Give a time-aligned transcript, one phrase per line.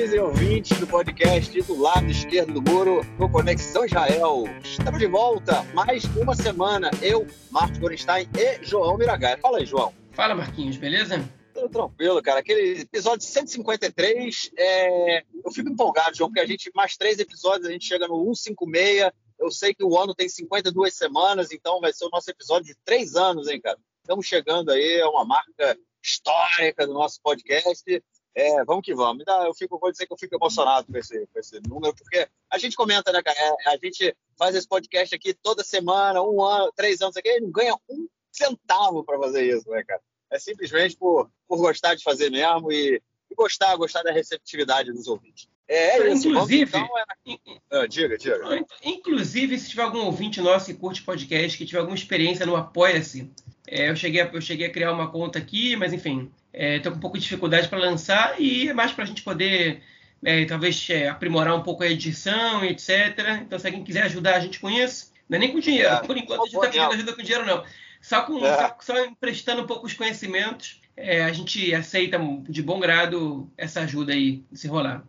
[0.00, 4.44] ouvintes e ouvintes do podcast do lado esquerdo do muro, no Conexão Israel.
[4.64, 6.90] Estamos de volta, mais uma semana.
[7.02, 9.36] Eu, Marcos Gorenstein e João Miragai.
[9.36, 9.92] Fala aí, João.
[10.12, 11.22] Fala, Marquinhos, beleza?
[11.52, 12.40] Tudo tranquilo, cara.
[12.40, 15.22] Aquele episódio 153, é...
[15.44, 19.10] eu fico empolgado, João, porque a gente, mais três episódios, a gente chega no 156.
[19.38, 22.76] Eu sei que o ano tem 52 semanas, então vai ser o nosso episódio de
[22.86, 23.78] três anos, hein, cara?
[24.02, 28.02] Estamos chegando aí, é uma marca histórica do nosso podcast.
[28.34, 29.24] É, vamos que vamos.
[29.26, 32.58] Eu fico, vou dizer que eu fico emocionado com esse, com esse número, porque a
[32.58, 33.36] gente comenta, né, cara?
[33.38, 37.50] É, a gente faz esse podcast aqui toda semana, um ano, três anos aqui, não
[37.50, 40.00] ganha um centavo para fazer isso, né, cara?
[40.30, 45.08] É simplesmente por, por gostar de fazer mesmo e, e gostar, gostar da receptividade dos
[45.08, 45.48] ouvintes.
[45.66, 46.28] É, é isso.
[46.28, 46.88] Inclusive, vamos,
[47.26, 47.82] então, é...
[47.82, 48.66] ah, diga, diga.
[48.82, 53.32] Inclusive, se tiver algum ouvinte nosso que curte podcast, que tiver alguma experiência no Apoia-se,
[53.66, 56.92] é, eu, cheguei a, eu cheguei a criar uma conta aqui, mas enfim, estou é,
[56.92, 59.82] com um pouco de dificuldade para lançar e é mais para a gente poder
[60.24, 63.40] é, talvez é, aprimorar um pouco a edição, etc.
[63.42, 66.06] Então, se alguém quiser ajudar a gente com isso, não é nem com dinheiro, é,
[66.06, 67.64] por enquanto a gente não está pedindo ajuda com dinheiro, não.
[68.02, 68.56] Só, com, é.
[68.56, 72.18] só, só, emprestando um pouco os conhecimentos, a gente aceita
[72.48, 75.04] de bom grado essa ajuda aí, se rolar.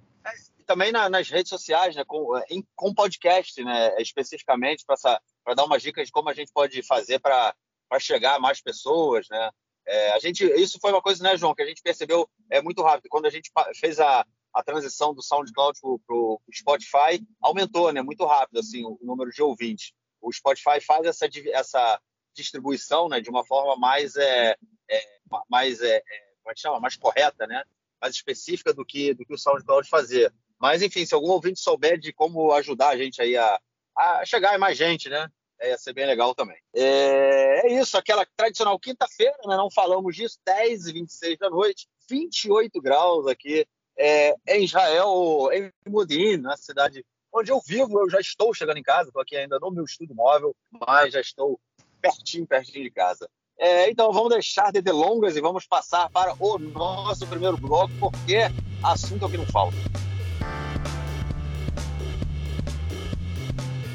[0.65, 5.81] também na, nas redes sociais, né, com, em, com podcast, né, especificamente, para dar umas
[5.81, 7.53] dicas de como a gente pode fazer para
[7.99, 9.49] chegar a mais pessoas, né?
[9.85, 12.81] É, a gente, isso foi uma coisa, né, João, que a gente percebeu é muito
[12.81, 13.09] rápido.
[13.09, 18.25] Quando a gente fez a, a transição do SoundCloud para o Spotify, aumentou, né, muito
[18.25, 19.91] rápido, assim, o, o, número de ouvintes.
[20.21, 22.01] O Spotify faz essa, essa
[22.33, 24.55] distribuição, né, de uma forma mais, é,
[24.89, 25.03] é
[25.49, 26.01] mais, é, é,
[26.41, 27.63] como é que chama, mais correta, né,
[27.99, 30.31] mais específica do que do que o SoundCloud fazia.
[30.59, 33.59] Mas, enfim, se algum ouvinte souber de como ajudar a gente aí a,
[33.97, 35.27] a chegar a mais gente, né,
[35.61, 36.57] é, ia ser bem legal também.
[36.73, 39.55] É, é isso, aquela tradicional quinta-feira, né?
[39.55, 43.65] não falamos disso, 10 e 26 da noite, 28 graus aqui
[43.97, 47.99] é, em Israel, em Modin, na cidade onde eu vivo.
[47.99, 51.21] Eu já estou chegando em casa, estou aqui ainda no meu estúdio móvel, mas já
[51.21, 51.59] estou
[52.01, 53.29] pertinho, pertinho de casa.
[53.59, 58.39] É, então vamos deixar de delongas e vamos passar para o nosso primeiro bloco, porque
[58.83, 59.77] assunto é o que não falta.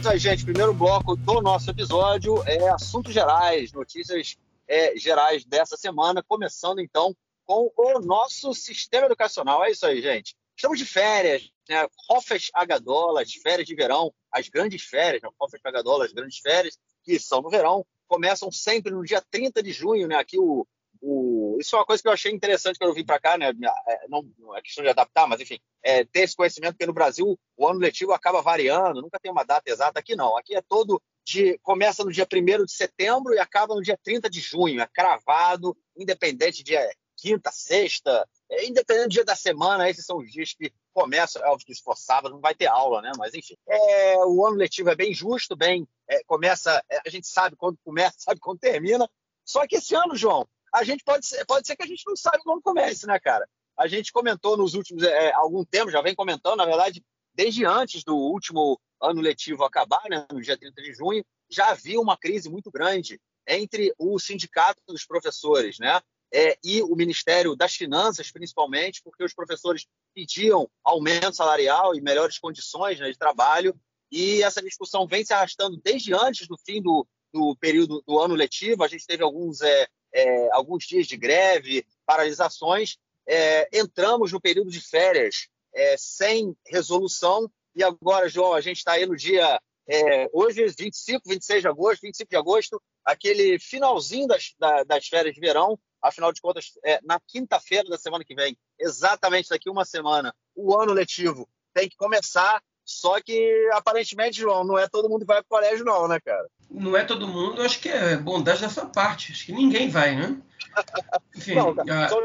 [0.08, 0.44] Aí, gente.
[0.44, 4.36] Primeiro bloco do nosso episódio é assuntos gerais, notícias
[4.68, 9.64] é, gerais dessa semana, começando então com o nosso sistema educacional.
[9.64, 10.36] É isso aí, gente.
[10.54, 11.86] Estamos de férias, né?
[12.08, 15.28] Hofes Agadola, as férias de verão, as grandes férias, né?
[15.40, 19.72] Hofes Agadola, as grandes férias, que são no verão, começam sempre no dia 30 de
[19.72, 20.16] junho, né?
[20.16, 20.66] Aqui o,
[21.00, 23.50] o, isso é uma coisa que eu achei interessante quando eu vim para cá, né?
[23.88, 24.24] É, não,
[24.56, 27.80] é questão de adaptar, mas enfim, é, ter esse conhecimento, porque no Brasil o ano
[27.80, 30.00] letivo acaba variando, nunca tem uma data exata.
[30.00, 31.58] Aqui não, aqui é todo de.
[31.62, 35.76] começa no dia 1 de setembro e acaba no dia 30 de junho, é cravado,
[35.96, 40.54] independente de é, quinta, sexta, é, independente do dia da semana, esses são os dias
[40.54, 43.10] que começam, é óbvio que se for sábado não vai ter aula, né?
[43.16, 47.26] Mas enfim, é, o ano letivo é bem justo, bem, é, começa, é, a gente
[47.26, 49.08] sabe quando começa, sabe quando termina.
[49.44, 50.46] Só que esse ano, João,
[50.76, 53.48] a gente pode ser, pode ser que a gente não saiba quando comece, né, cara?
[53.78, 57.02] A gente comentou nos últimos é, algum tempo, já vem comentando, na verdade,
[57.34, 62.00] desde antes do último ano letivo acabar, né, no dia 30 de junho, já havia
[62.00, 66.00] uma crise muito grande entre o sindicato dos professores, né,
[66.32, 72.38] é, e o Ministério das Finanças, principalmente, porque os professores pediam aumento salarial e melhores
[72.38, 73.74] condições né, de trabalho,
[74.12, 78.34] e essa discussão vem se arrastando desde antes do fim do, do período do ano
[78.34, 78.84] letivo.
[78.84, 82.96] A gente teve alguns é, é, alguns dias de greve, paralisações,
[83.28, 87.50] é, entramos no período de férias é, sem resolução.
[87.74, 92.02] E agora, João, a gente está aí no dia é, hoje, 25, 26 de agosto,
[92.02, 94.54] 25 de agosto, aquele finalzinho das,
[94.86, 99.50] das férias de verão, afinal de contas, é, na quinta-feira da semana que vem, exatamente
[99.50, 104.86] daqui uma semana, o ano letivo tem que começar só que, aparentemente, João, não é
[104.86, 106.46] todo mundo que vai pro colégio, não, né, cara?
[106.70, 109.32] Não é todo mundo, acho que é bondade da sua parte.
[109.32, 110.36] Acho que ninguém vai, né?
[111.36, 112.08] Enfim, não, cara, a...
[112.08, 112.20] só,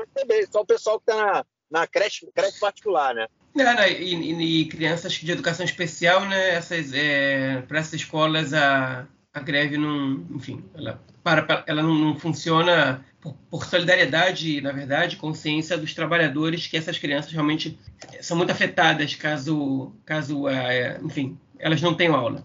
[0.51, 1.45] só, o pessoal que tá na,
[1.79, 3.27] na creche, creche particular, né?
[3.57, 6.51] É, e, e, e, crianças de educação especial, né?
[6.51, 12.19] Essas, é, para essas escolas, a, a greve não, enfim, ela, para, ela não, não
[12.19, 17.77] funciona por, por, solidariedade, na verdade, consciência dos trabalhadores que essas crianças realmente
[18.19, 22.43] são muito afetadas caso, caso é, enfim, elas não tenham aula.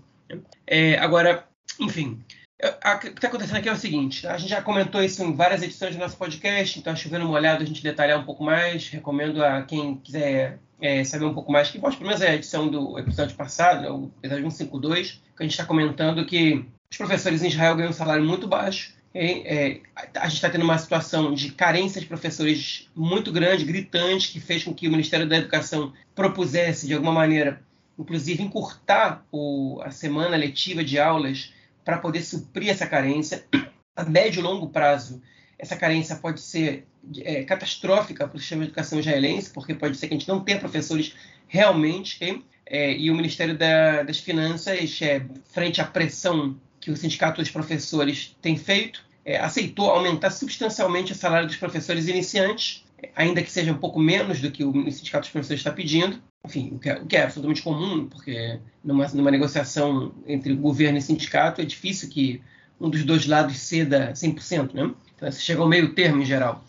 [0.67, 1.47] É, agora,
[1.81, 2.21] enfim,
[2.63, 5.63] o que está acontecendo aqui é o seguinte: a gente já comentou isso em várias
[5.63, 8.89] edições do nosso podcast, então chovendo uma olhada a gente detalhar um pouco mais.
[8.89, 12.69] Recomendo a quem quiser é, saber um pouco mais, que volte pelo menos a edição
[12.69, 17.43] do episódio passado, né, o episódio 152, que a gente está comentando que os professores
[17.43, 19.81] em Israel ganham um salário muito baixo É,
[20.15, 24.63] a gente está tendo uma situação de carência de professores muito grande, gritante, que fez
[24.63, 27.63] com que o Ministério da Educação propusesse, de alguma maneira,
[27.99, 31.51] inclusive encurtar o, a semana letiva de aulas
[31.83, 33.43] para poder suprir essa carência.
[33.97, 35.23] A médio e longo prazo,
[35.59, 36.87] essa carência pode ser
[37.21, 40.45] é, catastrófica para o sistema de educação israelense, porque pode ser que a gente não
[40.45, 41.15] tenha professores
[41.49, 45.25] realmente, é, e o Ministério da, das Finanças, é,
[45.55, 51.17] frente à pressão que o Sindicato dos Professores tem feito, é, aceitou aumentar substancialmente o
[51.17, 52.85] salário dos professores iniciantes,
[53.17, 56.23] ainda que seja um pouco menos do que o Sindicato dos Professores está pedindo.
[56.45, 60.97] Enfim, o que, é, o que é absolutamente comum, porque numa, numa negociação entre governo
[60.97, 62.41] e sindicato é difícil que
[62.81, 64.95] um dos dois lados ceda 100%, né?
[65.17, 66.65] Então, você chega ao meio termo em geral.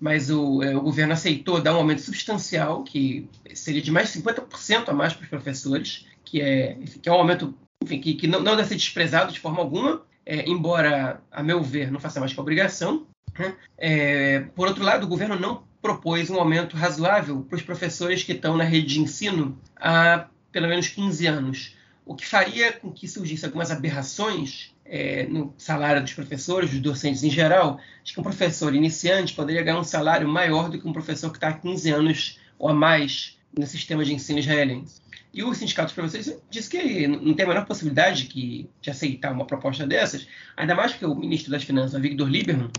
[0.00, 4.20] Mas o, é, o, governo aceitou dar um aumento substancial, que seria de mais de
[4.20, 8.26] 50% a mais para os professores, que é, que é um aumento enfim, que, que
[8.26, 12.20] não, não, deve ser desprezado de forma alguma, é, embora, a meu ver, não faça
[12.20, 13.06] mais que obrigação.
[13.38, 13.54] Né?
[13.78, 18.32] É, por outro lado, o governo não propôs um aumento razoável para os professores que
[18.32, 23.06] estão na rede de ensino há pelo menos 15 anos, o que faria com que
[23.06, 28.24] surgissem algumas aberrações é, no salário dos professores, dos docentes em geral, acho que um
[28.24, 31.90] professor iniciante poderia ganhar um salário maior do que um professor que está há 15
[31.90, 35.00] anos ou a mais no sistema de ensino israelense.
[35.32, 39.32] E o sindicato dos professores disse que não tem a menor possibilidade que, de aceitar
[39.32, 40.26] uma proposta dessas,
[40.56, 42.70] ainda mais porque o ministro das Finanças, Victor Lieberman,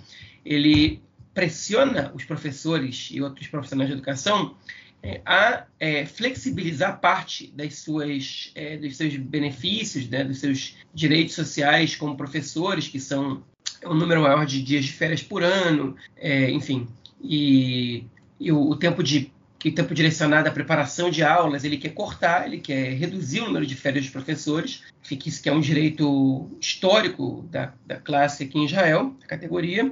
[0.45, 1.01] ele
[1.33, 4.55] pressiona os professores e outros profissionais de educação
[5.03, 11.33] é, a é, flexibilizar parte das suas, é, dos seus benefícios, né, dos seus direitos
[11.33, 13.43] sociais como professores, que são
[13.85, 16.87] um número maior de dias de férias por ano, é, enfim,
[17.19, 18.03] e,
[18.39, 19.31] e o, o, tempo de
[19.61, 23.45] que o tempo direcionado à preparação de aulas ele quer cortar, ele quer reduzir o
[23.45, 28.43] número de férias dos professores, que isso que é um direito histórico da, da classe
[28.43, 29.91] aqui em Israel, da categoria,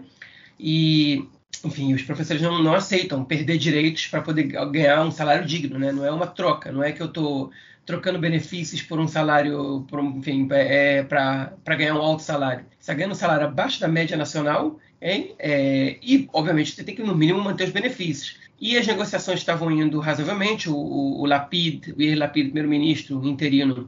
[0.60, 1.24] e
[1.63, 5.92] enfim, os professores não, não aceitam perder direitos para poder ganhar um salário digno, né?
[5.92, 7.51] Não é uma troca, não é que eu estou
[7.86, 12.65] trocando benefícios por um salário, por enfim, é, para ganhar um alto salário.
[12.72, 15.36] Você está ganhando um salário abaixo da média nacional hein?
[15.39, 18.38] É, e, obviamente, você tem que, no mínimo, manter os benefícios.
[18.61, 20.69] E as negociações estavam indo razoavelmente.
[20.69, 23.88] O, o, o Lapid, o Lapid, primeiro-ministro interino,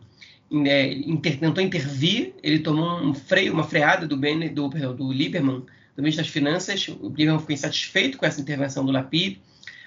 [0.66, 2.34] é, inter, tentou intervir.
[2.42, 5.66] Ele tomou um freio, uma freada do, ben, do, do Lieberman,
[5.96, 6.88] do ministro das Finanças.
[6.88, 9.40] O Lieberman ficou insatisfeito com essa intervenção do Lapid.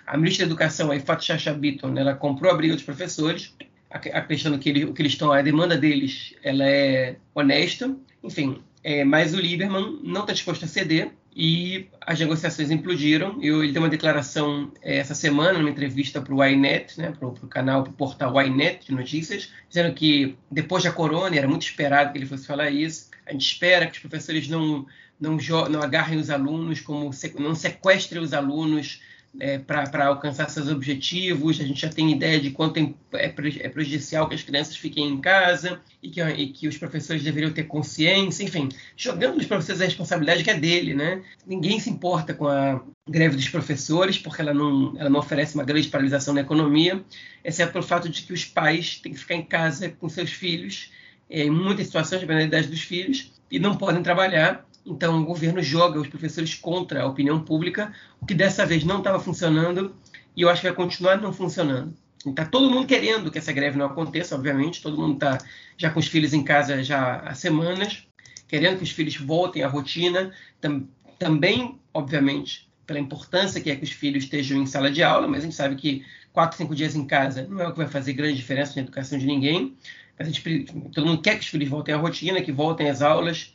[0.06, 1.58] A ministra da Educação, a Ifat Chacha
[1.96, 3.54] ela comprou a briga dos professores,
[3.90, 7.96] acreditando que ele, que eles estão, a demanda deles, ela é honesta.
[8.22, 13.38] Enfim, é, mas o Lieberman não está disposto a ceder e as negociações implodiram.
[13.42, 17.26] Eu, ele deu uma declaração é, essa semana, numa entrevista para o Ynet, né, para
[17.26, 21.62] o canal, para o portal Ynet de notícias, dizendo que depois da corona, era muito
[21.62, 24.86] esperado que ele fosse falar isso, a gente espera que os professores não,
[25.20, 25.36] não,
[25.68, 29.02] não agarrem os alunos, como não sequestrem os alunos
[29.40, 31.60] é, para alcançar seus objetivos.
[31.60, 35.20] A gente já tem ideia de quanto é, é, prejudicial que as crianças fiquem em
[35.20, 38.44] casa e que, e que, os professores deveriam ter consciência.
[38.44, 41.22] Enfim, jogando os professores a responsabilidade que é dele, né?
[41.46, 45.64] Ninguém se importa com a greve dos professores porque ela não, ela não oferece uma
[45.64, 47.04] grande paralisação na economia,
[47.44, 50.90] exceto pelo fato de que os pais têm que ficar em casa com seus filhos,
[51.28, 55.24] é, em muitas situações, dependendo da idade dos filhos, e não podem trabalhar então, o
[55.24, 59.94] governo joga os professores contra a opinião pública, o que dessa vez não estava funcionando
[60.36, 61.96] e eu acho que vai continuar não funcionando.
[62.26, 65.38] Está todo mundo querendo que essa greve não aconteça, obviamente, todo mundo está
[65.76, 68.06] já com os filhos em casa já há semanas,
[68.48, 73.84] querendo que os filhos voltem à rotina, tam, também, obviamente, pela importância que é que
[73.84, 76.94] os filhos estejam em sala de aula, mas a gente sabe que quatro, cinco dias
[76.94, 79.76] em casa não é o que vai fazer grande diferença na educação de ninguém.
[80.18, 83.53] A gente, todo mundo quer que os filhos voltem à rotina, que voltem às aulas,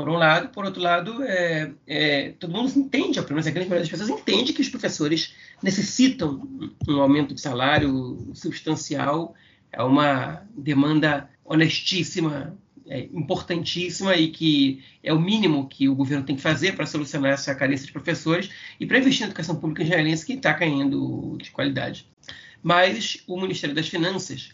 [0.00, 0.48] por um lado.
[0.48, 4.18] Por outro lado, é, é, todo mundo entende, pelo menos a grande maioria das pessoas
[4.18, 6.48] entende que os professores necessitam
[6.88, 9.34] um aumento de salário substancial,
[9.70, 16.34] é uma demanda honestíssima, é, importantíssima e que é o mínimo que o governo tem
[16.34, 20.24] que fazer para solucionar essa carência de professores e para investir na educação pública israelense
[20.24, 22.06] que está caindo de qualidade.
[22.62, 24.48] Mas o Ministério das Finanças,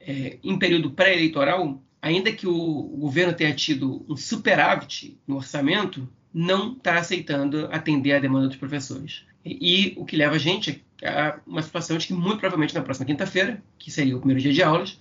[0.00, 6.72] é, em período pré-eleitoral, ainda que o governo tenha tido um superávit no orçamento, não
[6.72, 9.24] está aceitando atender a demanda dos professores.
[9.44, 12.82] E, e, o que leva a gente a uma situação de que, muito provavelmente, na
[12.82, 15.00] próxima quinta-feira, que seria o primeiro dia de aulas,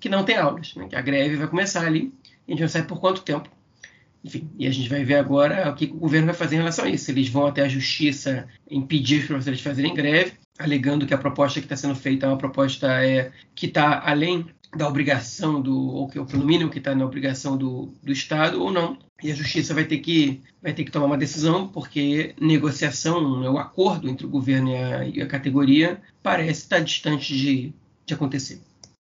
[0.00, 0.86] que não tem aulas, né?
[0.88, 2.12] que a greve vai começar ali,
[2.46, 3.50] a gente não sabe por quanto tempo.
[4.24, 6.84] Enfim, e a gente vai ver agora o que o governo vai fazer em relação
[6.84, 7.10] a isso.
[7.10, 11.60] Eles vão até a justiça impedir os professores de fazerem greve, alegando que a proposta
[11.60, 14.46] que está sendo feita é uma proposta é, que está além
[14.76, 18.70] da obrigação do ou que pelo mínimo que está na obrigação do, do Estado ou
[18.70, 18.98] não.
[19.22, 23.48] E a justiça vai ter que vai ter que tomar uma decisão porque negociação né,
[23.48, 27.72] o acordo entre o governo e a, e a categoria parece estar distante de,
[28.06, 28.60] de acontecer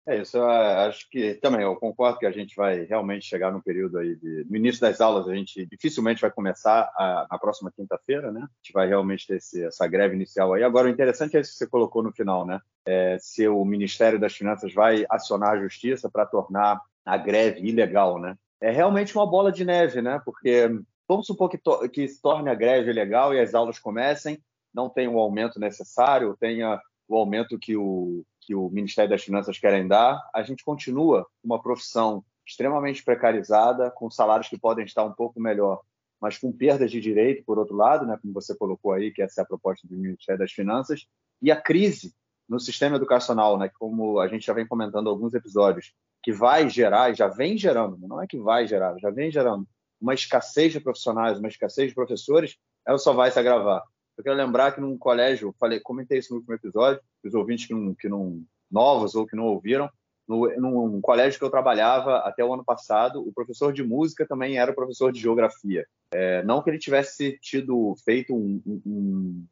[0.06, 3.62] é isso, eu acho que também eu concordo que a gente vai realmente chegar no
[3.62, 7.70] período aí de, no início das aulas a gente dificilmente vai começar a, na próxima
[7.70, 8.40] quinta-feira, né?
[8.40, 10.64] A gente vai realmente ter esse, essa greve inicial aí.
[10.64, 12.60] Agora o interessante é isso que você colocou no final, né?
[12.84, 18.18] É, se o Ministério das Finanças vai acionar a Justiça para tornar a greve ilegal,
[18.20, 18.36] né?
[18.60, 20.20] É realmente uma bola de neve, né?
[20.24, 20.68] Porque
[21.06, 24.42] vamos supor que, to que se torne a greve ilegal e as aulas comecem,
[24.74, 29.58] não tem o aumento necessário, tenha o aumento que o que o Ministério das Finanças
[29.58, 35.12] querem dar, a gente continua uma profissão extremamente precarizada, com salários que podem estar um
[35.12, 35.80] pouco melhor,
[36.20, 39.40] mas com perdas de direito, por outro lado, né, como você colocou aí, que essa
[39.40, 41.06] é a proposta do Ministério das Finanças,
[41.40, 42.12] e a crise
[42.48, 47.12] no sistema educacional, né, como a gente já vem comentando alguns episódios, que vai gerar,
[47.14, 49.66] já vem gerando, não é que vai gerar, já vem gerando
[50.00, 53.82] uma escassez de profissionais, uma escassez de professores, ela só vai se agravar.
[54.16, 57.74] Eu quero lembrar que num colégio, falei, comentei isso no último episódio, os ouvintes que
[57.74, 59.90] não, que não novos ou que não ouviram,
[60.28, 64.58] no, num colégio que eu trabalhava até o ano passado, o professor de música também
[64.58, 65.86] era professor de geografia.
[66.14, 69.46] É, não que ele tivesse tido feito um, um, um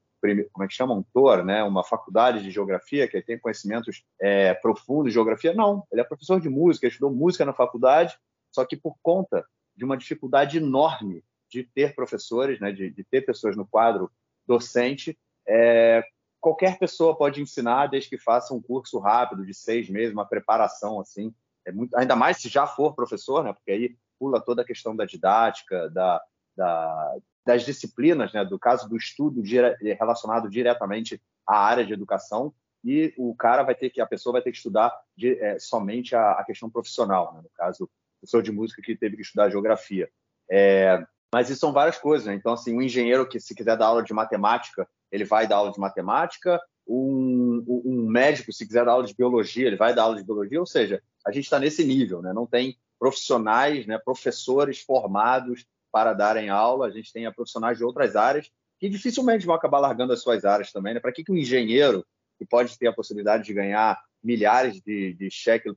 [0.53, 4.53] como é que chama, um TOR, né, uma faculdade de geografia, que tem conhecimentos é,
[4.53, 5.85] profundos de geografia, não.
[5.91, 8.19] Ele é professor de música, estudou música na faculdade,
[8.51, 13.23] só que por conta de uma dificuldade enorme de ter professores, né, de, de ter
[13.23, 14.11] pessoas no quadro
[14.51, 15.17] docente,
[15.47, 16.03] é,
[16.41, 20.99] qualquer pessoa pode ensinar desde que faça um curso rápido de seis meses, uma preparação
[20.99, 21.33] assim.
[21.65, 23.53] É muito, ainda mais se já for professor, né?
[23.53, 26.21] Porque aí pula toda a questão da didática, da,
[26.57, 27.17] da,
[27.47, 28.45] das disciplinas, né?
[28.45, 32.53] Do caso do estudo dire, relacionado diretamente à área de educação
[32.83, 36.17] e o cara vai ter que a pessoa vai ter que estudar de, é, somente
[36.17, 37.43] a, a, questão profissional, né?
[37.43, 37.89] no caso,
[38.19, 40.11] professor de música que teve que estudar geografia.
[40.51, 42.35] É, mas isso são várias coisas, né?
[42.35, 45.73] Então, assim, um engenheiro que se quiser dar aula de matemática, ele vai dar aula
[45.73, 46.61] de matemática.
[46.87, 50.59] Um, um médico, se quiser dar aula de biologia, ele vai dar aula de biologia.
[50.59, 52.33] Ou seja, a gente está nesse nível, né?
[52.33, 53.99] Não tem profissionais, né?
[53.99, 56.87] Professores formados para darem aula.
[56.87, 60.73] A gente tem profissionais de outras áreas que dificilmente vão acabar largando as suas áreas
[60.73, 61.01] também, né?
[61.01, 62.05] Para que, que um engenheiro
[62.39, 65.29] que pode ter a possibilidade de ganhar milhares de, de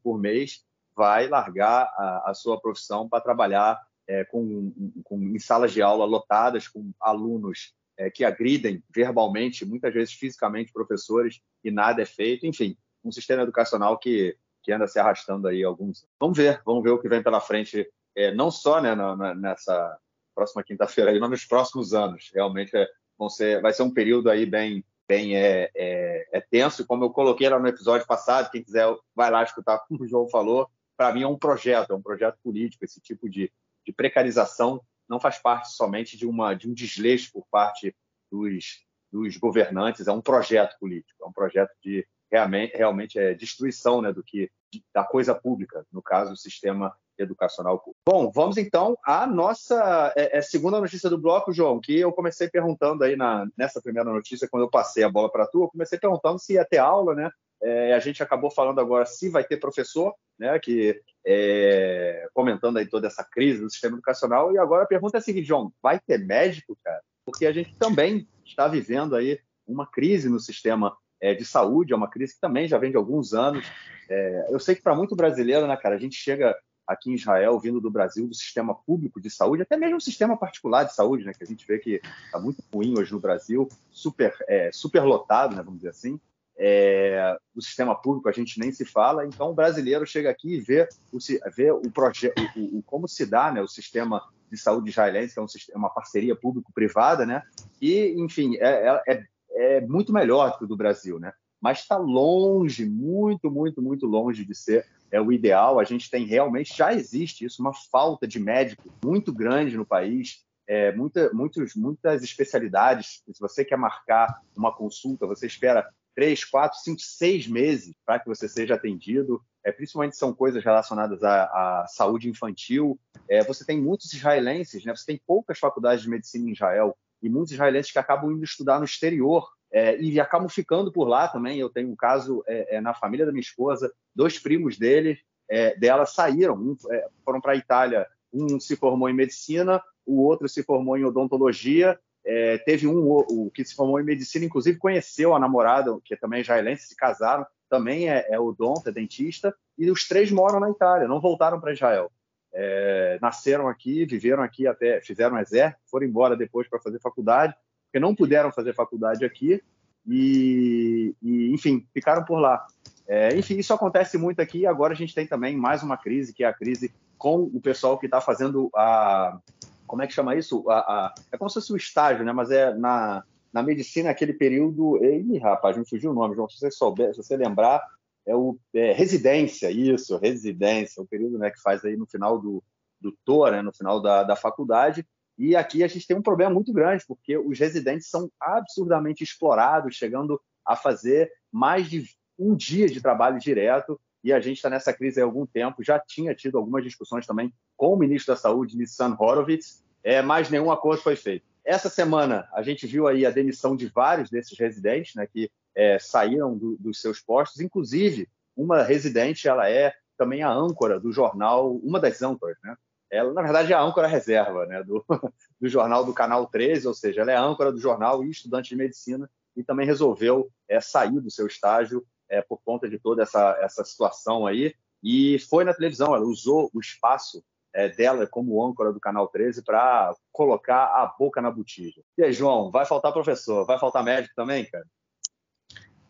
[0.02, 0.64] por mês
[0.96, 6.06] vai largar a, a sua profissão para trabalhar é, com, com, em salas de aula
[6.06, 12.46] lotadas, com alunos é, que agridem verbalmente, muitas vezes fisicamente, professores, e nada é feito.
[12.46, 16.06] Enfim, um sistema educacional que, que anda se arrastando aí alguns.
[16.20, 19.36] Vamos ver, vamos ver o que vem pela frente, é, não só né, na, na,
[19.36, 19.98] nessa
[20.34, 22.30] próxima quinta-feira, mas nos próximos anos.
[22.34, 26.86] Realmente é, vão ser, vai ser um período aí bem, bem é, é, é tenso,
[26.86, 30.28] como eu coloquei lá no episódio passado, quem quiser vai lá escutar como o João
[30.30, 30.68] falou,
[30.98, 33.52] para mim é um projeto, é um projeto político, esse tipo de,
[33.86, 37.96] de precarização não faz parte somente de, uma, de um desleixo por parte
[38.32, 44.02] dos, dos governantes, é um projeto político, é um projeto de realmente, realmente é destruição
[44.02, 44.50] né, do que
[44.94, 48.00] da coisa pública, no caso, o sistema educacional público.
[48.08, 52.50] Bom, vamos então à nossa é, é, segunda notícia do bloco, João, que eu comecei
[52.50, 56.00] perguntando aí na, nessa primeira notícia, quando eu passei a bola para tu, eu comecei
[56.00, 57.30] perguntando se ia ter aula, né?
[57.62, 62.86] É, a gente acabou falando agora se vai ter professor, né, que é, comentando aí
[62.86, 64.52] toda essa crise do sistema educacional.
[64.52, 67.02] E agora a pergunta é a seguinte, João, vai ter médico, cara?
[67.26, 71.96] Porque a gente também está vivendo aí uma crise no sistema é, de saúde, é
[71.96, 73.66] uma crise que também já vem de alguns anos.
[74.10, 76.54] É, eu sei que para muito brasileiro, né, cara, a gente chega
[76.88, 80.38] aqui em Israel, vindo do Brasil, do sistema público de saúde, até mesmo o sistema
[80.38, 83.68] particular de saúde, né, que a gente vê que está muito ruim hoje no Brasil,
[83.90, 86.20] super, é, super lotado, né, vamos dizer assim.
[86.56, 90.62] É, do sistema público a gente nem se fala, então o brasileiro chega aqui e
[90.62, 91.18] vê o,
[91.56, 94.22] vê o projeto, o, o, como se dá né, o sistema
[94.52, 97.42] de saúde israelense, que é um sistema, uma parceria público-privada, né?
[97.82, 101.34] E, enfim, é, é, é, é muito melhor que o do Brasil, né?
[101.64, 105.80] Mas está longe, muito, muito, muito longe de ser é o ideal.
[105.80, 110.44] A gente tem realmente, já existe isso, uma falta de médico muito grande no país.
[110.68, 113.24] É, muita, muitos, muitas especialidades.
[113.32, 118.28] Se você quer marcar uma consulta, você espera três, quatro, cinco, seis meses para que
[118.28, 119.42] você seja atendido.
[119.64, 123.00] É, principalmente são coisas relacionadas à, à saúde infantil.
[123.30, 124.94] É, você tem muitos israelenses, né?
[124.94, 128.80] Você tem poucas faculdades de medicina em Israel e muitos israelenses que acabam indo estudar
[128.80, 131.58] no exterior é, e acabam ficando por lá também.
[131.58, 135.18] Eu tenho um caso é, é, na família da minha esposa, dois primos dele,
[135.50, 136.78] é, dela saíram, um,
[137.26, 138.08] foram para a Itália.
[138.32, 143.52] Um se formou em medicina, o outro se formou em odontologia é, teve um o,
[143.52, 147.46] que se formou em medicina, inclusive conheceu a namorada, que é também israelense, se casaram,
[147.70, 151.74] também é, é odonto, é dentista, e os três moram na Itália, não voltaram para
[151.74, 152.12] Israel.
[152.54, 157.54] É, nasceram aqui, viveram aqui até, fizeram exército, foram embora depois para fazer faculdade,
[157.94, 159.62] porque não puderam fazer faculdade aqui
[160.08, 162.66] e, e enfim, ficaram por lá.
[163.08, 164.66] É, enfim, isso acontece muito aqui.
[164.66, 168.00] Agora a gente tem também mais uma crise, que é a crise com o pessoal
[168.00, 169.40] que está fazendo a.
[169.86, 170.68] Como é que chama isso?
[170.68, 172.34] A, a, é como se fosse o estágio, né?
[172.34, 173.24] Mas é na,
[173.54, 174.98] na medicina, aquele período.
[175.06, 176.50] Ih, rapaz, me fugiu o nome, João.
[176.50, 177.80] Se você souber, se você lembrar,
[178.26, 182.64] é o é, residência, isso, residência, o período né, que faz aí no final do,
[183.00, 185.06] do TOR, né, no final da, da faculdade.
[185.38, 189.96] E aqui a gente tem um problema muito grande, porque os residentes são absurdamente explorados,
[189.96, 192.06] chegando a fazer mais de
[192.38, 194.00] um dia de trabalho direto.
[194.24, 195.84] E a gente está nessa crise há algum tempo.
[195.84, 200.50] Já tinha tido algumas discussões também com o ministro da Saúde, Nissan Horowitz, é, mas
[200.50, 201.46] nenhum acordo foi feito.
[201.66, 205.98] Essa semana a gente viu aí a demissão de vários desses residentes, né, que é,
[205.98, 211.76] saíram do, dos seus postos, inclusive uma residente, ela é também a âncora do jornal,
[211.78, 212.76] uma das âncoras, né?
[213.14, 215.06] Ela, na verdade, é a âncora reserva né, do,
[215.62, 218.70] do jornal do Canal 13, ou seja, ela é a âncora do jornal e estudante
[218.70, 223.22] de medicina, e também resolveu é, sair do seu estágio é, por conta de toda
[223.22, 228.66] essa, essa situação aí, e foi na televisão, ela usou o espaço é, dela como
[228.66, 232.02] âncora do Canal 13 para colocar a boca na botija.
[232.18, 234.86] E aí, João, vai faltar professor, vai faltar médico também, cara?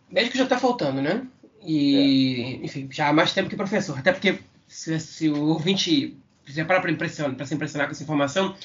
[0.09, 1.27] Médico já está faltando, né?
[1.61, 2.65] E, é.
[2.65, 3.97] enfim, já há mais tempo que professor.
[3.97, 6.17] Até porque, se, se o ouvinte
[6.65, 8.55] para impressionar, para se impressionar com essa informação,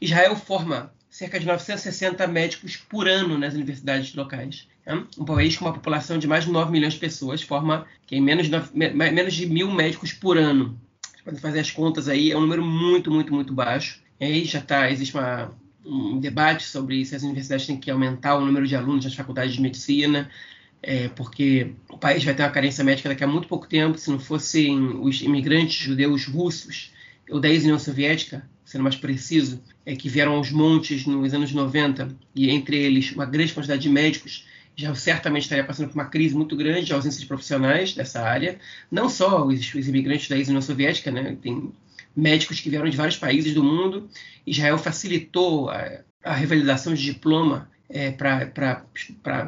[0.00, 4.68] Israel forma cerca de 960 médicos por ano nas universidades locais.
[4.84, 5.02] Né?
[5.18, 8.46] Um país com uma população de mais de 9 milhões de pessoas forma que menos
[8.46, 10.78] de, 9, menos de mil médicos por ano.
[11.24, 14.00] Vocês fazer as contas aí, é um número muito, muito, muito baixo.
[14.20, 15.50] E aí já tá, existe uma,
[15.84, 19.54] um debate sobre se as universidades têm que aumentar o número de alunos nas faculdades
[19.54, 20.30] de medicina,
[20.82, 23.98] é, porque o país vai ter uma carência médica daqui a muito pouco tempo.
[23.98, 26.92] Se não fossem os imigrantes judeus russos
[27.30, 32.08] ou da ex-União Soviética, sendo mais preciso, é, que vieram aos montes nos anos 90,
[32.34, 36.34] e entre eles uma grande quantidade de médicos, já certamente estaria passando por uma crise
[36.34, 38.58] muito grande de ausência de profissionais dessa área.
[38.90, 41.36] Não só os, os imigrantes da ex-União Soviética, né?
[41.40, 41.72] tem
[42.14, 44.08] médicos que vieram de vários países do mundo.
[44.46, 48.84] Israel facilitou a, a revalidação de diploma é, para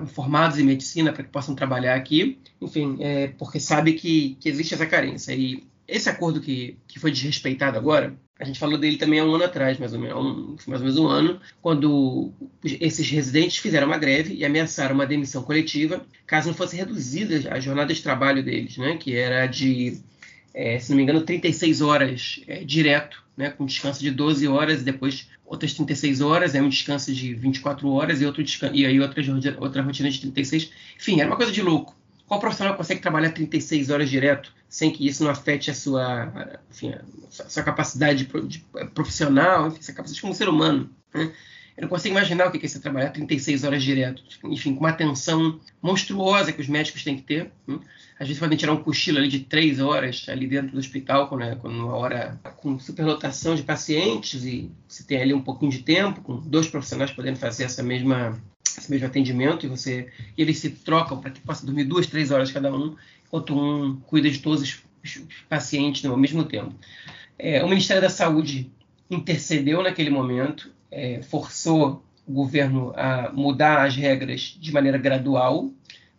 [0.06, 4.74] formados em medicina para que possam trabalhar aqui, enfim, é, porque sabe que, que existe
[4.74, 5.32] essa carência.
[5.34, 9.34] E esse acordo que, que foi desrespeitado agora, a gente falou dele também há um
[9.34, 12.30] ano atrás, mais ou menos, um, mais ou menos um ano, quando
[12.62, 17.58] esses residentes fizeram uma greve e ameaçaram uma demissão coletiva, caso não fosse reduzida a
[17.58, 19.98] jornada de trabalho deles, né, que era de,
[20.52, 24.82] é, se não me engano, 36 horas é, direto, né, com descanso de 12 horas
[24.82, 29.00] e depois outras 36 horas, aí um descanso de 24 horas e, outro e aí
[29.00, 29.22] outra,
[29.58, 30.70] outra rotina de 36.
[30.96, 31.97] Enfim, era uma coisa de louco.
[32.28, 36.92] Qual profissional consegue trabalhar 36 horas direto sem que isso não afete a sua, enfim,
[36.92, 38.60] a sua capacidade de,
[38.94, 40.90] profissional, enfim, sua capacidade como ser humano?
[41.14, 41.32] Né?
[41.74, 44.90] Eu não consigo imaginar o que é você trabalhar 36 horas direto, enfim, com uma
[44.90, 47.50] atenção monstruosa que os médicos têm que ter.
[47.66, 47.78] Né?
[48.20, 51.44] Às vezes podem tirar um cochilo ali de três horas ali dentro do hospital, quando,
[51.44, 55.78] é, quando uma hora com superlotação de pacientes e você tem ali um pouquinho de
[55.78, 58.38] tempo, com dois profissionais podendo fazer essa mesma
[58.78, 62.50] esse mesmo atendimento e você eles se trocam para que possa dormir duas, três horas
[62.50, 64.82] cada um, enquanto um cuida de todos os,
[65.48, 66.74] pacientes ao mesmo tempo.
[67.38, 68.70] É, o Ministério da Saúde
[69.10, 75.70] intercedeu naquele momento, é, forçou o governo a mudar as regras de maneira gradual,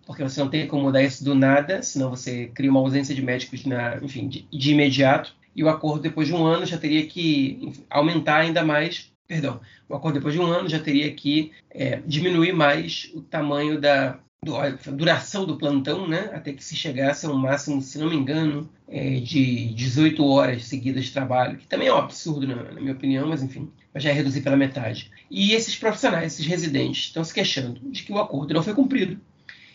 [0.05, 3.21] porque você não tem como mudar isso do nada, senão você cria uma ausência de
[3.21, 5.35] médicos, na, enfim, de, de imediato.
[5.55, 9.95] E o acordo, depois de um ano, já teria que aumentar ainda mais perdão, o
[9.95, 14.53] acordo depois de um ano já teria que é, diminuir mais o tamanho da do,
[14.93, 18.69] duração do plantão, né, até que se chegasse a um máximo, se não me engano,
[18.87, 22.93] é, de 18 horas seguidas de trabalho, que também é um absurdo, na, na minha
[22.93, 25.11] opinião, mas enfim, já é reduzir pela metade.
[25.29, 29.19] E esses profissionais, esses residentes, estão se queixando de que o acordo não foi cumprido.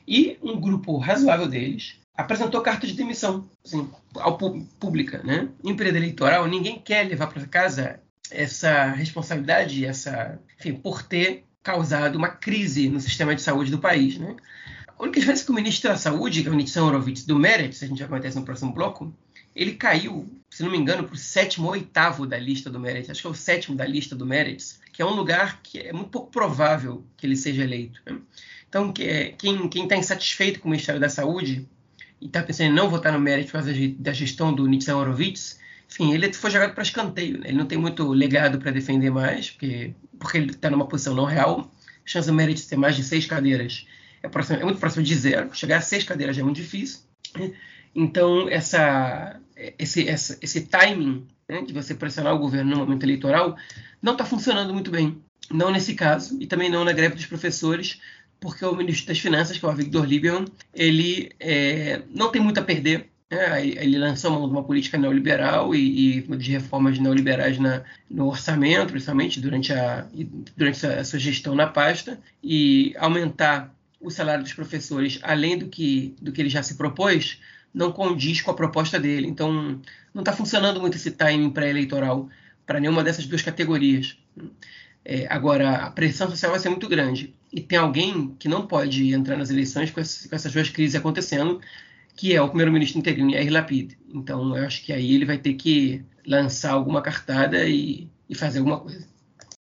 [0.09, 5.49] E um grupo razoável deles apresentou carta de demissão, assim, ao pública, né?
[5.63, 12.17] Em período eleitoral, ninguém quer levar para casa essa responsabilidade, essa, enfim, por ter causado
[12.17, 14.19] uma crise no sistema de saúde do país.
[14.19, 14.37] Né?
[14.99, 17.39] A única diferença é que o ministro da Saúde, que é o Nitsan Horowitz, do
[17.39, 19.13] Meretz, a gente já acontece no próximo bloco,
[19.55, 23.09] ele caiu, se não me engano, para o sétimo ou oitavo da lista do Meretz.
[23.09, 25.93] Acho que é o sétimo da lista do Meretz, que é um lugar que é
[25.93, 28.01] muito pouco provável que ele seja eleito.
[28.05, 28.19] Né?
[28.69, 31.69] Então, é, quem está insatisfeito com o Ministério da Saúde
[32.21, 35.61] e está pensando em não votar no Meretz por causa da gestão do Nitsan Horowitz,
[35.95, 37.39] enfim, ele foi jogado para escanteio.
[37.39, 37.49] Né?
[37.49, 41.25] Ele não tem muito legado para defender mais, porque, porque ele está numa posição não
[41.25, 41.71] real.
[42.05, 43.87] A chance do Meredith ter mais de seis cadeiras
[44.21, 45.55] é, próximo, é muito próximo de zero.
[45.55, 47.01] Chegar a seis cadeiras já é muito difícil.
[47.95, 49.41] Então, essa,
[49.79, 53.57] esse, essa, esse timing né, de você pressionar o governo no momento eleitoral
[54.03, 55.23] não está funcionando muito bem.
[55.49, 58.01] Não nesse caso, e também não na greve dos professores,
[58.41, 62.59] porque o ministro das Finanças, que é o Victor Lieberman, ele é, não tem muito
[62.59, 63.11] a perder.
[63.31, 63.67] Né?
[63.67, 68.91] Ele lançou mão de uma política neoliberal e, e de reformas neoliberais na, no orçamento,
[68.91, 70.07] principalmente durante, a,
[70.57, 76.15] durante a sua gestão na pasta, e aumentar o salário dos professores além do que,
[76.21, 77.41] do que ele já se propôs,
[77.73, 79.27] não condiz com a proposta dele.
[79.27, 79.81] Então,
[80.13, 82.29] não está funcionando muito esse timing pré-eleitoral
[82.67, 84.17] para nenhuma dessas duas categorias.
[85.05, 87.35] É, agora, a pressão social vai ser muito grande.
[87.53, 90.95] E tem alguém que não pode entrar nas eleições com, esse, com essas duas crises
[90.95, 91.61] acontecendo,
[92.17, 93.99] que é o primeiro-ministro interino, Yair Lapid.
[94.09, 98.59] Então, eu acho que aí ele vai ter que lançar alguma cartada e, e fazer
[98.59, 99.15] alguma coisa.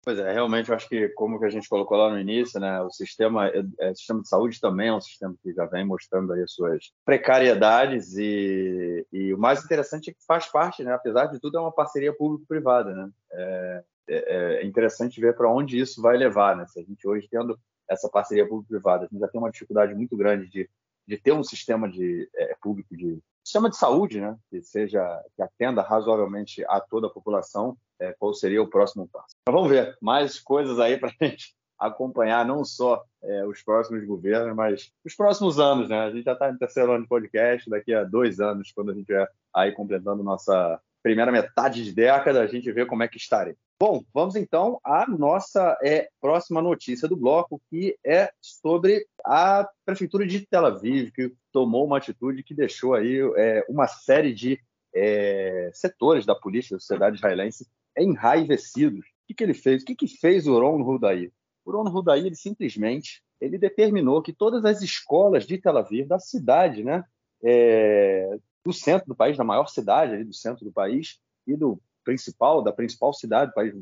[0.03, 2.81] Pois é, realmente eu acho que, como que a gente colocou lá no início, né,
[2.81, 6.33] o sistema, é, o sistema de saúde também é um sistema que já vem mostrando
[6.33, 11.39] aí suas precariedades e, e o mais interessante é que faz parte, né, apesar de
[11.39, 12.91] tudo, é uma parceria público-privada.
[12.95, 13.09] Né?
[13.33, 16.55] É, é, é interessante ver para onde isso vai levar.
[16.55, 16.65] Né?
[16.65, 20.15] Se a gente hoje tendo essa parceria público-privada, a gente já tem uma dificuldade muito
[20.15, 20.67] grande de,
[21.09, 25.01] de ter um sistema de é, público de sistema de saúde, né, que seja
[25.35, 29.35] que atenda razoavelmente a toda a população, é, qual seria o próximo passo?
[29.47, 34.05] Mas vamos ver mais coisas aí para a gente acompanhar, não só é, os próximos
[34.05, 35.99] governos, mas os próximos anos, né?
[36.01, 38.93] A gente já está no terceiro ano de podcast, daqui a dois anos, quando a
[38.93, 43.17] gente estiver aí completando nossa primeira metade de década, a gente vê como é que
[43.17, 43.55] estarei.
[43.81, 50.27] Bom, vamos então à nossa é, próxima notícia do bloco, que é sobre a prefeitura
[50.27, 54.59] de Tel Aviv, que tomou uma atitude que deixou aí é, uma série de
[54.93, 57.65] é, setores da polícia da sociedade israelense
[57.97, 59.05] enraivecidos.
[59.05, 59.83] O que, que ele fez?
[59.83, 61.31] O que, que fez o Ron Hudaí?
[61.63, 66.19] O Ron Hudaí, ele simplesmente ele determinou que todas as escolas de Tel Aviv, da
[66.19, 67.03] cidade, né,
[67.41, 71.79] é, do centro do país, da maior cidade ali do centro do país e do
[72.03, 73.73] principal, da principal cidade do país,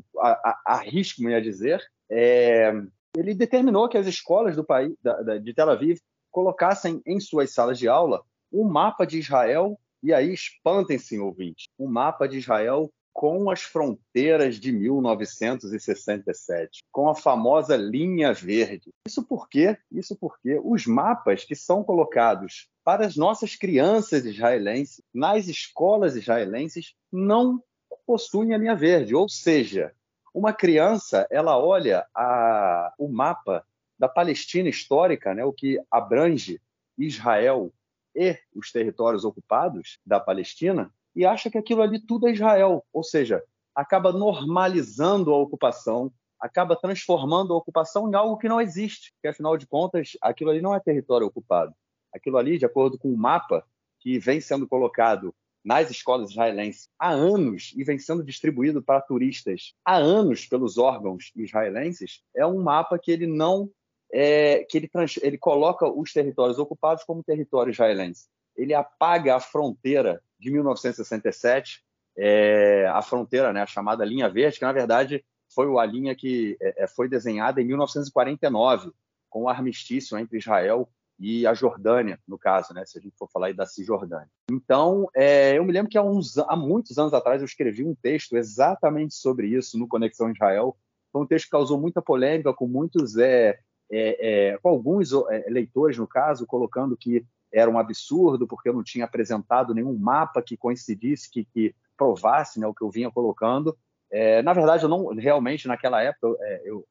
[0.64, 2.72] arrisco-me a dizer, é,
[3.16, 5.98] ele determinou que as escolas do país, da, da, de Tel Aviv
[6.30, 11.86] colocassem em suas salas de aula um mapa de Israel, e aí espantem-se, ouvintes, um
[11.86, 18.90] mapa de Israel com as fronteiras de 1967, com a famosa linha verde.
[19.08, 25.46] Isso porque, isso porque os mapas que são colocados para as nossas crianças israelenses nas
[25.46, 27.62] escolas israelenses não
[28.06, 29.92] possuem a linha verde, ou seja,
[30.32, 33.62] uma criança ela olha a, o mapa
[33.98, 36.62] da Palestina histórica, né, o que abrange
[36.96, 37.70] Israel
[38.16, 43.04] e os territórios ocupados da Palestina, e acha que aquilo ali tudo é Israel, ou
[43.04, 49.28] seja, acaba normalizando a ocupação, acaba transformando a ocupação em algo que não existe, porque
[49.28, 51.74] afinal de contas, aquilo ali não é território ocupado.
[52.18, 53.64] Aquilo ali, de acordo com o mapa
[53.98, 59.74] que vem sendo colocado nas escolas israelenses há anos e vem sendo distribuído para turistas
[59.84, 63.70] há anos pelos órgãos israelenses, é um mapa que ele não
[64.10, 68.26] é, que ele, trans, ele coloca os territórios ocupados como território israelense.
[68.56, 71.82] Ele apaga a fronteira de 1967,
[72.16, 76.56] é, a fronteira, né, a chamada linha verde, que na verdade foi a linha que
[76.60, 78.90] é, é foi desenhada em 1949,
[79.28, 83.28] com o armistício entre Israel e a Jordânia, no caso, né, se a gente for
[83.28, 84.30] falar aí da Cisjordânia.
[84.50, 87.94] Então, é, eu me lembro que há, uns, há muitos anos atrás eu escrevi um
[87.94, 90.76] texto exatamente sobre isso no Conexão Israel.
[91.12, 93.58] Foi um texto que causou muita polêmica, com muitos, é,
[93.90, 98.74] é, é com alguns é, leitores, no caso, colocando que era um absurdo, porque eu
[98.74, 103.10] não tinha apresentado nenhum mapa que coincidisse, que, que provasse né, o que eu vinha
[103.10, 103.76] colocando.
[104.10, 106.86] É, na verdade, eu não realmente naquela época eu, é, eu,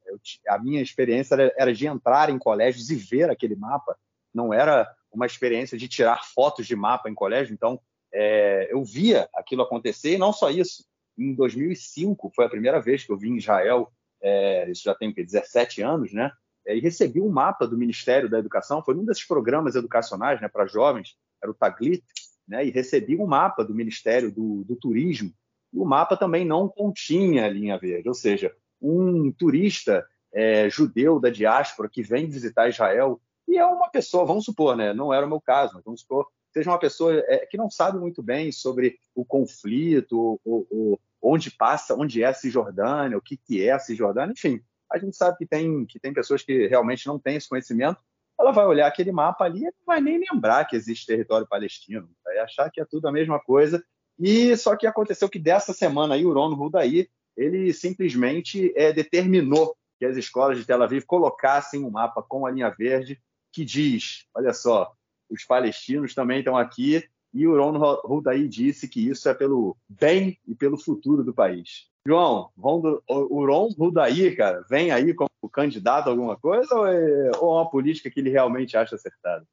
[0.48, 3.96] a minha experiência era, era, de entrar em colégios e ver aquele mapa.
[4.38, 7.52] Não era uma experiência de tirar fotos de mapa em colégio.
[7.52, 7.80] Então,
[8.14, 10.84] é, eu via aquilo acontecer e não só isso.
[11.18, 13.92] Em 2005 foi a primeira vez que eu vim em Israel.
[14.22, 16.30] É, isso já tem 17 anos, né?
[16.66, 20.48] É, e recebi um mapa do Ministério da Educação, foi um desses programas educacionais né,
[20.48, 22.04] para jovens, era o Taglit,
[22.46, 25.32] né, e recebi um mapa do Ministério do, do Turismo,
[25.72, 31.18] e o mapa também não continha a linha verde, ou seja, um turista é, judeu
[31.18, 33.18] da diáspora que vem visitar Israel,
[33.48, 36.26] e é uma pessoa, vamos supor, né, não era o meu caso, mas vamos supor,
[36.52, 41.50] seja uma pessoa é, que não sabe muito bem sobre o conflito, o, o, onde
[41.50, 45.36] passa, onde é a Cisjordânia, o que, que é a Cisjordânia, enfim, a gente sabe
[45.38, 48.00] que tem, que tem pessoas que realmente não têm esse conhecimento,
[48.38, 52.08] ela vai olhar aquele mapa ali e não vai nem lembrar que existe território palestino,
[52.24, 53.82] vai achar que é tudo a mesma coisa.
[54.18, 59.76] E só que aconteceu que dessa semana aí, o Ron Hudaí, ele simplesmente é, determinou
[59.98, 63.20] que as escolas de Tel Aviv colocassem um mapa com a linha verde,
[63.58, 64.92] que diz: olha só,
[65.28, 67.02] os palestinos também estão aqui
[67.34, 71.88] e o Ron Hudaí disse que isso é pelo bem e pelo futuro do país.
[72.06, 77.36] João, o Ron Hudaí, cara, vem aí como candidato a alguma coisa ou é, é
[77.38, 79.44] uma política que ele realmente acha acertada?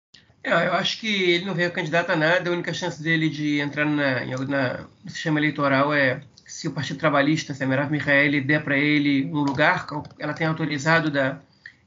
[0.43, 2.49] É, eu acho que ele não veio candidato a nada.
[2.49, 6.99] A única chance dele de entrar na, na, no sistema eleitoral é se o Partido
[6.99, 9.87] Trabalhista, se a Merav Michaeli der para ele um lugar,
[10.19, 11.41] ela tem autorizado da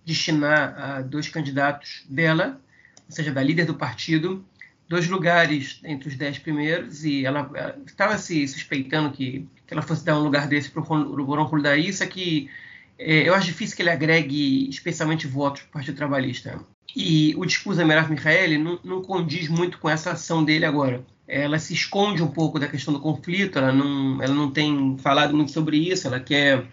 [0.09, 2.59] destinar a dois candidatos dela,
[3.07, 4.42] ou seja, da líder do partido,
[4.88, 7.51] dois lugares entre os dez primeiros, e ela
[7.87, 11.88] estava se suspeitando que, que, ela fosse dar um lugar desse para o Boron Huldaí,
[11.88, 12.49] isso que
[12.99, 16.59] é, eu acho difícil que ele agregue especialmente votos para o Partido Trabalhista.
[16.97, 21.05] E o discurso da Merav Michaeli não, não condiz muito com essa ação dele agora.
[21.29, 25.37] Ela se esconde um pouco da questão do conflito, ela não, ela não tem falado
[25.37, 26.66] muito sobre isso, ela quer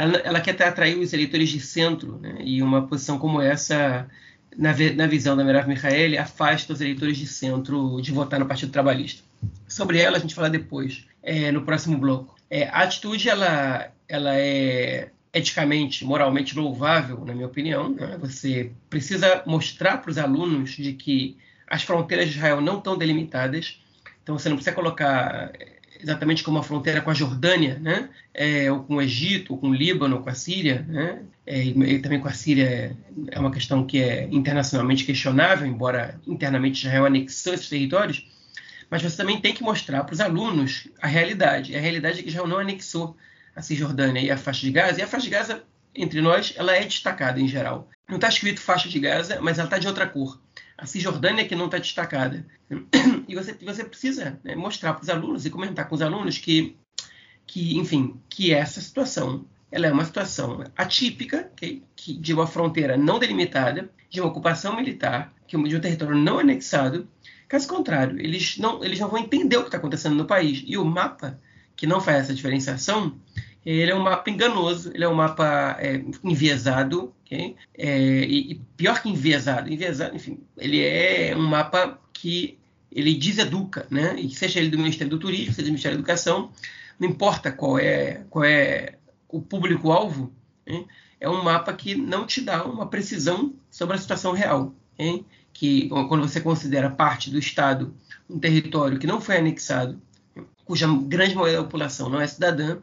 [0.00, 2.36] ela, ela quer atrair os eleitores de centro, né?
[2.40, 4.08] e uma posição como essa,
[4.56, 8.72] na, na visão da Merav Michaeli, afasta os eleitores de centro de votar no Partido
[8.72, 9.22] Trabalhista.
[9.68, 12.34] Sobre ela a gente fala depois, é, no próximo bloco.
[12.48, 17.90] É, a atitude ela, ela é eticamente, moralmente louvável, na minha opinião.
[17.90, 18.16] Né?
[18.20, 21.36] Você precisa mostrar para os alunos de que
[21.68, 23.80] as fronteiras de Israel não estão delimitadas.
[24.22, 25.52] Então você não precisa colocar
[26.02, 28.08] exatamente como a fronteira com a Jordânia, né?
[28.32, 31.22] É, ou com o Egito, ou com o Líbano, ou com a Síria, né?
[31.46, 32.96] É, e também com a Síria
[33.30, 38.26] é uma questão que é internacionalmente questionável, embora internamente Israel anexou esses territórios,
[38.90, 41.72] mas você também tem que mostrar para os alunos a realidade.
[41.72, 43.16] E a realidade é que Israel não anexou
[43.54, 45.62] a Cisjordânia e a faixa de Gaza, e a faixa de Gaza,
[45.94, 47.88] entre nós, ela é destacada em geral.
[48.08, 50.40] Não está escrito faixa de Gaza, mas ela está de outra cor
[50.80, 52.44] a Cisjordânia que não está destacada.
[53.28, 56.76] E você, você precisa né, mostrar para os alunos e comentar com os alunos que,
[57.46, 62.96] que, enfim, que essa situação ela é uma situação atípica, okay, que, de uma fronteira
[62.96, 67.08] não delimitada, de uma ocupação militar, que, de um território não anexado.
[67.46, 70.64] Caso contrário, eles não, eles não vão entender o que está acontecendo no país.
[70.66, 71.38] E o mapa,
[71.76, 73.16] que não faz essa diferenciação,
[73.64, 77.56] ele é um mapa enganoso, ele é um mapa é, enviesado, okay?
[77.76, 82.58] é, e, e, pior que enviesado, enviesado, enfim, ele é um mapa que
[82.90, 84.18] ele deseduca, né?
[84.18, 86.50] E seja ele do Ministério do Turismo, seja do Ministério da Educação,
[86.98, 88.94] não importa qual é, qual é
[89.28, 90.32] o público-alvo,
[91.20, 94.74] é um mapa que não te dá uma precisão sobre a situação real,
[95.52, 97.94] que quando você considera parte do Estado
[98.28, 100.00] um território que não foi anexado,
[100.64, 102.78] cuja grande maioria da população não é cidadã,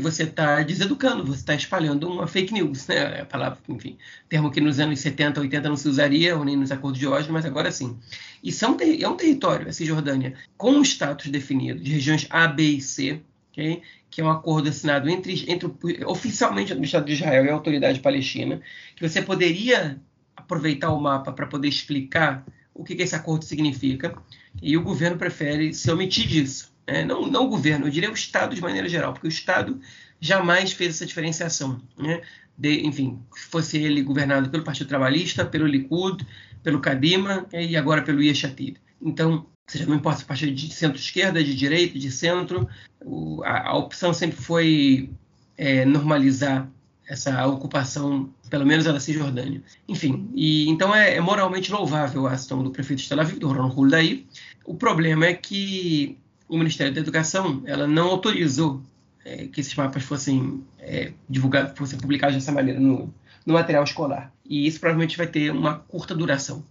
[0.00, 3.20] você está deseducando, você está espalhando uma fake news, né?
[3.20, 3.96] A palavra, enfim,
[4.28, 7.30] termo que nos anos 70, 80 não se usaria, ou nem nos acordos de hoje,
[7.30, 7.96] mas agora sim.
[8.42, 12.64] E são, é um território, a Cisjordânia, com um status definido, de regiões A, B
[12.64, 13.20] e C,
[13.52, 13.82] okay?
[14.10, 15.70] que é um acordo assinado entre, entre
[16.04, 18.60] oficialmente o Estado de Israel e a autoridade palestina,
[18.96, 20.00] que você poderia
[20.36, 24.20] aproveitar o mapa para poder explicar o que, que esse acordo significa,
[24.60, 28.14] e o governo prefere se omitir disso é, não, não o governo, eu diria o
[28.14, 29.80] Estado de maneira geral, porque o Estado
[30.18, 31.80] jamais fez essa diferenciação.
[31.96, 32.20] Né?
[32.58, 36.26] De, enfim, fosse ele governado pelo Partido Trabalhista, pelo Likud,
[36.62, 38.76] pelo Kadima e agora pelo Yeshatid.
[39.00, 42.68] Então, seja, não importa se partido de centro-esquerda, de direita, de centro,
[43.00, 45.10] o, a, a, opção sempre foi
[45.56, 46.68] é, normalizar
[47.08, 49.62] essa ocupação, pelo menos a da Cisjordânia.
[49.88, 53.52] Enfim, e, então é, é, moralmente louvável a ação do prefeito de Tel Aviv, do
[53.52, 54.26] Ron Huldaí.
[54.64, 56.18] O problema é que
[56.50, 58.82] o Ministério da Educação ela não autorizou
[59.24, 63.14] é, que esses mapas fossem é, divulgados, fossem publicados dessa maneira no,
[63.46, 64.32] no, material escolar.
[64.44, 66.64] E isso provavelmente vai ter uma curta duração.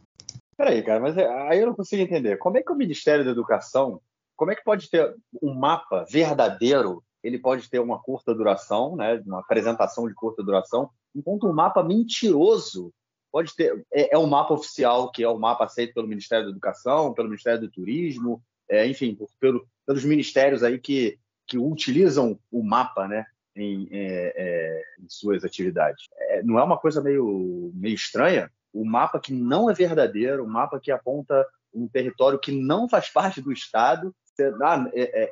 [0.57, 2.37] Peraí, cara, mas é, aí eu não consigo entender.
[2.37, 4.01] Como é que o Ministério da Educação,
[4.35, 7.01] como é que pode ter um mapa verdadeiro?
[7.23, 11.81] Ele pode ter uma curta duração, né, uma apresentação de curta duração, enquanto um mapa
[11.83, 12.91] mentiroso
[13.31, 16.45] pode ter é, é um mapa oficial que é o um mapa aceito pelo Ministério
[16.45, 21.57] da Educação, pelo Ministério do Turismo, é, enfim, por, pelo, pelos ministérios aí que, que
[21.57, 26.05] utilizam o mapa, né, em, é, é, em suas atividades.
[26.17, 28.51] É, não é uma coisa meio, meio estranha?
[28.71, 33.09] O mapa que não é verdadeiro, o mapa que aponta um território que não faz
[33.09, 34.13] parte do Estado,
[34.63, 34.85] ah,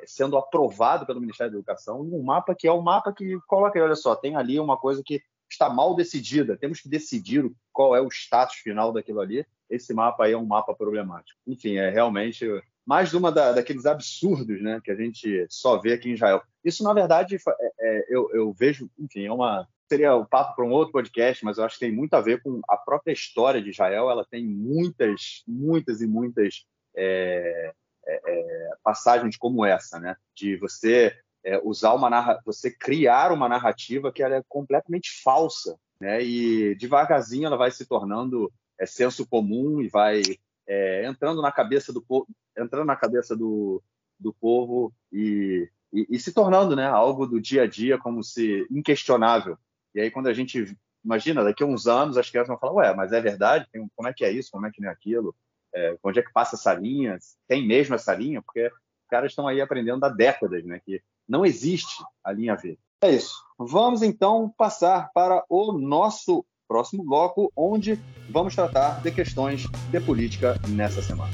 [0.04, 3.96] sendo aprovado pelo Ministério da Educação, um mapa que é um mapa que coloca, olha
[3.96, 8.08] só, tem ali uma coisa que está mal decidida, temos que decidir qual é o
[8.08, 9.46] status final daquilo ali.
[9.70, 11.38] Esse mapa aí é um mapa problemático.
[11.46, 12.46] Enfim, é realmente
[12.88, 16.42] mais uma da, daqueles absurdos né, que a gente só vê aqui em Israel.
[16.64, 19.68] Isso, na verdade, é, é, eu, eu, vejo, enfim, é uma.
[19.86, 22.22] Seria o um papo para um outro podcast, mas eu acho que tem muito a
[22.22, 24.10] ver com a própria história de Israel.
[24.10, 26.64] Ela tem muitas, muitas e muitas
[26.96, 27.74] é,
[28.06, 30.16] é, é passagens como essa, né?
[30.34, 32.40] De você é, usar uma narra...
[32.42, 36.22] você criar uma narrativa que ela é completamente falsa, né?
[36.22, 40.22] E devagarzinho ela vai se tornando é senso comum e vai
[40.68, 43.82] é, entrando na cabeça do povo, entrando na cabeça do,
[44.20, 48.66] do povo e, e, e, se tornando né, algo do dia a dia como se
[48.70, 49.56] inquestionável.
[49.94, 52.94] E aí quando a gente imagina, daqui a uns anos as crianças vão falar, ué,
[52.94, 53.66] mas é verdade?
[53.96, 54.50] Como é que é isso?
[54.50, 55.34] Como é que não é aquilo?
[55.74, 57.18] É, onde é que passa essa linha?
[57.46, 58.42] Tem mesmo essa linha?
[58.42, 60.80] Porque os caras estão aí aprendendo há décadas, né?
[60.84, 62.78] Que não existe a linha V.
[63.02, 63.34] É isso.
[63.58, 70.54] Vamos então passar para o nosso próximo bloco, onde vamos tratar de questões de política
[70.68, 71.32] nessa semana.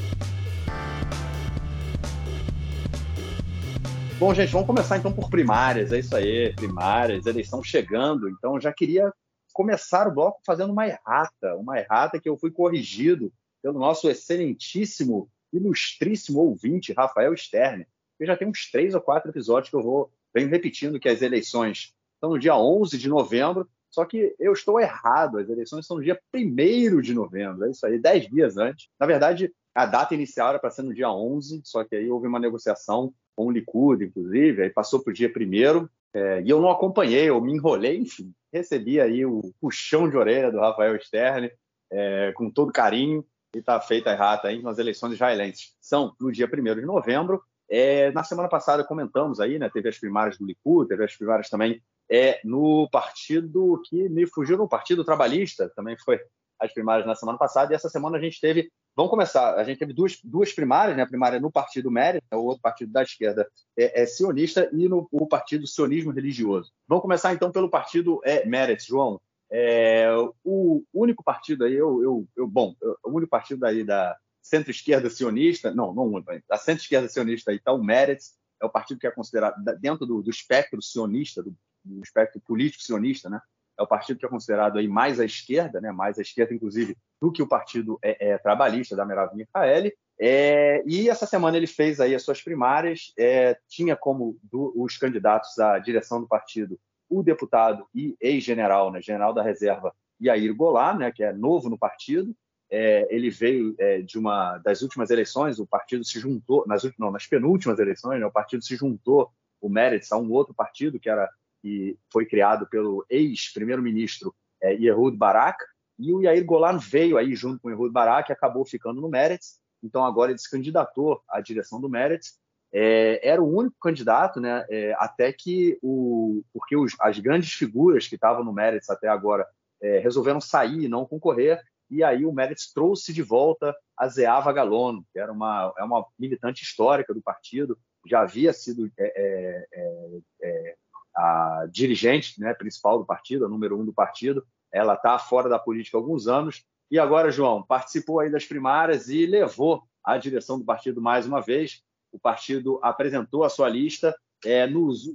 [4.18, 5.92] Bom, gente, vamos começar então por primárias.
[5.92, 8.29] É isso aí, primárias, eleição chegando.
[8.29, 9.12] Então, já queria
[9.53, 15.29] começar o bloco fazendo uma errata, uma errata que eu fui corrigido pelo nosso excelentíssimo,
[15.53, 17.85] ilustríssimo ouvinte, Rafael Stern.
[18.20, 21.23] Eu já tem uns três ou quatro episódios que eu vou venho repetindo que as
[21.23, 25.98] eleições estão no dia 11 de novembro, só que eu estou errado, as eleições são
[25.98, 28.88] no dia 1 de novembro, é isso aí, dez dias antes.
[28.98, 32.26] Na verdade, a data inicial era para ser no dia 11, só que aí houve
[32.26, 36.61] uma negociação com o Likud, inclusive, aí passou para o dia 1 é, e eu
[36.61, 41.50] não acompanhei, eu me enrolei, enfim, recebi aí o puxão de orelha do Rafael Stern,
[41.92, 45.76] é, com todo carinho, e está feita a errata aí nas eleições israelenses.
[45.80, 47.42] São no dia 1 de novembro.
[47.68, 51.48] É, na semana passada comentamos aí, né, teve as primárias do Likud, teve as primárias
[51.48, 51.80] também
[52.11, 56.21] é, no partido que me fugiu, no Partido Trabalhista, também foi
[56.61, 59.79] as primárias na semana passada, e essa semana a gente teve, vamos começar, a gente
[59.79, 61.03] teve duas, duas primárias, né?
[61.03, 65.09] a primária no Partido Mérito, o outro partido da esquerda é, é sionista, e no
[65.11, 66.73] o Partido Sionismo Religioso.
[66.88, 69.21] Vamos começar então pelo Partido é, Meretz, João.
[69.51, 70.09] É,
[70.43, 75.73] o único partido aí, eu, eu, eu bom, o único partido aí da centro-esquerda sionista,
[75.73, 79.11] não, não único, da centro-esquerda sionista aí está o Meretz, é o partido que é
[79.11, 83.40] considerado dentro do, do espectro sionista, do, do espectro político sionista, né?
[83.79, 86.97] é o partido que é considerado aí mais à esquerda, né, mais à esquerda, inclusive,
[87.20, 89.92] do que o partido é, é, trabalhista da Merav Michaeli.
[90.18, 94.97] É, e essa semana ele fez aí as suas primárias, é, tinha como do, os
[94.97, 100.99] candidatos à direção do partido o deputado e ex-general, né, general da reserva, Yair Goulart,
[100.99, 102.35] né, que é novo no partido.
[102.70, 107.11] É, ele veio é, de uma das últimas eleições, o partido se juntou, nas, não,
[107.11, 111.09] nas penúltimas eleições, né, o partido se juntou, o Meretz, a um outro partido, que
[111.09, 111.29] era
[111.64, 115.64] que foi criado pelo ex-primeiro-ministro é, Yehud Barak,
[115.98, 119.09] e o Yair Golan veio aí junto com o Yehud Barak e acabou ficando no
[119.09, 122.38] Meretz, então agora ele se candidatou à direção do Meretz,
[122.70, 128.07] é, era o único candidato, né, é, até que o, porque os, as grandes figuras
[128.07, 129.46] que estavam no Meretz até agora
[129.81, 134.53] é, resolveram sair e não concorrer, e aí o Meretz trouxe de volta a Zeava
[134.53, 140.20] Galono, que era uma, é uma militante histórica do partido, já havia sido é, é,
[140.42, 140.77] é
[141.16, 144.44] a dirigente né, principal do partido, a número um do partido.
[144.72, 146.64] Ela está fora da política há alguns anos.
[146.90, 151.40] E agora, João, participou aí das primárias e levou a direção do partido mais uma
[151.40, 151.83] vez.
[152.12, 154.16] O partido apresentou a sua lista.
[154.44, 154.68] É,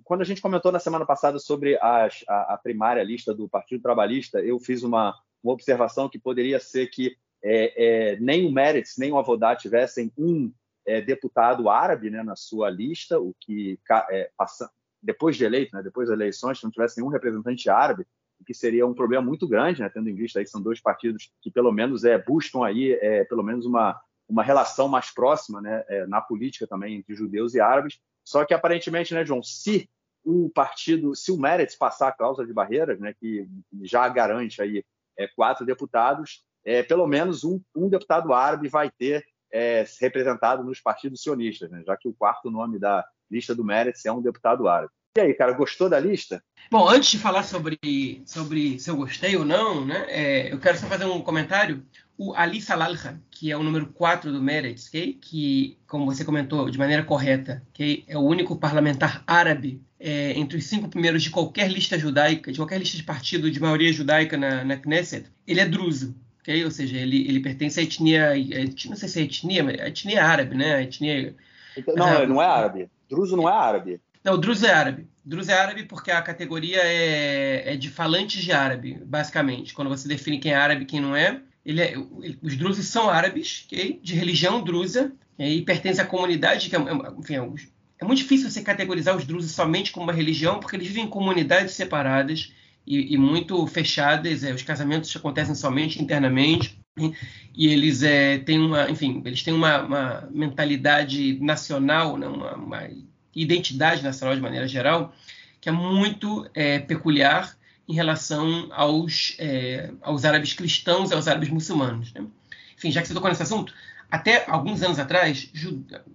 [0.04, 3.82] quando a gente comentou na semana passada sobre as, a, a, primária lista do Partido
[3.82, 8.98] Trabalhista, eu fiz uma, uma observação que poderia ser que é, é, nem o Meretz
[8.98, 10.52] nem o Avodá tivessem um
[10.86, 14.70] é, deputado árabe né, na sua lista, o que é, passa,
[15.02, 18.06] depois de eleito, né, depois das eleições, que não tivesse nenhum representante árabe,
[18.40, 20.80] o que seria um problema muito grande, né, tendo em vista aí que são dois
[20.80, 25.62] partidos que pelo menos é, buscam aí é, pelo menos uma, uma relação mais próxima
[25.62, 28.00] né, é, na política também entre judeus e árabes.
[28.24, 29.90] Só que aparentemente, né, João, se
[30.24, 33.48] o partido, se o Meretz passar a cláusula de barreiras, né, que
[33.84, 34.86] já garante aí
[35.18, 40.80] é, quatro deputados, é, pelo menos um, um deputado árabe vai ter é, representado nos
[40.80, 44.68] partidos sionistas, né, já que o quarto nome da, lista do Meretz é um deputado
[44.68, 44.92] árabe.
[45.18, 46.42] E aí, cara, gostou da lista?
[46.72, 47.78] Bom, antes de falar sobre,
[48.26, 51.84] sobre se eu gostei ou não, né, é, eu quero só fazer um comentário.
[52.18, 55.14] O Ali Salalha, que é o número 4 do Meretz, okay?
[55.14, 60.58] que, como você comentou de maneira correta, que é o único parlamentar árabe é, entre
[60.58, 64.38] os cinco primeiros de qualquer lista judaica, de qualquer lista de partido de maioria judaica
[64.38, 66.14] na, na Knesset, ele é druso.
[66.42, 66.64] Okay?
[66.64, 68.34] Ou seja, ele, ele pertence à etnia,
[68.88, 70.76] não sei se é etnia, mas a etnia árabe, né?
[70.76, 71.36] A etnia,
[71.76, 72.90] então, não, é, não é árabe.
[73.10, 74.02] Druso não é árabe.
[74.24, 75.08] Não, Druso é árabe.
[75.24, 79.74] Druso é árabe porque a categoria é, é de falantes de árabe, basicamente.
[79.74, 81.96] Quando você define quem é árabe e quem não é, ele é
[82.42, 84.00] os drusos são árabes, okay?
[84.02, 86.84] de religião drusa, e pertence à comunidade que é, é
[87.18, 87.48] enfim, é,
[88.00, 91.10] é, muito difícil você categorizar os drusos somente como uma religião, porque eles vivem em
[91.10, 92.54] comunidades separadas
[92.86, 94.44] e, e muito fechadas.
[94.44, 96.80] É, os casamentos acontecem somente internamente
[97.60, 102.90] e eles é, têm uma, enfim, eles têm uma, uma mentalidade nacional, né, uma, uma,
[103.36, 105.14] identidade nacional de maneira geral,
[105.60, 107.54] que é muito é, peculiar
[107.86, 112.14] em relação aos, é, aos árabes cristãos e aos árabes muçulmanos.
[112.14, 112.26] Né?
[112.78, 113.74] Enfim, já que você tocou nesse assunto,
[114.10, 115.52] até alguns anos atrás,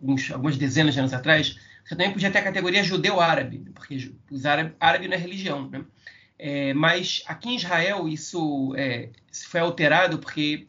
[0.00, 4.46] alguns, algumas dezenas de anos atrás, você também podia ter a categoria judeu-árabe, porque os
[4.46, 5.68] árabe, árabe não é religião.
[5.68, 5.84] Né?
[6.38, 10.68] É, mas aqui em Israel isso, é, isso foi alterado porque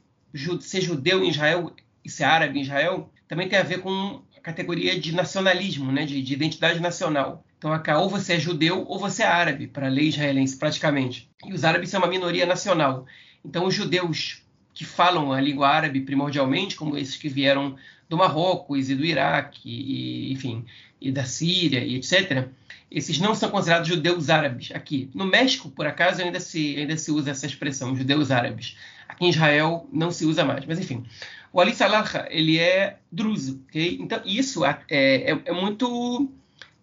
[0.59, 1.73] ser judeu em Israel
[2.03, 6.05] e ser árabe em Israel também tem a ver com a categoria de nacionalismo, né?
[6.05, 7.43] de, de identidade nacional.
[7.57, 11.29] Então, acá, ou você é judeu ou você é árabe, para a lei israelense, praticamente.
[11.45, 13.05] E os árabes são uma minoria nacional.
[13.43, 17.75] Então, os judeus que falam a língua árabe primordialmente, como esses que vieram
[18.09, 20.65] do Marrocos e do Iraque, e, enfim,
[21.01, 22.49] e da Síria e etc.,
[22.89, 25.09] esses não são considerados judeus árabes aqui.
[25.13, 28.77] No México, por acaso, ainda se, ainda se usa essa expressão, judeus árabes.
[29.07, 31.05] Aqui em Israel não se usa mais, mas enfim.
[31.51, 33.97] O Ali Salah, ele é druso, ok?
[34.01, 36.29] Então, isso é, é, é muito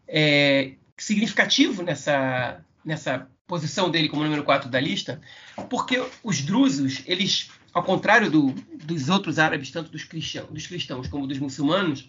[0.08, 5.20] é, significativo nessa, nessa posição dele como número 4 da lista,
[5.68, 11.08] porque os drusos, eles ao contrário do, dos outros árabes, tanto dos cristãos, dos cristãos,
[11.08, 12.08] como dos muçulmanos,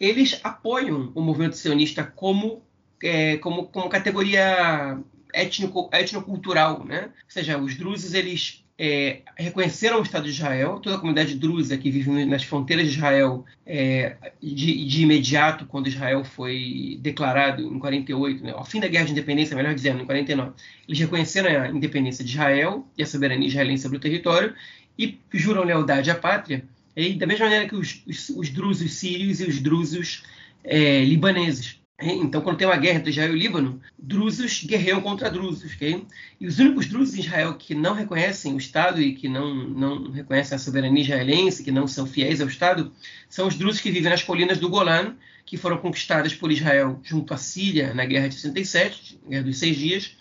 [0.00, 2.62] eles apoiam o movimento sionista como,
[3.02, 4.98] é, como, como categoria
[5.32, 6.84] étnico, etnocultural.
[6.84, 7.04] Né?
[7.04, 11.76] Ou seja, os drusos eles é, reconheceram o Estado de Israel, toda a comunidade drusa
[11.76, 17.78] que vive nas fronteiras de Israel, é, de, de, imediato, quando Israel foi declarado em
[17.78, 20.52] 48, né, ao fim da Guerra de Independência, melhor dizendo, em 49,
[20.88, 24.54] eles reconheceram a independência de Israel e a soberania israelense sobre o território
[24.98, 29.40] e juram lealdade à pátria, e da mesma maneira que os, os, os drusos sírios
[29.40, 30.24] e os drusos
[30.64, 31.81] é, libaneses.
[32.04, 35.74] Então, quando tem uma guerra entre Israel e Líbano, drusos guerreiam contra drusos.
[35.74, 36.04] Okay?
[36.40, 40.10] E os únicos drusos em Israel que não reconhecem o Estado e que não, não
[40.10, 42.92] reconhecem a soberania israelense, que não são fiéis ao Estado,
[43.28, 45.14] são os drusos que vivem nas colinas do Golã,
[45.46, 49.76] que foram conquistadas por Israel junto à Síria na Guerra de 67, Guerra dos Seis
[49.76, 50.16] Dias,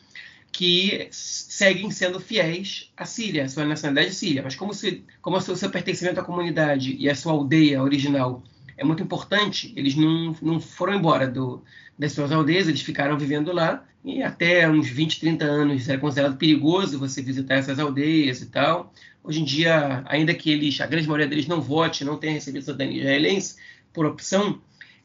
[0.51, 4.43] que seguem sendo fiéis à Síria, à sua nacionalidade síria.
[4.43, 8.43] Mas como, se, como o seu pertencimento à comunidade e a sua aldeia original
[8.77, 11.63] é muito importante, eles não, não foram embora do,
[11.97, 16.37] das suas aldeias, eles ficaram vivendo lá, e até uns 20, 30 anos era considerado
[16.37, 18.91] perigoso você visitar essas aldeias e tal.
[19.23, 22.63] Hoje em dia, ainda que eles, a grande maioria deles não vote, não tenha recebido
[22.63, 23.57] cidadania israelense,
[23.93, 24.59] por opção,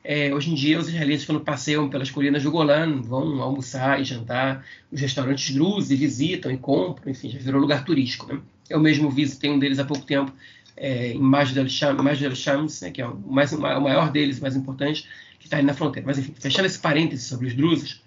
[0.08, 4.04] é, hoje em dia os israelenses quando passeiam pelas colinas do Golã vão almoçar e
[4.04, 8.32] jantar nos restaurantes druzes visitam e compram, enfim, já virou lugar turístico.
[8.32, 8.40] Né?
[8.70, 10.32] Eu mesmo visitei um deles há pouco tempo,
[10.76, 15.08] é, em Majd al-Shams, né, que é o, mais, o maior deles, o mais importante,
[15.38, 16.06] que está ali na fronteira.
[16.06, 18.02] Mas enfim, fechando esse parêntese sobre os drusos,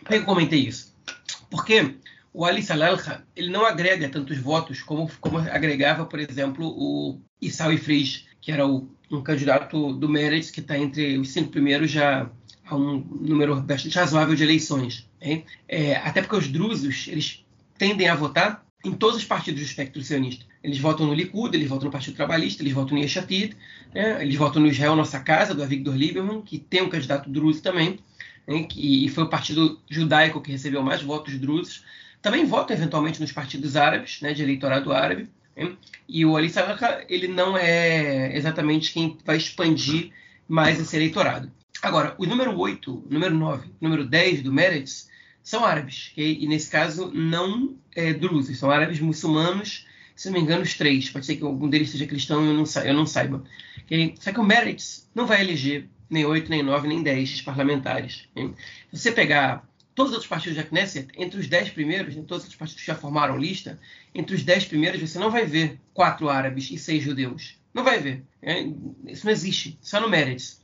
[0.00, 0.92] por que eu comentei isso?
[1.50, 1.96] Porque
[2.32, 7.72] o Ali Salalha, ele não agrega tantos votos como, como agregava, por exemplo, o Issau
[7.72, 12.28] Ifriz, que era o, um candidato do Meretz, que está entre os cinco primeiros já
[12.66, 15.08] há um número bastante razoável de eleições.
[15.68, 17.44] É, até porque os drusos, eles
[17.76, 20.44] tendem a votar em todos os partidos do espectro sionista.
[20.62, 23.56] Eles votam no Likud, eles votam no Partido Trabalhista, eles votam no Yeshatid,
[23.94, 24.22] né?
[24.22, 27.98] eles votam no Israel Nossa Casa, do Avigdor Lieberman, que tem um candidato druso também,
[28.46, 28.64] né?
[28.64, 31.84] que, e foi o partido judaico que recebeu mais votos drusos.
[32.20, 34.32] Também votam eventualmente nos partidos árabes, né?
[34.32, 35.28] de eleitorado árabe.
[35.56, 35.72] Né?
[36.08, 40.10] E o Ali Salaka, ele não é exatamente quem vai expandir
[40.48, 41.50] mais esse eleitorado.
[41.80, 45.10] Agora, o número 8, o número 9, o número 10 do Meretz
[45.42, 46.38] são árabes, okay?
[46.40, 51.10] e nesse caso não é, drusos, são árabes muçulmanos, se não me engano, os três.
[51.10, 53.42] Pode ser que algum deles seja cristão eu não, sa eu não saiba.
[53.84, 54.14] Okay?
[54.20, 58.28] Só que o Meretz não vai eleger nem 8, nem 9, nem 10 parlamentares.
[58.32, 58.54] Okay?
[58.92, 62.54] Se você pegar todos os outros partidos da Knesset, entre os 10 primeiros, todos os
[62.54, 63.80] partidos que já formaram lista,
[64.14, 67.56] entre os 10 primeiros você não vai ver quatro árabes e seis judeus.
[67.74, 68.22] Não vai ver.
[68.40, 68.60] É,
[69.06, 69.78] isso não existe.
[69.80, 70.61] Só no Meretz.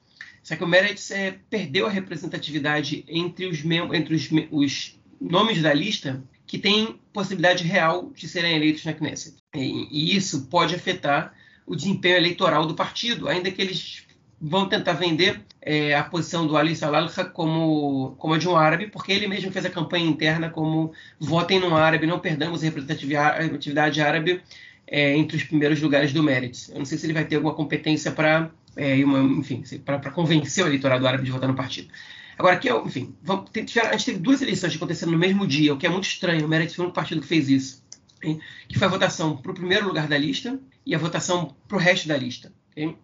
[0.49, 5.75] Só que o Meretz é, perdeu a representatividade entre, os, entre os, os, nomes da
[5.75, 9.37] lista que têm possibilidade real de serem eleitos na Knesset.
[9.55, 11.35] E, e, isso pode afetar
[11.67, 14.07] o desempenho eleitoral do partido, ainda que eles
[14.41, 18.87] vão tentar vender é, a posição do Ali Salalha como, como a de um árabe,
[18.87, 24.01] porque ele mesmo fez a campanha interna como votem no árabe, não perdamos a representatividade
[24.01, 24.41] árabe
[24.87, 26.71] é, entre os primeiros lugares do Meretz.
[26.71, 30.65] Eu não sei se ele vai ter alguma competência para é, uma, enfim, para convencer
[30.65, 31.89] o eleitorado árabe de votar no partido.
[32.39, 35.77] Agora, aqui, enfim, vamos, tem, a gente teve duas eleições acontecendo no mesmo dia, o
[35.77, 36.47] que é muito estranho.
[36.47, 37.83] O Meretz foi um partido que fez isso,
[38.23, 38.41] hein?
[38.69, 41.81] que foi a votação para o primeiro lugar da lista e a votação para o
[41.81, 42.53] resto da lista.
[42.71, 42.97] Okay?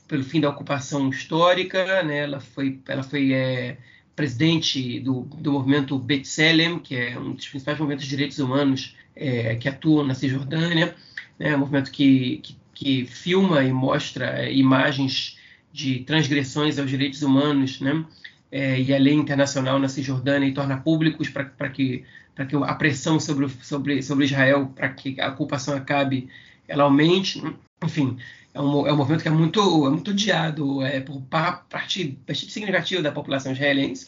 [0.08, 2.20] pelo fim da ocupação histórica, né?
[2.20, 3.78] ela foi, ela foi é,
[4.16, 9.56] presidente do, do movimento B'Tselem, que é um dos principais movimentos de direitos humanos é,
[9.56, 10.96] que atuam na Cisjordânia,
[11.38, 15.38] né, um movimento que, que, que filma e mostra é, imagens
[15.72, 18.04] de transgressões aos direitos humanos né,
[18.52, 22.04] é, e a lei internacional na Cisjordânia e torna públicos para que,
[22.50, 26.28] que a pressão sobre, sobre, sobre Israel, para que a ocupação acabe,
[26.68, 27.42] ela aumente.
[27.84, 28.18] Enfim,
[28.54, 32.52] é um, é um movimento que é muito, é muito odiado é, por parte bastante
[32.52, 34.08] significativa da população israelense.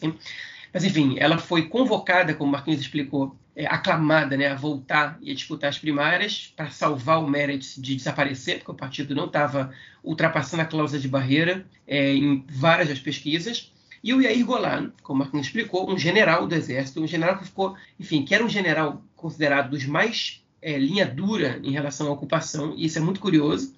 [0.72, 5.34] Mas, enfim, ela foi convocada, como Marquinhos explicou, é, aclamada né, a voltar e a
[5.34, 10.62] disputar as primárias para salvar o Meretz de desaparecer, porque o partido não estava ultrapassando
[10.62, 13.72] a cláusula de barreira é, em várias das pesquisas.
[14.02, 17.76] E o Yair Golan, como Marquinhos explicou, um general do exército, um general que ficou,
[17.98, 22.74] enfim, que era um general considerado dos mais é, linha dura em relação à ocupação,
[22.76, 23.74] e isso é muito curioso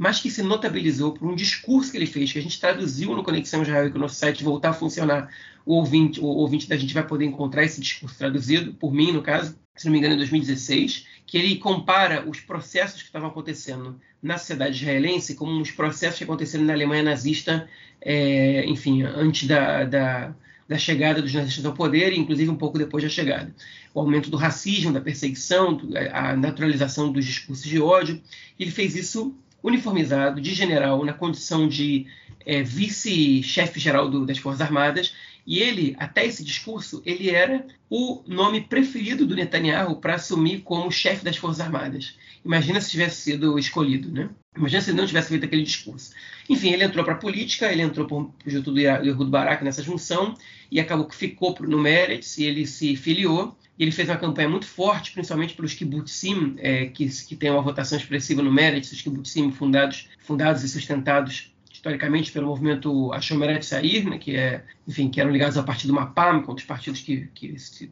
[0.00, 3.22] mas que se notabilizou por um discurso que ele fez, que a gente traduziu no
[3.22, 5.28] Conexão Israel e que o nosso site voltar a funcionar,
[5.66, 9.20] o ouvinte, o ouvinte da gente vai poder encontrar esse discurso traduzido, por mim, no
[9.20, 14.00] caso, se não me engano, em 2016, que ele compara os processos que estavam acontecendo
[14.22, 17.68] na sociedade israelense como os processos que aconteceram na Alemanha nazista,
[18.00, 20.34] é, enfim, antes da, da,
[20.70, 23.52] da, chegada dos nazistas ao poder, inclusive um pouco depois da chegada.
[23.92, 25.80] O aumento do racismo, da perseguição,
[26.12, 28.22] a naturalização dos discursos de ódio.
[28.58, 32.06] Ele fez isso uniformizado de general na condição de
[32.46, 35.12] é, vice-chefe-geral das Forças Armadas,
[35.50, 40.92] e ele, até esse discurso, ele era o nome preferido do Netanyahu para assumir como
[40.92, 42.16] chefe das Forças Armadas.
[42.44, 44.30] Imagina se tivesse sido escolhido, né?
[44.56, 46.12] Imagina se ele não tivesse feito aquele discurso.
[46.48, 50.36] Enfim, ele entrou para a política, ele entrou por, junto do Ehud Barak nessa junção,
[50.70, 54.66] e acabou que ficou no Meretz, e ele se filiou, ele fez uma campanha muito
[54.66, 59.50] forte, principalmente pelos kibbutzim, é, que, que tem uma votação expressiva no Meretz, os kibbutzim
[59.50, 65.30] fundados, fundados e sustentados historicamente pelo movimento Ashomeret Sair, né, que é, enfim, que eram
[65.30, 67.90] ligados ao partido Mapam, com os partidos que, que se,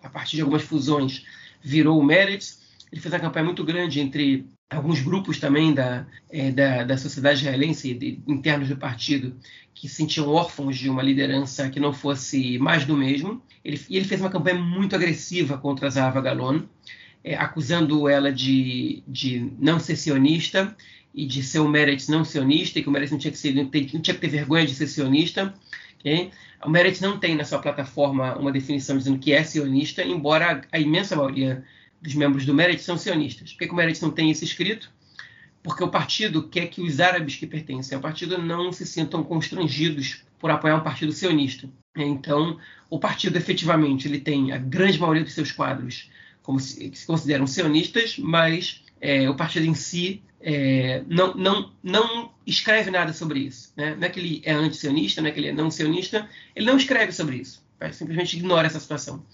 [0.00, 1.26] a partir de algumas fusões
[1.60, 2.60] virou o Meretz.
[2.92, 7.40] Ele fez uma campanha muito grande entre alguns grupos também da, é, da, da, sociedade
[7.40, 9.36] israelense, de, internos do partido,
[9.74, 13.42] que se sentiam órfãos de uma liderança que não fosse mais do mesmo.
[13.64, 16.60] Ele, e ele fez uma campanha muito agressiva contra a Zahava Galon,
[17.24, 20.76] é, acusando ela de, de não ser sionista
[21.16, 23.54] e de ser o Meretz não sionista, e que o Meretz não tinha que, ser,
[23.54, 25.54] não, tinha que ter vergonha de ser sionista.
[25.98, 26.30] Okay?
[26.62, 30.76] O Meretz não tem na sua plataforma uma definição dizendo que é sionista, embora a,
[30.76, 31.64] a imensa maioria
[32.02, 33.52] dos membros do Meretz são sionistas.
[33.52, 34.92] Por que, que o Meretz não tem isso escrito?
[35.62, 40.22] Porque o partido quer que os árabes que pertencem ao partido não se sintam constrangidos
[40.38, 41.66] por apoiar um partido sionista.
[41.96, 42.58] Então,
[42.90, 46.10] o partido efetivamente ele tem a grande maioria dos seus quadros
[46.42, 51.72] como se, que se consideram sionistas, mas é, o partido em si é, não, não,
[51.82, 53.72] não escreve nada sobre isso.
[53.76, 53.94] Né?
[53.94, 56.76] Não é que ele é anti-sionista, não é que ele é não sionista, ele não
[56.76, 57.64] escreve sobre isso.
[57.92, 59.24] Simplesmente ignora essa situação.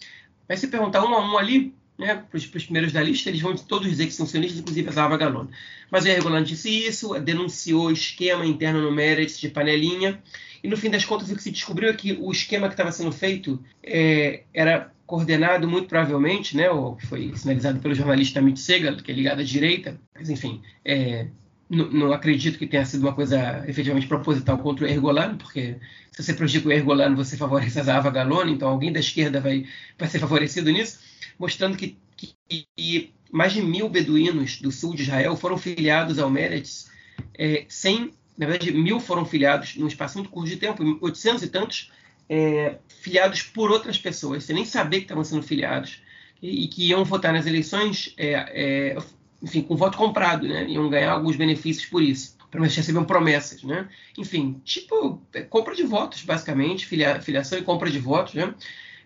[0.49, 3.55] Vai se perguntar um a um ali, né, para os primeiros da lista, eles vão
[3.55, 5.47] todos dizer que são sionistas, inclusive a Zava Galon.
[5.91, 10.21] Mas o Ergolan disse isso, denunciou o esquema interno no Meretz de panelinha,
[10.63, 12.93] e no fim das contas o que se descobriu é que o esquema que estava
[12.93, 18.97] sendo feito é, era coordenado muito provavelmente, né, ou foi sinalizado pelo jornalista Amit Segal,
[18.97, 21.27] que é ligado à direita, mas enfim, é,
[21.69, 25.77] não, acredito que tenha sido uma coisa efetivamente proposital contra o Ergolano, porque
[26.11, 29.67] se você prejudica o Ergolano, você favorece a Zava Galone, então alguém da esquerda vai,
[29.99, 35.37] vai ser favorecido nisso mostrando que, que, mais de mil beduínos do sul de Israel
[35.37, 36.91] foram filiados ao Meretz,
[37.37, 41.49] é, sem, na verdade, mil foram filiados num espaço muito curto de tempo, 800 e
[41.49, 41.91] tantos
[42.35, 46.03] é, filiados por outras pessoas, sem nem saber que estavam sendo filiados,
[46.41, 48.99] e, e que iam votar nas eleições, é, é
[49.43, 50.65] enfim, com voto comprado, né?
[50.67, 52.41] iam ganhar alguns benefícios por isso.
[52.55, 53.89] Menos recebiam promessas, né?
[54.17, 58.55] Enfim, tipo, é, compra de votos, basicamente, filia, filiação e compra de votos, né?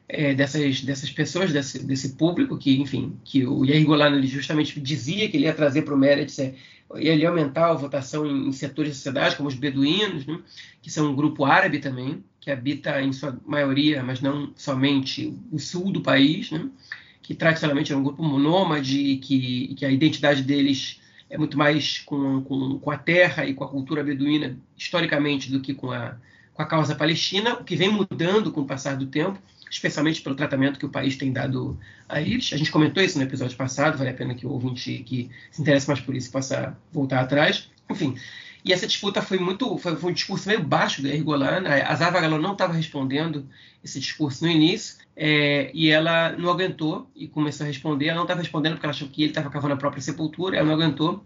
[0.09, 3.87] É, dessas, dessas pessoas, desse, desse, público, que, enfim, que o Yair
[4.27, 6.55] justamente dizia que ele ia trazer para o Meretz, é,
[6.95, 10.39] ele aumentar a votação em, em, setores da sociedade, como os beduínos, né,
[10.81, 15.59] que são um grupo árabe também, que habita em sua maioria, mas não somente, o
[15.59, 16.69] sul do país, né,
[17.21, 21.99] que tradicionalmente é um grupo nômade e que, que a identidade deles é muito mais
[21.99, 26.17] com, com, com a terra e com a cultura beduína, historicamente, do que com a,
[26.55, 29.41] com a causa palestina, o que vem mudando com o passar do tempo
[29.71, 32.53] especialmente pelo tratamento que o país tem dado a eles.
[32.53, 35.63] A gente comentou isso no episódio passado, vale a pena que o ouvinte que se
[35.63, 37.69] interessa mais por isso possa voltar atrás.
[37.91, 38.17] Enfim,
[38.65, 41.63] e essa disputa foi muito, foi, foi um discurso meio baixo da Ergolan.
[41.69, 43.49] A Zava Galon não estava respondendo
[43.83, 48.07] esse discurso no início, é, e ela não aguentou e começou a responder.
[48.07, 50.67] Ela não estava respondendo porque ela achou que ele estava cavando a própria sepultura, ela
[50.67, 51.25] não aguentou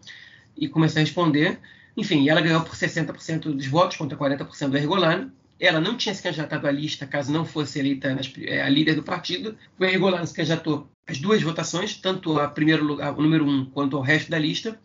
[0.55, 1.59] e começou a responder.
[1.97, 5.31] Enfim, ela ganhou por 60% dos votos contra 40% do Ergolan
[5.61, 8.95] ela não tinha se candidatado à lista caso não fosse eleita nas, é, a líder
[8.95, 9.57] do partido.
[9.79, 13.67] O Henry Golan se candidatou às duas votações, tanto a primeiro lugar, o número um,
[13.67, 14.81] quanto ao resto da lista.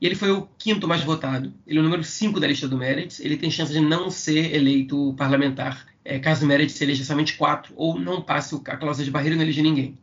[0.00, 1.54] E ele foi o quinto mais votado.
[1.66, 3.20] Ele é o número 5 da lista do Meredith.
[3.20, 7.72] Ele tem chance de não ser eleito parlamentar, é, caso o Meredith eleja somente quatro,
[7.76, 9.96] ou não passe a cláusula de barreira e não eleja ninguém.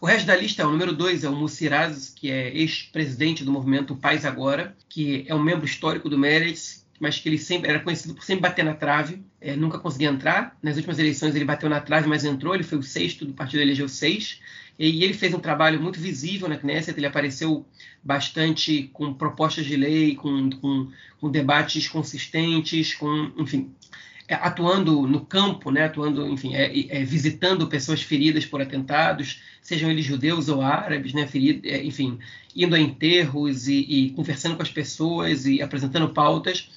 [0.00, 3.94] O resto da lista, o número 2 é o Musiraz, que é ex-presidente do movimento
[3.94, 8.14] Paz Agora, que é um membro histórico do Meredith, mas que ele sempre era conhecido
[8.14, 10.56] por sempre bater na trave, é, nunca conseguia entrar.
[10.62, 12.54] Nas últimas eleições ele bateu na trave, mas entrou.
[12.54, 14.40] Ele foi o sexto do partido, elegeu seis.
[14.78, 17.66] E ele fez um trabalho muito visível na Knesset, ele apareceu
[18.02, 20.90] bastante com propostas de lei, com, com,
[21.20, 23.70] com debates consistentes, com, enfim,
[24.26, 29.90] é, atuando no campo, né, atuando, enfim, é, é, visitando pessoas feridas por atentados, sejam
[29.90, 32.18] eles judeus ou árabes, né, ferido, é, enfim,
[32.56, 36.70] indo a enterros e, e, conversando com as pessoas e apresentando pautas.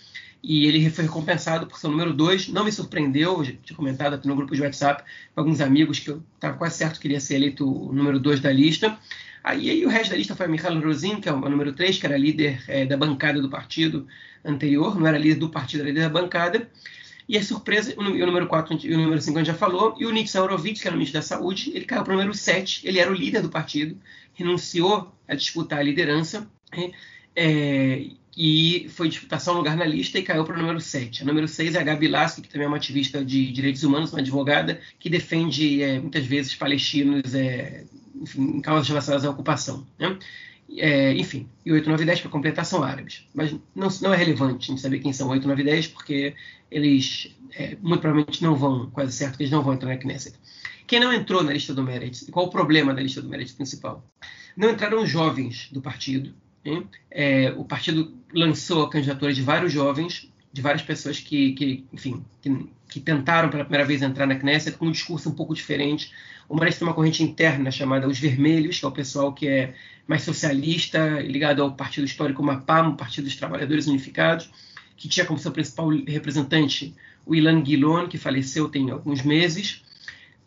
[0.47, 2.49] E ele foi recompensado por seu número 2.
[2.49, 6.21] Não me surpreendeu, tinha comentado aqui no grupo de WhatsApp com alguns amigos que eu
[6.35, 8.95] estava quase certo que iria ser eleito o número 2 da lista.
[9.43, 11.97] Aí, aí, o resto da lista foi a Michael Rosin, que é o número 3,
[11.97, 14.07] que era líder é, da bancada do partido
[14.43, 16.69] anterior, não era líder do partido, era líder da bancada.
[17.27, 20.05] E a surpresa, o número 4 e o número 5 a gente já falou, e
[20.05, 22.87] o Nixon Horowitz, que era o ministro da Saúde, ele caiu para o número 7,
[22.87, 23.97] ele era o líder do partido,
[24.35, 26.91] renunciou a disputar a liderança, né?
[27.35, 31.23] é, e foi disputar só um lugar na lista e caiu para o número 7.
[31.23, 34.11] A número 6 é a Gabi Lasky, que também é uma ativista de direitos humanos,
[34.11, 37.85] uma advogada, que defende é, muitas vezes palestinos é,
[38.21, 39.87] enfim, em causas relacionadas à ocupação.
[39.97, 40.17] Né?
[40.77, 43.25] É, enfim, e 8, 9 e 10 para completar são árabes.
[43.33, 46.33] Mas não, não, é relevante a gente saber quem são 8, 9 e 10, porque
[46.69, 50.35] eles é, muito provavelmente não vão, quase certo que eles não vão entrar na Knesset.
[50.87, 52.31] Quem não entrou na lista do Meredith?
[52.31, 54.05] Qual o problema da lista do Meredith principal?
[54.55, 56.33] Não entraram jovens do partido.
[57.11, 62.23] É, o partido lançou a candidatura de vários jovens, de várias pessoas que, que enfim,
[62.41, 66.11] que, que, tentaram pela primeira vez entrar na Knesset com um discurso um pouco diferente.
[66.49, 69.73] O Meredith tem uma corrente interna chamada Os Vermelhos, que é o pessoal que é
[70.07, 74.49] mais socialista, ligado ao partido histórico MAPAM, Partido dos Trabalhadores Unificados,
[74.95, 76.95] que tinha como seu principal representante
[77.25, 79.83] o Ilan Guilon, que faleceu tem alguns meses,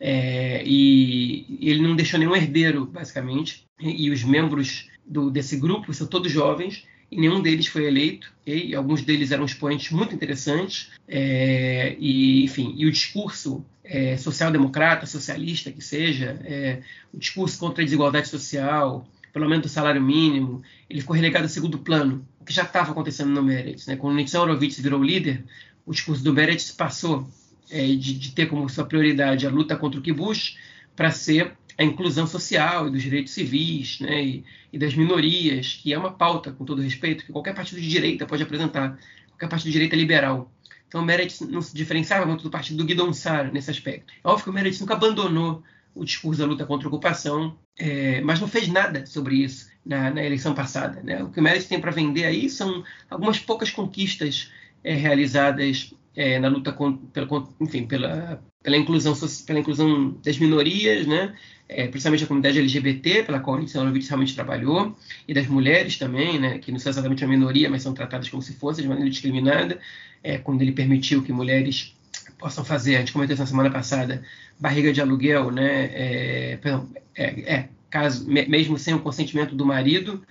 [0.00, 6.06] é, e ele não deixou nenhum herdeiro, basicamente, e os membros do, desse grupo são
[6.06, 11.96] todos jovens, e nenhum deles foi eleito, e alguns deles eram expoentes muito interessantes, é,
[11.98, 16.82] e enfim, e o discurso é, social-democrata, socialista que seja, é,
[17.12, 21.48] o discurso contra a desigualdade social, pelo aumento do salário mínimo, ele ficou relegado a
[21.48, 23.86] segundo plano, o que já estava acontecendo no Meretz.
[23.86, 23.96] Né?
[23.96, 25.44] Quando Nixon Horowitz virou líder,
[25.86, 27.28] o discurso do Meretz passou
[27.70, 30.56] é, de, de, ter como sua prioridade a luta contra o kibush
[30.94, 34.22] para ser a inclusão social e dos direitos civis né?
[34.22, 37.88] e, e, das minorias, que é uma pauta, com todo respeito, que qualquer partido de
[37.88, 38.98] direita pode apresentar,
[39.28, 40.52] qualquer partido de direita liberal.
[40.88, 44.12] Então o Meretz não se diferenciava muito do partido do Guidon Sar nesse aspecto.
[44.24, 45.62] É óbvio que o Meretz nunca abandonou
[45.94, 50.10] o discurso da luta contra a ocupação, é, mas não fez nada sobre isso na,
[50.10, 51.00] na eleição passada.
[51.02, 51.22] Né?
[51.22, 54.50] O que o Meredith tem para vender aí são algumas poucas conquistas
[54.82, 57.26] é, realizadas é, na luta com, pela,
[57.60, 59.14] enfim, pela, pela, inclusão,
[59.46, 61.34] pela inclusão das minorias, né?
[61.68, 64.96] É, principalmente a comunidade LGBT, pela qual o Horowitz realmente trabalhou,
[65.26, 66.58] e das mulheres também, né?
[66.58, 69.78] que não são exatamente uma minoria, mas são tratadas como se fossem de maneira discriminada,
[70.22, 71.94] é, quando ele permitiu que mulheres
[72.38, 74.22] possam fazer, a gente comentou isso na semana passada,
[74.58, 75.90] barriga de aluguel, né?
[75.92, 80.22] É, perdão, é, é, caso, mesmo sem o consentimento do marido,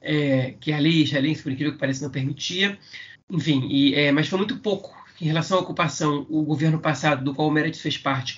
[0.00, 1.04] é, que a lei
[1.42, 2.78] por incrível que pareça, não permitia.
[3.30, 6.26] Enfim, e, é, mas foi muito pouco em relação à ocupação.
[6.28, 8.36] O governo passado, do qual o Meredith fez parte,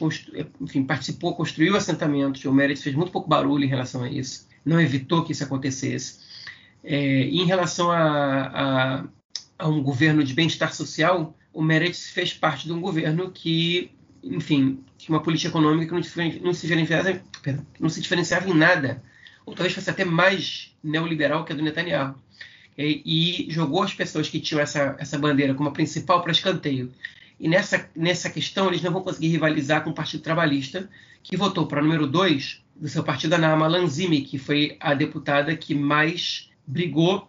[0.61, 2.45] enfim, participou, construiu assentamentos.
[2.45, 6.21] O Meredith fez muito pouco barulho em relação a isso, não evitou que isso acontecesse.
[6.83, 9.05] É, em relação a, a,
[9.59, 13.91] a um governo de bem-estar social, o Meredith fez parte de um governo que,
[14.23, 17.23] enfim, tinha uma política econômica que não, se diferenciava,
[17.79, 19.03] não se diferenciava em nada,
[19.45, 22.15] ou talvez fosse até mais neoliberal que a do Netanyahu.
[22.83, 26.91] E, e jogou as pessoas que tinham essa, essa bandeira como a principal para escanteio.
[27.39, 30.89] E nessa, nessa questão, eles não vão conseguir rivalizar com o Partido Trabalhista,
[31.23, 35.55] que votou para número 2 do seu partido, a Naama Lanzimi, que foi a deputada
[35.57, 37.29] que mais brigou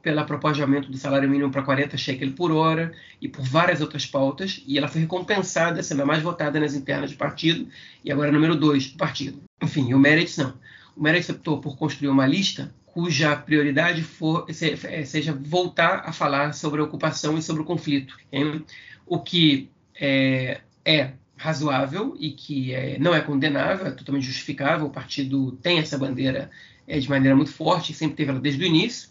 [0.53, 4.61] de aumento do salário mínimo para 40 shekel por hora e por várias outras pautas,
[4.67, 7.67] e ela foi recompensada, sendo a mais votada nas internas do partido,
[8.05, 9.41] e agora é número 2 do partido.
[9.61, 10.53] Enfim, o Meretz não.
[10.95, 16.53] O Meretz optou por construir uma lista cuja prioridade for, é, seja voltar a falar
[16.53, 18.17] sobre a ocupação e sobre o conflito.
[18.31, 18.65] Hein?
[19.05, 24.87] O que é, é razoável e que é, não é condenável, é totalmente justificável.
[24.87, 26.51] O partido tem essa bandeira
[26.87, 29.09] é, de maneira muito forte, sempre teve ela desde o início,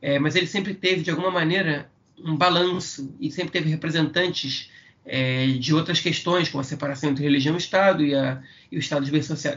[0.00, 4.70] é, mas ele sempre teve, de alguma maneira, um balanço e sempre teve representantes
[5.04, 8.80] é, de outras questões, como a separação entre religião e Estado e, a, e o
[8.80, 9.10] Estado de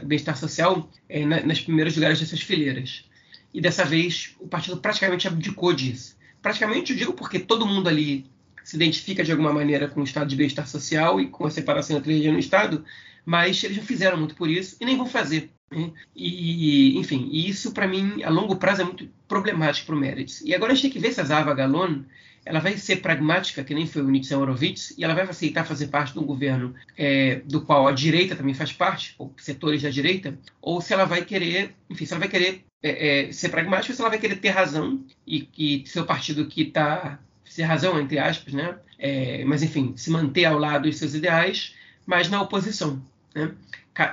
[0.04, 3.04] bem-estar social, é, na, nas primeiros lugares dessas fileiras.
[3.52, 6.16] E dessa vez o partido praticamente abdicou disso.
[6.40, 8.26] Praticamente eu digo porque todo mundo ali
[8.62, 11.96] se identifica de alguma maneira com o Estado de bem-estar social e com a separação
[11.96, 12.84] entre religião e Estado,
[13.24, 15.50] mas eles não fizeram muito por isso e nem vão fazer.
[15.70, 15.90] Né?
[16.14, 20.40] E, enfim, isso para mim a longo prazo é muito problemático para o Meretz.
[20.42, 22.02] E agora a gente tem que ver se a Zava Galon
[22.44, 25.88] ela vai ser pragmática, que nem foi o Nitsan Horowitz, e ela vai aceitar fazer
[25.88, 29.90] parte de um governo é, do qual a direita também faz parte, ou setores da
[29.90, 33.92] direita, ou se ela vai querer, enfim, se ela vai querer é, é, ser pragmática,
[33.92, 38.00] ou se ela vai querer ter razão e, e seu partido que está ser razão
[38.00, 38.76] entre aspas, né?
[38.98, 41.74] É, mas enfim, se manter ao lado dos seus ideais,
[42.06, 43.02] mas na oposição.
[43.34, 43.52] Né?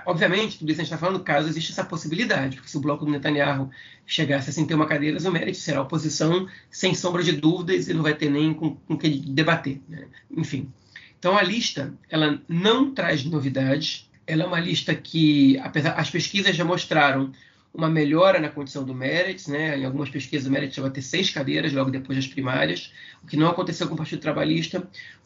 [0.05, 3.05] Obviamente, tudo isso a gente está falando caso exista essa possibilidade, porque se o bloco
[3.05, 3.69] do Netanyahu
[4.05, 8.01] chegasse a 61 cadeiras, o mérito será a oposição, sem sombra de dúvidas, e não
[8.01, 9.79] vai ter nem com o que debater.
[9.87, 10.07] Né?
[10.35, 10.71] Enfim.
[11.19, 16.55] Então a lista ela não traz novidades, ela é uma lista que, apesar as pesquisas
[16.55, 17.31] já mostraram
[17.77, 19.77] uma melhora na condição do Meretz, né?
[19.77, 22.91] Em algumas pesquisas o Meretz já vai ter seis cadeiras logo depois das primárias,
[23.23, 24.79] o que não aconteceu com o Partido Trabalhista,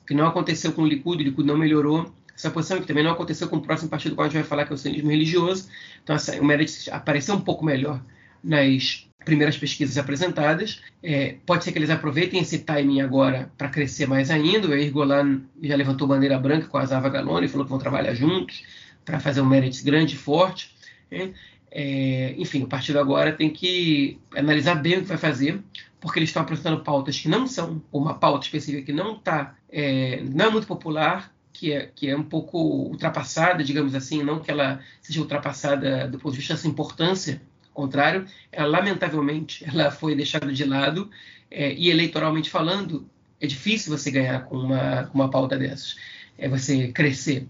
[0.04, 3.04] o que não aconteceu com o Likud, o Likud não melhorou, essa posição que também
[3.04, 5.12] não aconteceu com o próximo partido que a gente vai falar, que é o sionismo
[5.12, 5.70] religioso.
[6.04, 8.02] Então, essa, o Meredith apareceu um pouco melhor
[8.44, 10.82] nas primeiras pesquisas apresentadas.
[11.04, 14.68] É, pode ser que eles aproveitem esse timing agora para crescer mais ainda.
[14.68, 18.16] O Eir Golan já levantou bandeira branca com a Zava Galone, falou que vão trabalhar
[18.16, 18.64] juntos
[19.06, 20.76] para fazer um Meredith grande e forte.
[21.12, 21.34] Né?
[21.72, 25.62] É, enfim, o partido agora tem que analisar bem o que vai fazer,
[26.02, 30.22] porque eles estão apresentando pautas que não são, uma pauta específica que não está, é,
[30.22, 34.52] não é muito popular, que é, que é um pouco ultrapassada, digamos assim, não que
[34.52, 40.16] ela seja ultrapassada do ponto de vista dessa importância, ao contrário, ela, lamentavelmente, ela foi
[40.16, 41.10] deixada de lado,
[41.50, 43.08] é, e eleitoralmente falando,
[43.40, 45.96] é difícil você ganhar com uma, com uma pauta dessas,
[46.38, 47.48] é você crescer.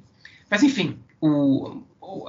[0.49, 2.28] Mas, enfim, o, o,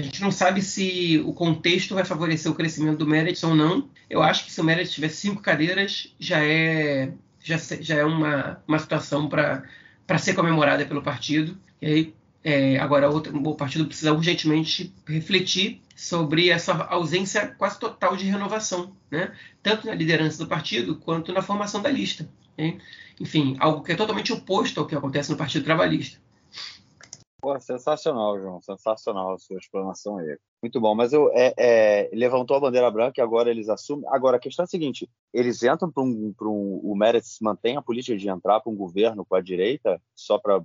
[0.00, 3.88] a gente não sabe se o contexto vai favorecer o crescimento do Meredith ou não.
[4.08, 8.62] Eu acho que se o Meredith tiver cinco cadeiras, já é, já, já é uma,
[8.66, 11.56] uma situação para ser comemorada pelo partido.
[11.80, 18.24] E aí, é, agora o partido precisa urgentemente refletir sobre essa ausência quase total de
[18.24, 19.32] renovação, né?
[19.62, 22.28] tanto na liderança do partido quanto na formação da lista.
[23.20, 26.18] Enfim, algo que é totalmente oposto ao que acontece no Partido Trabalhista.
[27.40, 28.60] Pô, sensacional, João.
[28.60, 30.36] Sensacional a sua explanação aí.
[30.62, 30.94] Muito bom.
[30.94, 34.04] Mas eu é, é, levantou a bandeira branca e agora eles assumem.
[34.08, 36.80] Agora, a questão é a seguinte: eles entram para um, um.
[36.82, 40.62] O Meretz mantém a política de entrar para um governo com a direita só para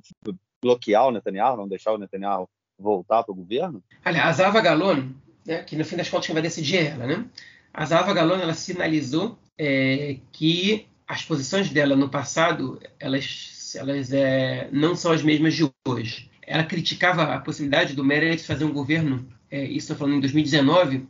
[0.61, 3.81] bloquear o Netanyahu, não deixar o Netanyahu voltar para o governo?
[4.03, 5.09] Aliás, a Zava Galon,
[5.45, 7.25] né, que no fim das contas quem vai decidir é ela, né?
[7.73, 14.69] A Zava Galon ela sinalizou é, que as posições dela no passado elas, elas é,
[14.71, 19.27] não são as mesmas de hoje ela criticava a possibilidade do Meretz fazer um governo,
[19.49, 21.05] é, isso estou falando em 2019,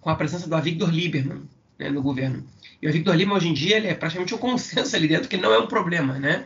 [0.00, 1.42] com a presença do Avigdor Lieberman
[1.78, 2.44] né, no governo.
[2.80, 5.36] E o Avigdor Lieberman, hoje em dia, ele é praticamente um consenso ali dentro, que
[5.36, 6.44] não é um problema, né?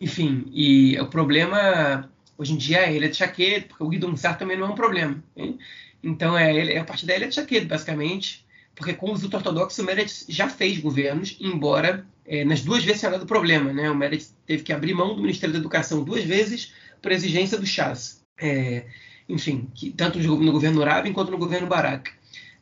[0.00, 4.08] Enfim, e o problema, hoje em dia, é ele é de Chaquet, porque o Guido
[4.08, 5.22] Mussar também não é um problema.
[5.36, 5.58] Hein?
[6.02, 9.78] Então, é, ele, é a partir daí ele é de basicamente, porque com os ortodoxos
[9.78, 13.90] o Meretz já fez governos, embora é, nas duas vezes tenha dado problema, né?
[13.90, 17.66] O Meretz teve que abrir mão do Ministério da Educação duas vezes por exigência do
[17.66, 18.22] Chas.
[18.40, 18.84] É,
[19.28, 22.10] enfim, que, tanto no governo Rabin quanto no governo Barak.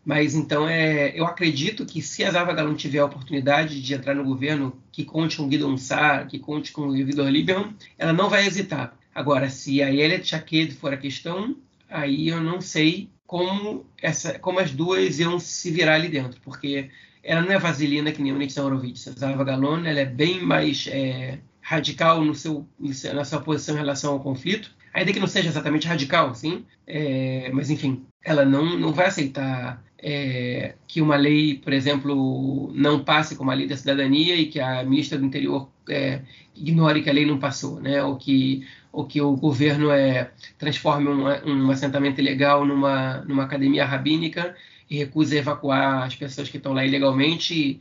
[0.05, 4.15] Mas então é, eu acredito que se a Zava Galão tiver a oportunidade de entrar
[4.15, 8.31] no governo que conte com Guido Sar, que conte com o Vitor Lieberman, ela não
[8.31, 8.97] vai hesitar.
[9.13, 11.57] Agora, se a Elia Chaked for a questão,
[11.91, 16.89] aí eu não sei como, essa, como as duas iam se virar ali dentro, porque
[17.21, 19.09] ela não é vaselina que nem o Nixon Horowitz.
[19.09, 22.65] A Zava Galon ela é bem mais é, radical no seu,
[23.13, 27.51] na sua posição em relação ao conflito, ainda que não seja exatamente radical, sim, é,
[27.53, 33.35] mas enfim, ela não, não vai aceitar é, que uma lei, por exemplo, não passe
[33.35, 36.21] como a lei da cidadania e que a ministra do Interior é,
[36.55, 38.01] ignore que a lei não passou, né?
[38.01, 43.85] ou, que, ou que o governo é, transforme um, um assentamento ilegal numa, numa academia
[43.85, 44.55] rabínica
[44.89, 47.81] e recuse evacuar as pessoas que estão lá ilegalmente e,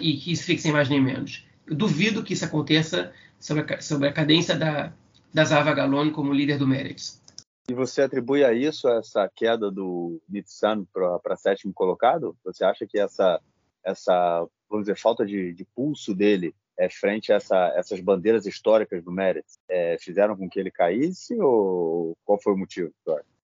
[0.00, 1.46] e que isso fique sem mais nem menos.
[1.68, 4.92] Eu duvido que isso aconteça sobre a, sobre a cadência da,
[5.32, 7.22] da Zava Galone como líder do Meretz.
[7.68, 12.34] E você atribui a isso essa queda do Nitsan para sétimo colocado?
[12.42, 13.38] Você acha que essa,
[13.84, 19.04] essa vamos dizer, falta de, de pulso dele é, frente a essa, essas bandeiras históricas
[19.04, 22.90] do Meretz é, fizeram com que ele caísse ou qual foi o motivo?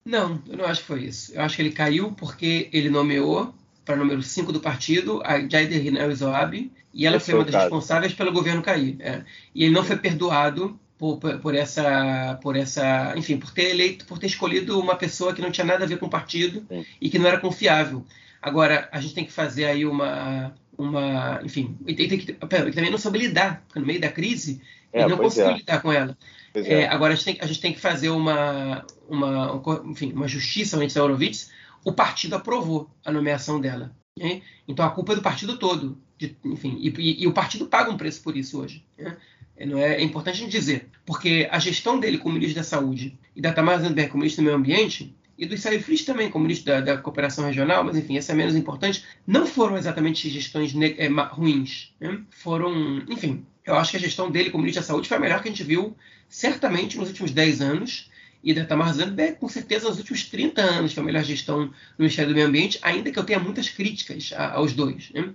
[0.05, 1.35] Não, eu não acho que foi isso.
[1.35, 3.55] Eu acho que ele caiu porque ele nomeou
[3.85, 7.62] para número 5 do partido, a Jaider Hinel Zoab, e ela Esse foi uma das
[7.62, 8.97] responsáveis pelo governo cair.
[9.01, 9.22] É.
[9.55, 14.18] E ele não foi perdoado por, por, essa, por essa, enfim, por ter eleito, por
[14.18, 16.87] ter escolhido uma pessoa que não tinha nada a ver com o partido Sim.
[17.01, 18.05] e que não era confiável.
[18.41, 22.91] Agora, a gente tem que fazer aí uma, uma enfim, e tem, tem que, também
[22.91, 24.61] não soube lidar, porque no meio da crise
[24.93, 25.57] é, ele não conseguiu é.
[25.57, 26.16] lidar com ela.
[26.55, 26.89] É, é.
[26.89, 30.95] agora a gente, tem, a gente, tem, que fazer uma, uma, enfim, uma justiça antes
[30.95, 31.51] da Horowitz.
[31.85, 33.95] O partido aprovou a nomeação dela.
[34.18, 34.43] Né?
[34.66, 35.99] Então a culpa é do partido todo.
[36.16, 38.85] De, enfim, e, e, e, o partido paga um preço por isso hoje.
[38.97, 39.16] Né?
[39.57, 42.64] É, não é, é, importante a gente dizer, porque a gestão dele como ministro da
[42.64, 46.30] Saúde e da Tamara Zandberg como ministro do Meio Ambiente e do Israel Fritz também
[46.30, 50.28] como ministro da, da, Cooperação Regional, mas enfim, essa é menos importante, não foram exatamente
[50.28, 51.93] gestões é, ruins.
[52.01, 52.20] Né?
[52.30, 55.43] Foram, enfim, eu acho que a gestão dele como ministro da Saúde foi a melhor
[55.43, 55.97] que a gente viu,
[56.28, 58.11] certamente, nos últimos 10 anos,
[58.45, 61.72] e da Tamar Zandberg, com certeza, nos últimos 30 anos foi a melhor gestão no
[61.99, 65.11] Ministério do Meio Ambiente, ainda que eu tenha muitas críticas a, aos dois.
[65.14, 65.30] Né?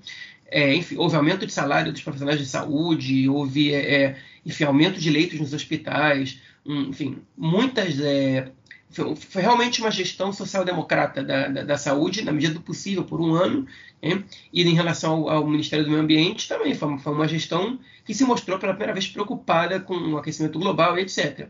[0.51, 4.99] É, enfim, houve aumento de salário dos profissionais de saúde, houve é, é enfim, aumento
[4.99, 7.99] de leitos nos hospitais, um, enfim, muitas.
[7.99, 8.51] É,
[8.91, 13.22] foi, foi, realmente uma gestão social-democrata da, da, da, saúde, na medida do possível, por
[13.22, 13.68] um ano.
[14.01, 14.24] Né?
[14.51, 18.14] E em relação ao, ao, Ministério do Meio Ambiente, também foi, foi, uma gestão que
[18.14, 21.47] se mostrou pela primeira vez preocupada com o aquecimento global etc.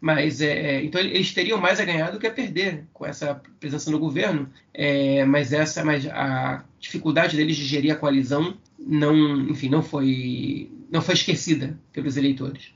[0.00, 3.42] Mas é, é, então eles teriam mais a ganhar do que a perder com essa
[3.58, 4.48] presença no governo.
[4.72, 10.70] É, mas essa, mas a dificuldade deles de gerir a coalizão não, enfim, não foi,
[10.90, 12.72] não foi esquecida pelos eleitores.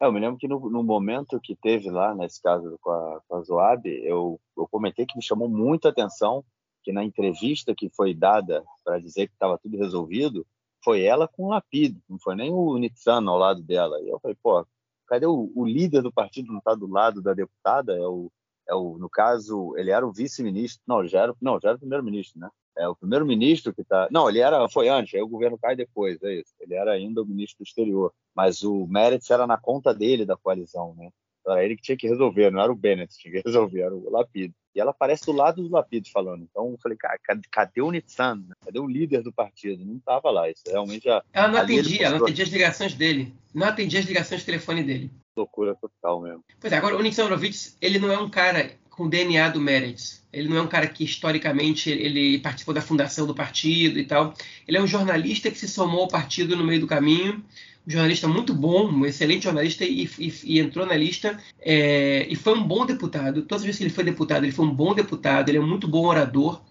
[0.00, 3.20] É, eu me lembro que no, no, momento que teve lá, nesse caso com a,
[3.26, 6.44] com a Zoab, eu, eu comentei que me chamou muito a atenção
[6.84, 10.46] que na entrevista que foi dada para dizer que estava tudo resolvido,
[10.84, 13.98] foi ela com o Lapido, não foi nem o Nitsano ao lado dela.
[14.02, 14.66] E eu falei, pô,
[15.06, 17.94] cadê o, o líder do partido não está do lado da deputada?
[17.96, 18.30] É o,
[18.68, 21.80] é o, no caso, ele era o vice-ministro, não, já era, não, já era o
[21.80, 22.48] primeiro-ministro, né?
[22.76, 24.08] É o primeiro-ministro que está.
[24.10, 26.52] Não, ele era, foi antes, aí o governo cai depois, é isso.
[26.58, 30.36] Ele era ainda o ministro do exterior, mas o Meretz era na conta dele da
[30.36, 31.10] coalizão, né?
[31.46, 33.94] Era ele que tinha que resolver, não era o Bennett que tinha que resolver, era
[33.94, 34.54] o Lapido.
[34.74, 36.42] E ela aparece do lado do Lapido falando.
[36.50, 37.18] Então eu falei, cara,
[37.50, 38.42] cadê o Nitsan?
[38.64, 39.84] Cadê o líder do partido?
[39.84, 40.50] Não estava lá.
[40.50, 41.22] Isso realmente já.
[41.32, 43.32] Ela não atendia, ela não atendia as ligações dele.
[43.54, 45.12] Não atendia as ligações de telefone dele.
[45.36, 46.44] Loucura total mesmo.
[46.60, 50.22] Pois é, agora o Nitsan Horowitz, ele não é um cara com DNA do Meretz.
[50.32, 54.34] Ele não é um cara que historicamente ele participou da fundação do partido e tal.
[54.66, 57.42] Ele é um jornalista que se somou ao partido no meio do caminho
[57.86, 62.34] um jornalista muito bom, um excelente jornalista, e, e, e entrou na lista é, e
[62.34, 63.42] foi um bom deputado.
[63.42, 65.66] Todas as vezes que ele foi deputado, ele foi um bom deputado, ele é um
[65.66, 66.62] muito bom orador,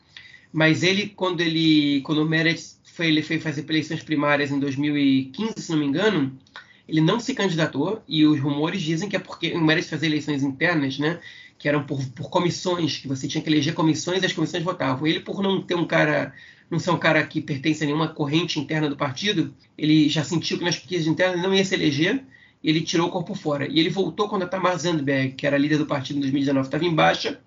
[0.51, 5.53] mas ele, quando ele, quando o Meretz foi, ele foi fazer eleições primárias em 2015,
[5.57, 6.35] se não me engano,
[6.87, 10.43] ele não se candidatou, e os rumores dizem que é porque o Meretz fazia eleições
[10.43, 11.19] internas, né,
[11.57, 15.07] que eram por, por comissões, que você tinha que eleger comissões e as comissões votavam.
[15.07, 16.33] Ele, por não ter um cara
[16.69, 20.57] não ser um cara que pertence a nenhuma corrente interna do partido, ele já sentiu
[20.57, 22.23] que nas pesquisas internas não ia se eleger,
[22.63, 23.67] ele tirou o corpo fora.
[23.69, 26.85] E ele voltou quando a Tamar Zandberg, que era líder do partido em 2019, estava
[26.85, 27.39] em baixa,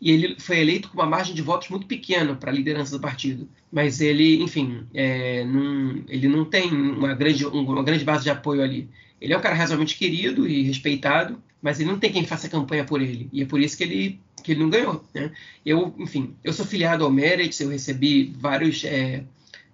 [0.00, 3.00] e ele foi eleito com uma margem de votos muito pequena para a liderança do
[3.00, 3.48] partido.
[3.70, 8.62] Mas ele, enfim, é, não, ele não tem uma grande, uma grande base de apoio
[8.62, 8.88] ali.
[9.20, 12.84] Ele é um cara razoavelmente querido e respeitado, mas ele não tem quem faça campanha
[12.84, 13.28] por ele.
[13.32, 15.04] E é por isso que ele que ele não ganhou.
[15.14, 15.30] Né?
[15.64, 19.24] Eu, enfim, eu sou filiado ao Merit, eu recebi vários, é,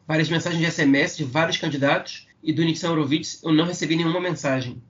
[0.07, 4.21] várias mensagens de SMS de vários candidatos, e do Nixon Horowitz eu não recebi nenhuma
[4.21, 4.83] mensagem.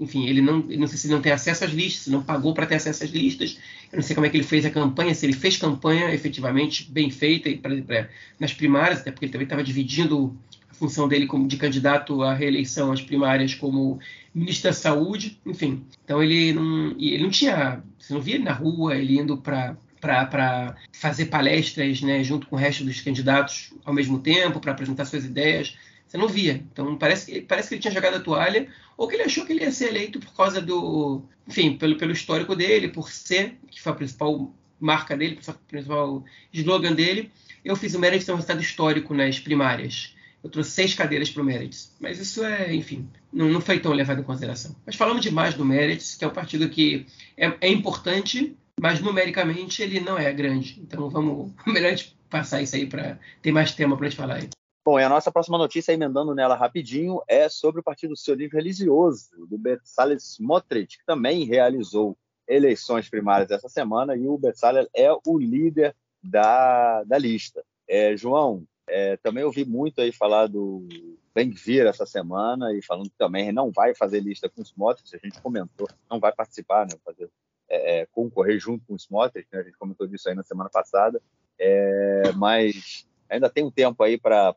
[0.00, 2.64] Enfim, ele não, não sei se não tem acesso às listas, se não pagou para
[2.64, 3.58] ter acesso às listas.
[3.94, 6.90] Eu não sei como é que ele fez a campanha, se ele fez campanha efetivamente
[6.90, 8.08] bem feita pra, pra,
[8.40, 10.36] nas primárias, até porque ele também estava dividindo
[10.68, 14.00] a função dele como de candidato à reeleição às primárias como
[14.34, 15.84] ministro da Saúde, enfim.
[16.04, 19.76] Então ele não, ele não tinha, você não via ele na rua, ele indo para
[20.00, 25.06] para fazer palestras né, junto com o resto dos candidatos ao mesmo tempo, para apresentar
[25.06, 25.78] suas ideias.
[26.14, 26.64] Você não via.
[26.72, 29.64] Então parece, parece que ele tinha jogado a toalha, ou que ele achou que ele
[29.64, 31.24] ia ser eleito por causa do.
[31.48, 36.24] Enfim, pelo, pelo histórico dele, por ser, que foi a principal marca dele, o principal
[36.52, 37.32] slogan dele.
[37.64, 40.14] Eu fiz o de ter um resultado histórico nas primárias.
[40.42, 41.88] Eu trouxe seis cadeiras para o Meredith.
[41.98, 44.76] Mas isso é, enfim, não, não, foi tão levado em consideração.
[44.86, 47.06] Mas falamos demais do Meredith, que é um partido que
[47.36, 50.78] é, é, importante, mas numericamente ele não é grande.
[50.80, 54.18] Então vamos, melhor a gente passar isso aí para ter mais tema para a gente
[54.18, 54.48] falar aí.
[54.84, 59.30] Bom, e a nossa próxima notícia, emendando nela rapidinho, é sobre o Partido Sionismo Religioso,
[59.48, 65.38] do Bezalel Smotrich, que também realizou eleições primárias essa semana, e o Bezalel é o
[65.38, 67.64] líder da, da lista.
[67.88, 70.86] É, João, é, também ouvi muito aí falar do
[71.34, 75.26] Ben-Gvir essa semana e falando que também não vai fazer lista com os Smotrich, a
[75.26, 77.30] gente comentou, não vai participar, né, fazer,
[77.70, 80.68] é, é concorrer junto com os Smotrich, né, a gente comentou disso aí na semana
[80.68, 81.22] passada,
[81.58, 84.54] é, mas ainda tem um tempo aí para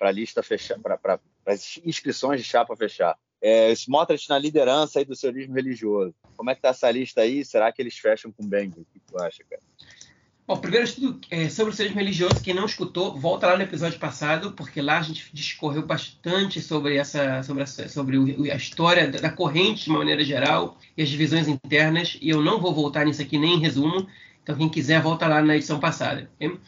[0.00, 3.16] a lista fechar, para as inscrições de chapa fechar.
[3.42, 6.14] É, Smotrich na liderança aí do sionismo religioso.
[6.36, 7.44] Como é que tá essa lista aí?
[7.44, 8.68] Será que eles fecham com Bang?
[8.68, 9.62] O que tu acha, cara?
[10.46, 13.62] Bom, primeiro de tudo, é, sobre o sionismo religioso, quem não escutou, volta lá no
[13.62, 19.08] episódio passado, porque lá a gente discorreu bastante sobre essa, sobre, sobre o, a história
[19.08, 23.06] da corrente de uma maneira geral e as divisões internas, e eu não vou voltar
[23.06, 24.08] nisso aqui nem em resumo,
[24.42, 26.28] então quem quiser volta lá na edição passada.
[26.34, 26.58] Okay?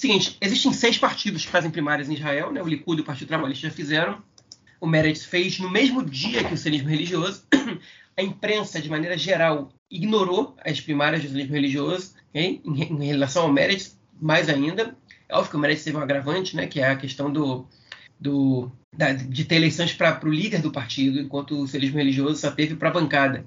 [0.00, 2.62] Seguinte, existem seis partidos que fazem primárias em Israel, né?
[2.62, 4.22] o Likud e o Partido Trabalhista já fizeram,
[4.80, 7.44] o Meretz fez no mesmo dia que o sionismo religioso.
[8.16, 12.62] A imprensa, de maneira geral, ignorou as primárias do sionismo religioso okay?
[12.64, 14.96] em, em, relação ao Meretz, mais ainda.
[15.28, 16.66] É óbvio que o Meretz teve um agravante, né?
[16.66, 17.68] que é a questão do,
[18.18, 22.50] do, da, de ter eleições para o líder do partido, enquanto o sionismo religioso só
[22.50, 23.44] teve para a bancada.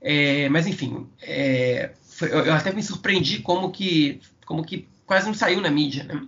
[0.00, 5.34] É, mas, enfim, é, foi, eu até me surpreendi como que, como que quase não
[5.34, 6.04] saiu na mídia.
[6.04, 6.22] Né?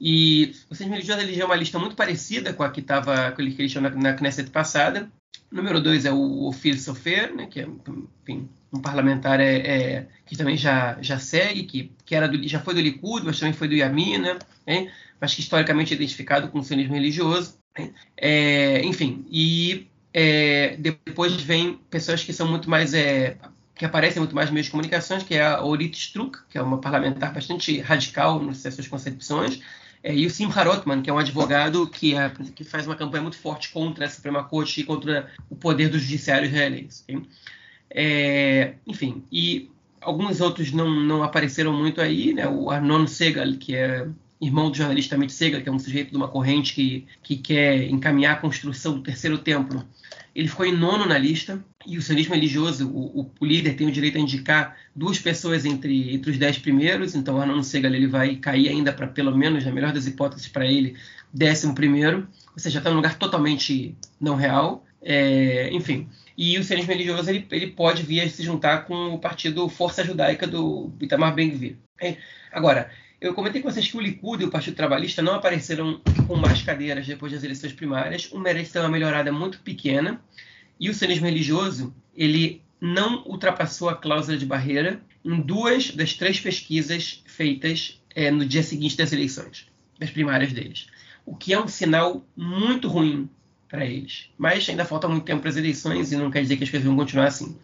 [0.00, 3.68] E o Centro Religioso elegeu uma lista muito parecida com a que estava que ele
[3.68, 5.12] tinha na, na Knesset passada.
[5.50, 7.68] Número dois é o Ofir Sofer, né, que é
[8.22, 12.58] enfim, um parlamentar é, é, que também já, já segue, que, que era do, já
[12.58, 16.60] foi do Likud, mas também foi do Yamina, né, mas que historicamente é identificado com
[16.60, 17.58] o sionismo religioso.
[17.78, 23.36] Né, é, enfim, e é, depois vem pessoas que são muito mais é,
[23.82, 26.62] que aparecem muito mais nos meios de comunicações, que é a Orit Struk, que é
[26.62, 29.60] uma parlamentar bastante radical nas suas concepções,
[30.04, 33.22] é, e o Simcha Rotman, que é um advogado que, é, que, faz uma campanha
[33.22, 37.04] muito forte contra a Suprema Corte e contra o poder do judiciário israelense.
[37.90, 39.68] É, enfim, e
[40.00, 42.46] alguns outros não, não apareceram muito aí, né?
[42.46, 44.06] O Arnon Segal, que é
[44.42, 47.84] irmão do jornalista Amit Segal, que é um sujeito de uma corrente que, que quer
[47.88, 49.86] encaminhar a construção do terceiro templo
[50.34, 53.92] ele ficou em nono na lista, e o sionismo religioso, o, o, líder tem o
[53.92, 58.36] direito a indicar duas pessoas entre, entre os dez primeiros, então Arnon Segal ele vai
[58.36, 60.96] cair ainda para, pelo menos, na melhor das hipóteses para ele,
[61.32, 66.08] décimo primeiro, ou seja, está num lugar totalmente não real, é, enfim.
[66.36, 70.02] E o sionismo religioso ele, ele pode vir a se juntar com o partido Força
[70.02, 71.76] Judaica do Itamar Ben-Gvir.
[72.00, 72.16] É,
[72.50, 72.90] agora,
[73.22, 76.60] eu comentei com vocês que o Likud e o Partido Trabalhista não apareceram com mais
[76.60, 78.28] cadeiras depois das eleições primárias.
[78.32, 80.20] O Meretz tem uma melhorada muito pequena.
[80.78, 86.40] E o sionismo religioso, ele não ultrapassou a cláusula de barreira em duas das três
[86.40, 89.68] pesquisas feitas é, no dia seguinte das eleições,
[90.00, 90.88] das primárias deles.
[91.24, 93.30] O que é um sinal muito ruim
[93.68, 94.30] para eles.
[94.36, 96.86] Mas ainda falta muito tempo para as eleições e não quer dizer que as coisas
[96.86, 97.56] vão continuar assim.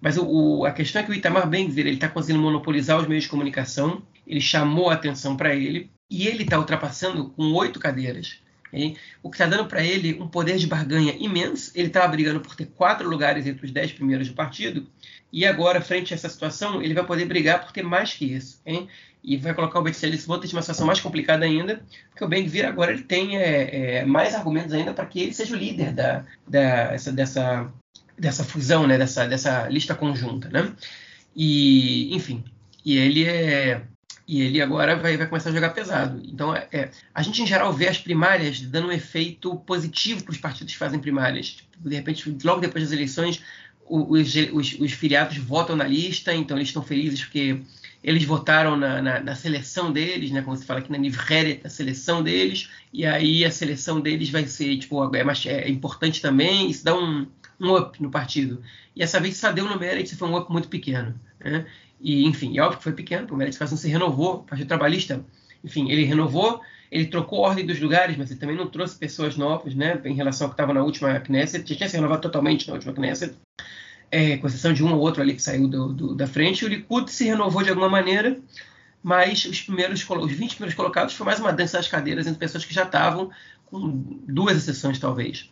[0.00, 3.24] Mas o, o, a questão é que o Itamar Ben-Gvir está conseguindo monopolizar os meios
[3.24, 8.40] de comunicação, ele chamou a atenção para ele, e ele está ultrapassando com oito cadeiras.
[9.22, 11.72] O que está dando para ele um poder de barganha imenso.
[11.74, 14.86] Ele estava brigando por ter quatro lugares entre os dez primeiros do partido,
[15.32, 18.60] e agora, frente a essa situação, ele vai poder brigar por ter mais que isso.
[19.22, 22.92] E vai colocar o Betzalel em uma situação mais complicada ainda, porque o Ben-Gvir agora
[22.92, 26.94] ele tem é, é, mais argumentos ainda para que ele seja o líder da, da,
[26.94, 27.70] essa, dessa,
[28.18, 30.72] dessa fusão, né, dessa, dessa lista conjunta, né?
[31.34, 32.44] E, enfim,
[32.84, 33.82] e ele é
[34.26, 36.20] e ele agora vai, vai começar a jogar pesado.
[36.22, 40.32] Então, é, é a gente em geral vê as primárias dando um efeito positivo para
[40.32, 41.52] os partidos que fazem primárias.
[41.52, 43.42] Tipo, de repente, logo depois das eleições,
[43.88, 47.62] os, os, os filiados votam na lista, então eles estão felizes porque
[48.04, 50.42] eles votaram na, na, na, seleção deles, né?
[50.42, 54.46] Como se fala aqui na Nivret, a seleção deles, e aí a seleção deles vai
[54.46, 57.26] ser, tipo, é, é importante também, isso dá um,
[57.60, 58.62] um up no partido.
[58.94, 61.14] E essa vez só deu no Meredith, foi um up muito pequeno.
[61.40, 61.66] Né?
[62.00, 64.42] E, enfim, é óbvio que foi pequeno, porque o Meredith quase não se renovou, o
[64.44, 65.24] Partido Trabalhista,
[65.64, 69.36] enfim, ele renovou, ele trocou a ordem dos lugares, mas ele também não trouxe pessoas
[69.36, 72.68] novas, né, em relação ao que estava na última Knesset, já tinha se renovado totalmente
[72.68, 73.34] na última Knesset,
[74.10, 76.68] é, com exceção de um ou outro ali que saiu do, do, da frente, o
[76.68, 78.38] Likud se renovou de alguma maneira,
[79.02, 82.64] mas os primeiros, os 20 primeiros colocados foi mais uma dança das cadeiras entre pessoas
[82.64, 83.30] que já estavam,
[83.66, 83.90] com
[84.26, 85.50] duas exceções talvez.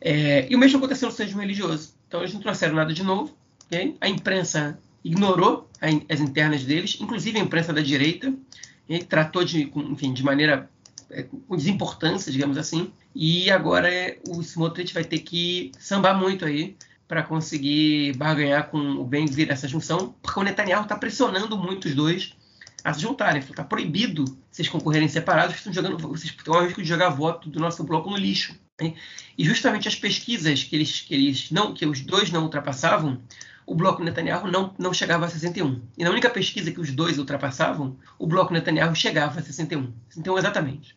[0.00, 1.94] É, e o mesmo aconteceu no sionismo religioso.
[2.06, 3.34] Então eles não trouxeram nada de novo.
[3.66, 3.96] Okay?
[4.00, 8.32] A imprensa ignorou as internas deles, inclusive a imprensa da direita,
[8.88, 10.68] e tratou de, enfim, de maneira
[11.10, 12.92] é, com desimportância, digamos assim.
[13.14, 16.76] E agora é, o Smotrich vai ter que sambar muito aí
[17.08, 21.86] para conseguir barganhar com o Ben vir essa junção, porque o Netanyahu está pressionando muito
[21.86, 22.34] os dois
[22.86, 23.40] a se juntarem.
[23.40, 27.50] Está proibido vocês concorrerem separados, vocês estão jogando, vocês têm o risco de jogar voto
[27.50, 28.54] do nosso bloco no lixo.
[29.36, 33.20] E justamente as pesquisas que eles, que eles não, que os dois não ultrapassavam,
[33.66, 35.82] o bloco Netanyahu não, não chegava a 61.
[35.98, 39.92] E na única pesquisa que os dois ultrapassavam, o bloco Netanyahu chegava a 61.
[40.16, 40.94] Então, exatamente.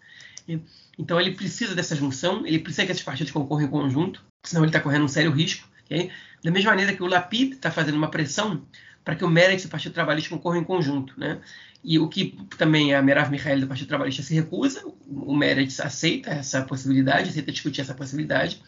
[0.98, 4.70] Então, ele precisa dessa junção, ele precisa que esses partidos concorram em conjunto, senão ele
[4.70, 5.68] está correndo um sério risco.
[5.86, 6.12] Okay?
[6.44, 8.62] Da mesma maneira que o Lapid está fazendo uma pressão
[9.04, 11.20] para que o Meretz e o Partido Trabalhista concorram em conjunto.
[11.20, 11.40] Né?
[11.84, 16.32] E o que também a Merav Mikhail do Partido Trabalhista se recusa, o Meretz aceita
[16.32, 18.62] essa possibilidade, aceita discutir essa possibilidade,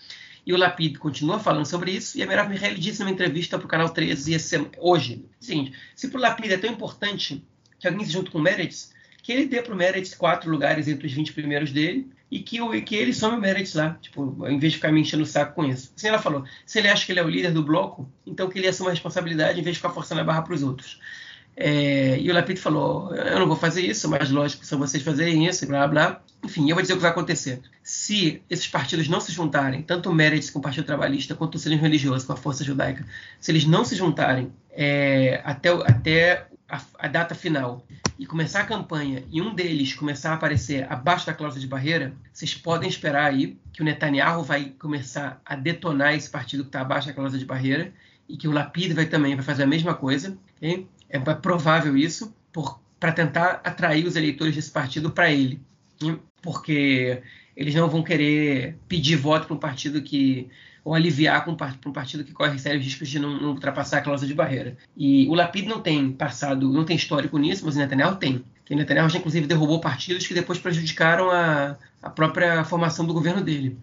[0.45, 3.65] E o Lapid continua falando sobre isso, e a Merav Mihaly disse numa entrevista para
[3.65, 7.43] o canal 13 hoje, o seguinte, se para o Lapid é tão importante
[7.79, 10.87] que alguém se junte com o Meretz, que ele dê para o Meretz quatro lugares
[10.87, 14.47] entre os 20 primeiros dele, e que, e que ele some o Meretz lá, tipo,
[14.47, 15.91] em vez de ficar me enchendo o saco com isso.
[15.95, 18.57] Assim ela falou, se ele acha que ele é o líder do bloco, então que
[18.57, 20.99] ele assuma a responsabilidade em vez de ficar forçando a barra para os outros.
[21.55, 25.45] É, e o Lapid falou: Eu não vou fazer isso, mas lógico, são vocês fazerem
[25.45, 26.21] isso, blá blá.
[26.43, 27.61] Enfim, eu vou dizer o que vai acontecer.
[27.83, 31.59] Se esses partidos não se juntarem, tanto o Meretz com o Partido Trabalhista quanto o
[31.59, 33.05] Sinismo Religioso com a Força Judaica,
[33.39, 37.85] se eles não se juntarem é, até, até a, a, data final
[38.17, 42.13] e começar a campanha e um deles começar a aparecer abaixo da cláusula de barreira,
[42.31, 46.79] vocês podem esperar aí que o Netanyahu vai começar a detonar esse partido que está
[46.79, 47.93] abaixo da cláusula de barreira
[48.27, 50.37] e que o Lapid vai também vai fazer a mesma coisa.
[50.57, 50.87] Okay?
[51.09, 52.33] É provável isso
[52.97, 55.61] para tentar atrair os eleitores desse partido para ele,
[56.41, 57.21] porque
[57.55, 60.49] eles não vão querer pedir voto para um partido que
[60.83, 61.53] ou aliviar para
[61.85, 64.77] um partido que corre sérios riscos de não, não, ultrapassar a cláusula de barreira.
[64.97, 68.43] E o Lapid não tem passado, não tem histórico nisso, mas o Netanyahu tem.
[68.69, 73.43] O Netanyahu já inclusive derrubou partidos que depois prejudicaram a, a própria formação do governo
[73.43, 73.77] dele.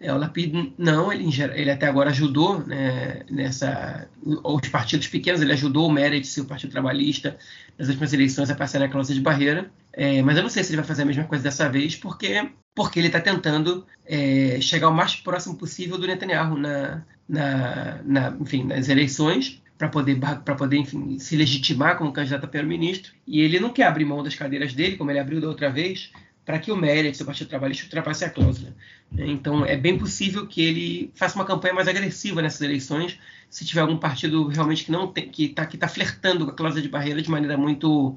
[0.00, 5.52] É, o Lapid não, ele, ele até agora ajudou né, nessa os partidos pequenos, ele
[5.52, 7.38] ajudou o Meretz, o Partido Trabalhista,
[7.78, 9.70] nas últimas eleições a passar na cláusula de barreira.
[9.92, 12.50] É, mas eu não sei se ele vai fazer a mesma coisa dessa vez, porque
[12.74, 18.36] porque ele está tentando é, chegar o mais próximo possível do Netanyahu na, na, na
[18.40, 20.18] enfim, nas eleições para poder,
[20.56, 23.12] poder enfim, se legitimar como candidato a primeiro-ministro.
[23.26, 26.12] E ele não quer abrir mão das cadeiras dele, como ele abriu da outra vez,
[26.44, 28.74] para que o Meretz, o Partido Trabalhista, ultrapasse a cláusula.
[29.18, 33.18] Então, é bem possível que ele faça uma campanha mais agressiva nessas eleições,
[33.50, 36.80] se tiver algum partido realmente que não que está que tá flertando com a cláusula
[36.80, 38.16] de barreira de maneira muito,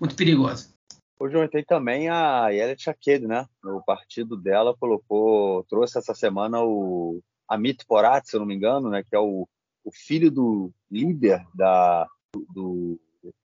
[0.00, 0.71] muito perigosa.
[1.18, 3.46] Hoje eu tem também a Yelet Shaked, né?
[3.64, 8.90] O partido dela colocou, trouxe essa semana o Amit Porat, se eu não me engano,
[8.90, 9.02] né?
[9.02, 9.48] Que é o,
[9.84, 12.06] o filho do líder da,
[12.52, 13.00] do,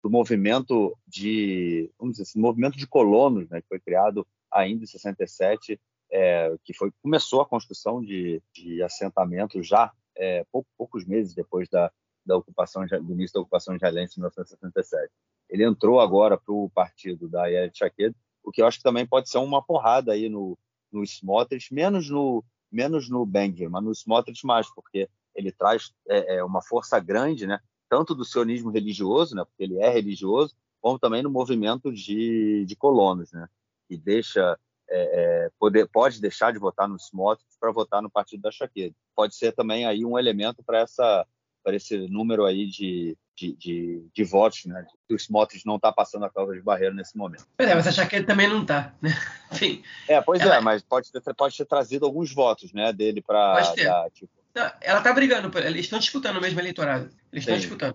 [0.03, 4.87] do movimento de, vamos dizer assim, movimento de colonos, né, que foi criado ainda em
[4.87, 5.79] 67,
[6.11, 11.69] é, que foi começou a construção de, de assentamentos já é, pouco, poucos meses depois
[11.69, 11.93] da,
[12.29, 15.13] da ocupação do início da ocupação israelense em 1967.
[15.51, 18.15] Ele entrou agora para o partido da Yael Shaked,
[18.45, 20.57] o que eu acho que também pode ser uma porrada aí no,
[20.93, 26.37] no Smotrich, menos no menos no Bengir, mas no Smotrich mais, porque ele traz é,
[26.37, 27.59] é uma força grande, né?
[27.89, 32.77] tanto do sionismo religioso, né, porque ele é religioso, como também no movimento de, de
[32.77, 33.49] colonos, né,
[33.89, 34.59] que deixa
[34.91, 38.95] é, é, poder, pode deixar de votar nos Smotrich para votar no partido da Chaqueda.
[39.15, 41.27] Pode ser também aí um elemento para essa
[41.69, 44.87] para esse número aí de, de, de, de votos, né?
[45.07, 47.47] Que o Smotrich não está passando a causa de barreira nesse momento.
[47.59, 49.11] Pois é, mas a Chaqueda também não está, né?
[49.53, 49.83] Enfim.
[50.09, 50.57] É, pois ela...
[50.57, 53.61] é, mas pode ter, pode ter trazido alguns votos, né, dele para
[54.15, 54.33] tipo,
[54.81, 57.11] ela está brigando, eles estão disputando o mesmo eleitorado.
[57.31, 57.95] Eles estão disputando.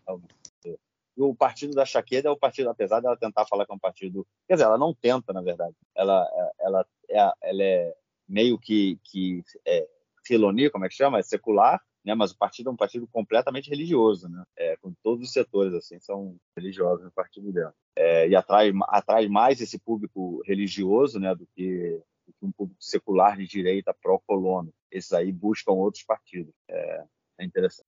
[1.17, 4.26] O partido da Chaqueda é o partido, apesar dela tentar falar que é um partido.
[4.47, 5.76] Quer dizer, ela não tenta, na verdade.
[5.95, 6.28] Ela,
[6.59, 7.95] ela, é, ela é
[8.30, 9.88] meio que, que é,
[10.24, 11.17] filonia, como é que chama?
[11.17, 12.14] É secular, né?
[12.14, 14.43] mas o partido é um partido completamente religioso, né?
[14.58, 17.74] É, com todos os setores assim são religiosos no partido dela.
[17.95, 21.34] É, e atrai, atrai mais esse público religioso né?
[21.34, 22.01] do que
[22.41, 24.74] um público secular de direita pró-colono.
[24.91, 26.54] Esses aí buscam outros partidos.
[26.70, 27.04] É,
[27.39, 27.88] é interessante.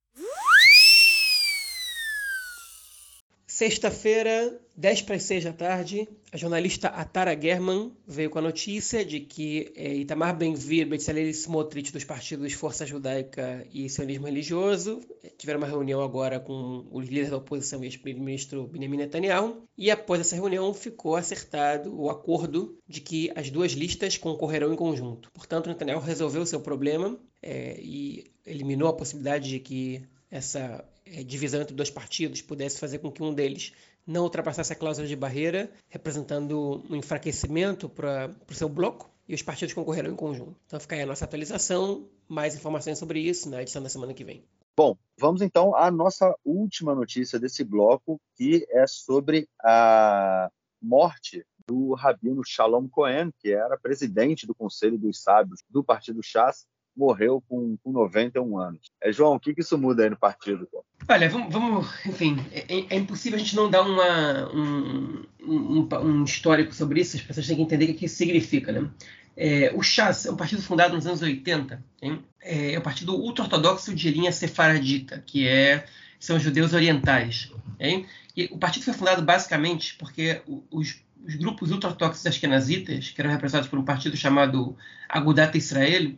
[3.46, 9.04] Sexta-feira, 10 para as 6 da tarde, a jornalista Atara German veio com a notícia
[9.04, 15.28] de que é, Itamar Ben-Gvir, Betzalel Smotrich, dos partidos Força Judaica e Sionismo Religioso, é,
[15.28, 20.34] tiveram uma reunião agora com o líder da oposição, ex-ministro Benjamin Netanyahu, e após essa
[20.34, 25.30] reunião ficou acertado o acordo de que as duas listas concorrerão em conjunto.
[25.32, 31.62] Portanto, Netanyahu resolveu seu problema é, e eliminou a possibilidade de que essa é, divisão
[31.62, 33.72] entre dois partidos pudesse fazer com que um deles
[34.06, 39.42] não ultrapassasse a cláusula de barreira, representando um enfraquecimento para o seu bloco, e os
[39.42, 40.56] partidos concorreram em conjunto.
[40.66, 44.24] Então fica aí a nossa atualização, mais informações sobre isso na edição da semana que
[44.24, 44.44] vem.
[44.76, 50.50] Bom, vamos então à nossa última notícia desse bloco, que é sobre a
[50.80, 56.66] morte do rabino Shalom Cohen, que era presidente do Conselho dos Sábios do Partido Chas,
[56.96, 58.80] morreu com, com 91 anos.
[59.02, 60.68] É, João, o que, que isso muda aí no partido?
[61.08, 66.24] Olha, vamos, vamos enfim, é, é, impossível a gente não dar uma, um, um, um,
[66.24, 68.90] histórico sobre isso, as pessoas têm que entender o que isso significa, né?
[69.36, 72.24] É, o Chas é um partido fundado nos anos 80, hein?
[72.40, 75.84] é, é um partido ultra-ortodoxo de linha sefaradita, que é,
[76.18, 77.52] são judeus orientais.
[77.78, 78.06] Hein?
[78.34, 80.40] E o partido foi fundado basicamente porque
[80.70, 84.76] os, os grupos ultra-ortodoxos ashkenazitas, que eram representados por um partido chamado
[85.08, 86.12] Agudat Israel,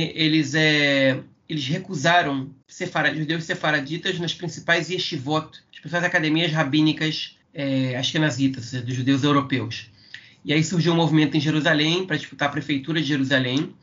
[0.00, 7.96] eles, é, eles recusaram sefarad, judeus sefaraditas nas principais yeshivot, as principais academias rabínicas é,
[7.96, 9.90] ashkenazitas, dos judeus europeus.
[10.44, 13.74] E aí surgiu um movimento em Jerusalém para disputar a prefeitura de Jerusalém.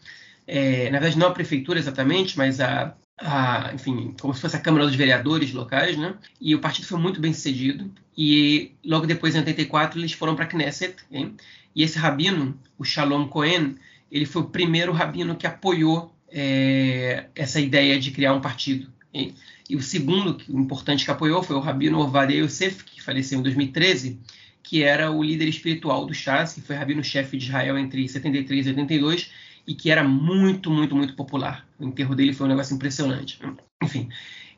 [0.48, 4.60] É, na verdade, não a prefeitura exatamente, mas a, a, enfim, como se fosse a
[4.60, 6.16] Câmara dos Vereadores locais, né?
[6.42, 7.90] E o partido foi muito bem sucedido.
[8.18, 10.96] E logo depois, em 84, eles foram para a Knesset.
[11.12, 11.36] Hein?
[11.76, 13.76] E esse rabino, o Shalom Cohen,
[14.12, 18.88] ele foi o primeiro rabino que apoiou é, essa ideia de criar um partido.
[19.14, 19.34] Hein?
[19.70, 23.44] E o segundo que, importante que apoiou foi o rabino Ovadia Yosef, que faleceu em
[23.44, 24.20] 2013,
[24.64, 28.70] que era o líder espiritual do Shas, que foi rabino-chefe de Israel entre 73 e
[28.70, 29.32] 82,
[29.68, 31.68] e que era muito, muito, muito popular.
[31.80, 33.40] O enterro dele foi um negócio impressionante.
[33.84, 34.10] Enfim.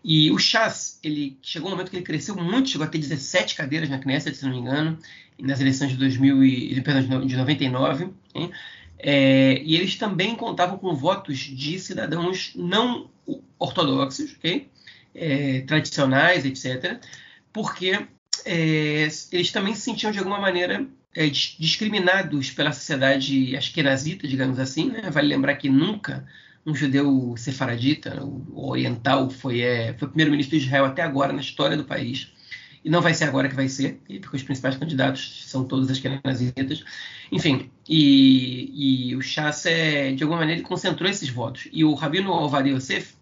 [0.03, 3.55] E o Chas, ele chegou um momento que ele cresceu muito, chegou a ter 17
[3.55, 4.97] cadeiras na Knesset, se não me engano,
[5.39, 8.09] nas eleições de 2000 e, perdão, de 99.
[8.33, 8.51] Hein?
[9.03, 13.09] É, e eles também contavam com votos de cidadãos não
[13.57, 14.69] ortodoxos, okay?
[15.13, 16.99] é, tradicionais, etc.,
[17.53, 18.07] porque
[18.45, 24.89] é, eles também se sentiam de alguma maneira é, discriminados pela sociedade askenazita, digamos assim.
[24.89, 25.09] Né?
[25.11, 26.25] Vale lembrar que nunca
[26.65, 31.75] um judeu sefaradita, o oriental, foi, é, foi primeiro-ministro de Israel até agora na história
[31.75, 32.31] do país.
[32.83, 36.83] E não vai ser agora que vai ser, porque os principais candidatos são todos askenazitas.
[37.31, 41.67] Enfim, e, e o Chas, é, de alguma maneira, ele concentrou esses votos.
[41.71, 43.13] E o Rabino Ovadia Yosef,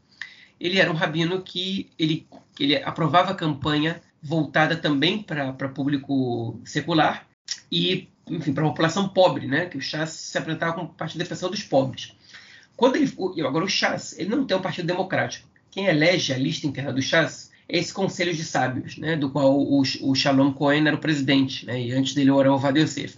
[0.59, 2.25] ele era um rabino que ele,
[2.59, 7.27] ele aprovava a campanha voltada também para público secular
[7.71, 9.65] e, enfim, para a população pobre, né?
[9.65, 12.13] Que o Chas se apresentava como partido de defensão dos pobres.
[12.75, 13.13] Quando ele,
[13.45, 15.49] agora o Chas, ele não tem um partido democrático.
[15.69, 19.15] Quem elege a lista interna do Chas esse conselho de sábios, né?
[19.15, 21.79] Do qual o, o Shalom Cohen era o presidente, né?
[21.79, 23.17] E antes dele o Ovadia Yosef.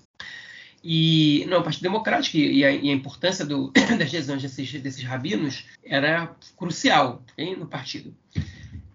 [0.83, 5.03] E não, o Partido Democrático e a, e a importância do, das decisões desses, desses,
[5.03, 8.13] rabinos era crucial hein, no partido.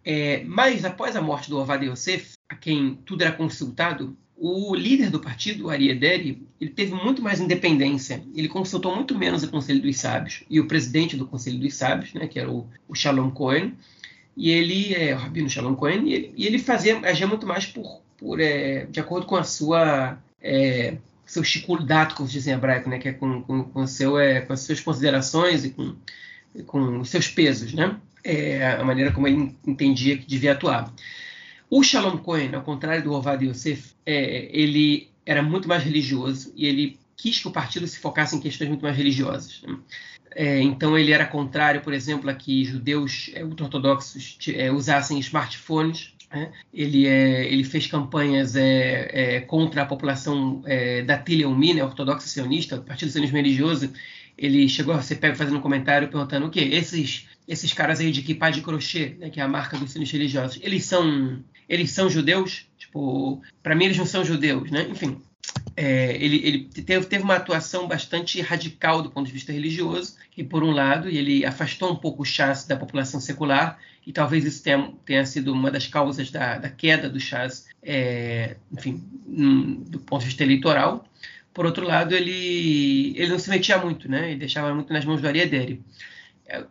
[0.05, 5.11] É, mas após a morte do Ovadia Yosef, a quem tudo era consultado, o líder
[5.11, 8.23] do partido, Ari Ederi, ele teve muito mais independência.
[8.35, 12.13] Ele consultou muito menos o Conselho dos Sábios e o presidente do Conselho dos Sábios,
[12.13, 13.75] né, que era o, o Shalom Cohen,
[14.37, 17.67] e ele é o Rabino Shalom Cohen, e ele, e ele fazia agia muito mais
[17.67, 22.53] por, por é, de acordo com a sua é, seu chiculdato, como se diz em
[22.53, 25.97] hebraico, né, que é com, com, com, seu, é, com as suas considerações e com,
[26.67, 30.93] com os seus pesos, né, é, a maneira como ele entendia que devia atuar.
[31.69, 36.65] O Shalom Cohen, ao contrário do Ovad Yosef, é, ele era muito mais religioso e
[36.65, 39.63] ele quis que o partido se focasse em questões muito mais religiosas.
[39.63, 39.77] Né?
[40.39, 46.13] É, então ele era contrário, por exemplo, a que judeus é, ultra-ortodoxos é, usassem smartphones.
[46.31, 46.53] Né?
[46.75, 50.63] Ele, é, ele, fez campanhas é, contra a população
[51.07, 53.91] da Tileumi, né, ortodoxa sionista, do Partido Sionismo Religioso.
[54.37, 58.11] Ele chegou a ser pego fazendo um comentário perguntando o que esses esses caras aí
[58.11, 61.93] de equipar de crochê, né, que é a marca dos sionistas religiosos, eles são eles
[61.93, 62.67] são judeus?
[62.77, 64.87] Tipo, para mim eles não são judeus, né?
[64.91, 65.23] Enfim,
[65.77, 70.43] é, ele, ele teve, teve, uma atuação bastante radical do ponto de vista religioso, que
[70.43, 74.63] por um lado ele afastou um pouco o chás da população secular, e talvez isso
[74.63, 79.03] tenha, tenha sido uma das causas da, da queda do chás, é, enfim,
[79.89, 81.05] do ponto de vista eleitoral.
[81.53, 84.31] Por outro lado, ele, ele não se metia muito, né?
[84.31, 85.83] Ele deixava muito nas mãos do Ariadere.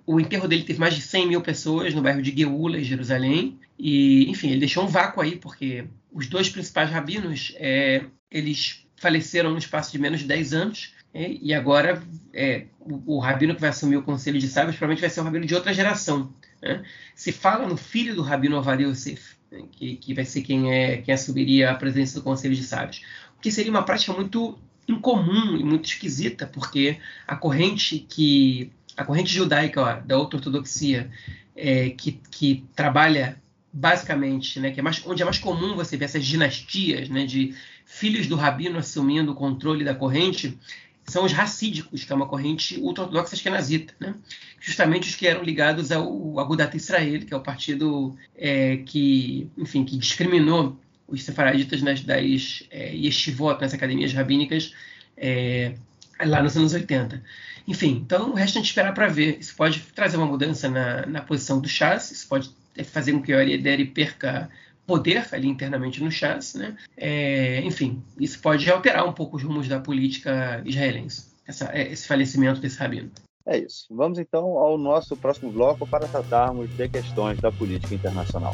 [0.05, 3.59] O enterro dele teve mais de 100 mil pessoas no bairro de Geula, em Jerusalém.
[3.77, 8.05] E, enfim, ele deixou um vácuo aí, porque os dois principais rabinos, é,
[8.35, 10.93] eles faleceram no espaço de menos de 10 anos.
[11.13, 12.03] E agora
[12.33, 15.23] é, o, o, rabino que vai assumir o conselho de sábios provavelmente vai ser um
[15.23, 16.33] rabino de outra geração.
[16.61, 16.83] Né?
[17.15, 20.97] Se fala no filho do rabino Ovadia Yosef, né, que, que, vai ser quem, é,
[20.97, 23.01] quem assumiria a presidência do conselho de sábios.
[23.37, 24.59] O que seria uma prática muito
[24.89, 31.09] incomum e muito esquisita, porque a corrente que a corrente judaica ó, da outra ortodoxia
[31.55, 33.41] é, que, que trabalha
[33.71, 37.53] basicamente, né, que é mais, onde é mais comum você ver essas dinastias né, de
[37.95, 40.57] filhos do rabino assumindo o controle da corrente,
[41.07, 44.15] são os racídicos, que é uma corrente ultra-ortodoxa esquenazita, né?
[44.59, 49.85] justamente os que eram ligados ao Agudat Israel, que é o partido é, que, enfim,
[49.85, 50.77] que discriminou
[51.07, 54.73] os sefaraditas nas, das é, yeshivot, nas academias rabínicas,
[55.15, 55.75] é,
[56.19, 57.23] lá nos anos 80.
[57.67, 59.37] Enfim, então o resto a gente esperar para ver.
[59.39, 62.49] Isso pode trazer uma mudança na, na posição do Chas, isso pode
[62.85, 64.49] fazer com que o Ariadne perca
[64.85, 66.77] poder ali internamente no Chas, né?
[66.95, 72.07] É, enfim, isso pode alterar um pouco os rumos da política israelense, essa, é, esse
[72.07, 73.11] falecimento desse rabino.
[73.47, 73.85] É isso.
[73.91, 78.53] Vamos então ao nosso próximo bloco para tratarmos de questões da política internacional.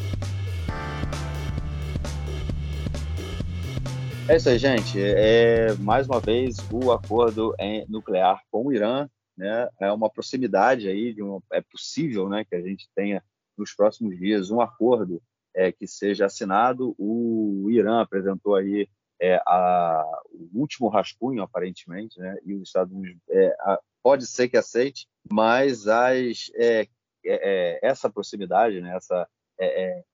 [4.28, 4.98] É isso aí, gente.
[5.00, 7.54] É, mais uma vez, o acordo
[7.88, 12.60] nuclear com o Irã né, é uma proximidade aí, uma, é possível né, que a
[12.60, 13.22] gente tenha
[13.56, 15.22] nos próximos dias um acordo
[15.54, 16.94] é, que seja assinado.
[16.98, 18.88] O Irã apresentou aí
[19.20, 24.48] é, a, o último rascunho, aparentemente, né, e os Estados Unidos é, a, pode ser
[24.48, 26.86] que aceite, mas as, é, é,
[27.24, 29.28] é, essa proximidade, né, essa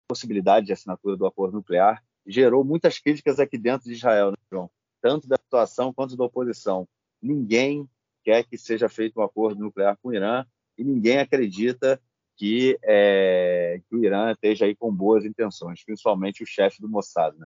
[0.08, 4.70] possibilidade de assinatura do acordo nuclear gerou muitas críticas aqui dentro de Israel, né, João?
[5.04, 6.88] tanto da situação quanto da oposição.
[7.20, 7.86] Ninguém
[8.24, 10.46] quer que seja feito um acordo nuclear com o Irã
[10.78, 12.00] e ninguém acredita
[12.36, 17.34] que, é, que o Irã esteja aí com boas intenções, principalmente o chefe do Mossad.
[17.38, 17.46] Né?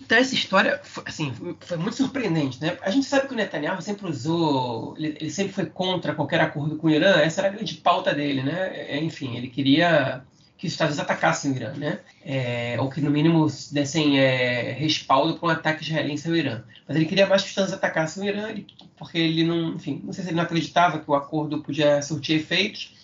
[0.00, 2.76] Então essa história foi, assim, foi muito surpreendente, né?
[2.82, 6.76] A gente sabe que o Netanyahu sempre usou, ele, ele, sempre foi contra qualquer acordo
[6.76, 7.20] com o Irã.
[7.20, 8.70] Essa era a grande pauta dele, né?
[8.74, 10.22] É, enfim, ele queria
[10.58, 12.00] que os Estados Unidos atacassem o Irã, né?
[12.24, 16.62] É, ou que no mínimo dessem é, respaldo para um ataque israelense ao Irã.
[16.88, 18.54] Mas ele queria mais que os Estados Unidos atacassem o Irã,
[18.96, 22.36] porque ele não, enfim, não sei se ele não acreditava que o acordo podia surtir
[22.36, 22.95] efeitos,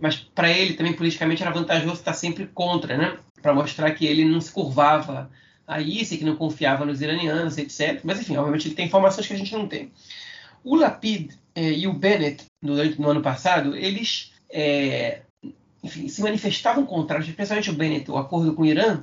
[0.00, 3.16] mas para ele também politicamente era vantajoso estar sempre contra, né?
[3.40, 5.30] Para mostrar que ele não se curvava
[5.66, 8.00] a isso, que não confiava nos iranianos, etc.
[8.04, 9.92] Mas enfim, obviamente ele tem informações que a gente não tem.
[10.62, 15.22] O Lapid é, e o Bennett, no, no ano passado, eles é,
[15.82, 19.02] enfim, se manifestavam contrários, especialmente o Bennett, o acordo com o Irã,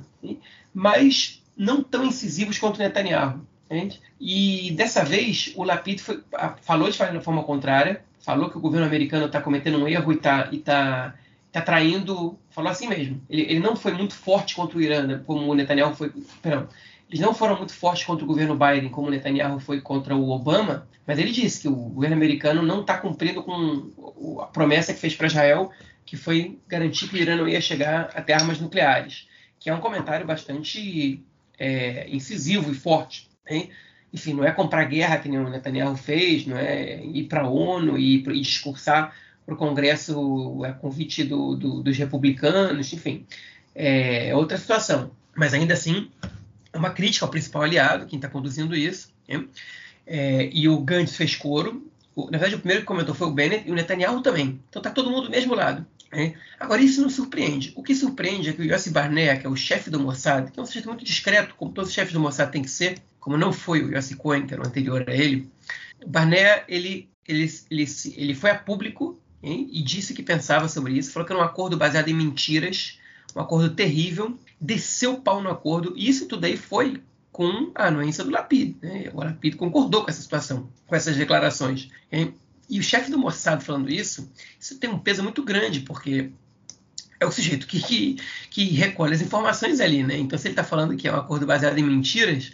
[0.74, 3.40] mas não tão incisivos quanto o Netanyahu.
[3.70, 4.02] Entende?
[4.20, 6.22] E dessa vez o Lapid foi,
[6.60, 10.48] falou de forma contrária, falou que o governo americano está cometendo um erro e está
[10.64, 11.14] tá,
[11.50, 13.20] tá traindo, falou assim mesmo.
[13.28, 16.12] Ele, ele, não foi muito forte contra o Irã, né, como o Netanyahu foi.
[16.40, 16.68] Perdão,
[17.08, 20.30] eles não foram muito fortes contra o governo Biden, como o Netanyahu foi contra o
[20.30, 25.00] Obama, mas ele disse que o governo americano não está cumprindo com a promessa que
[25.00, 25.70] fez para Israel
[26.04, 29.28] que foi garantir que o Irã não ia chegar a ter armas nucleares,
[29.58, 31.22] que é um comentário bastante
[31.58, 33.30] é, incisivo e forte.
[33.48, 33.70] Hein?
[34.12, 37.48] Enfim, não é comprar guerra que nem o Netanyahu fez, não é ir para a
[37.48, 39.14] ONU e, e discursar
[39.44, 43.26] para o Congresso a convite do, do, dos republicanos, enfim,
[43.74, 45.10] é outra situação.
[45.34, 46.10] Mas ainda assim,
[46.72, 49.10] é uma crítica ao principal aliado, quem está conduzindo isso.
[50.06, 53.66] É, e o Gantz fez coro, na verdade, o primeiro que comentou foi o Bennett
[53.66, 54.60] e o Netanyahu também.
[54.68, 55.86] Então está todo mundo do mesmo lado.
[56.12, 56.34] Né?
[56.60, 57.72] Agora, isso não surpreende.
[57.74, 60.60] O que surpreende é que o Yossi Barnea, que é o chefe do Mossad, que
[60.60, 63.36] é um sujeito muito discreto, como todos os chefes do Mossad têm que ser, como
[63.36, 65.48] não foi o Yossi Cohen, que era o anterior a ele,
[66.04, 67.86] o Barnea, ele, ele, ele,
[68.16, 71.44] ele foi a público hein, e disse que pensava sobre isso, falou que era um
[71.44, 72.98] acordo baseado em mentiras,
[73.36, 77.00] um acordo terrível, desceu o pau no acordo, e isso tudo aí foi
[77.30, 78.74] com a anuência do Lapid.
[78.82, 79.08] Né?
[79.14, 81.90] O Lapid concordou com essa situação, com essas declarações.
[82.10, 82.34] Hein?
[82.68, 84.28] E o chefe do Mossad falando isso,
[84.58, 86.32] isso tem um peso muito grande, porque
[87.20, 88.16] é o sujeito que, que,
[88.50, 90.02] que recolhe as informações ali.
[90.02, 90.18] Né?
[90.18, 92.50] Então, se ele está falando que é um acordo baseado em mentiras,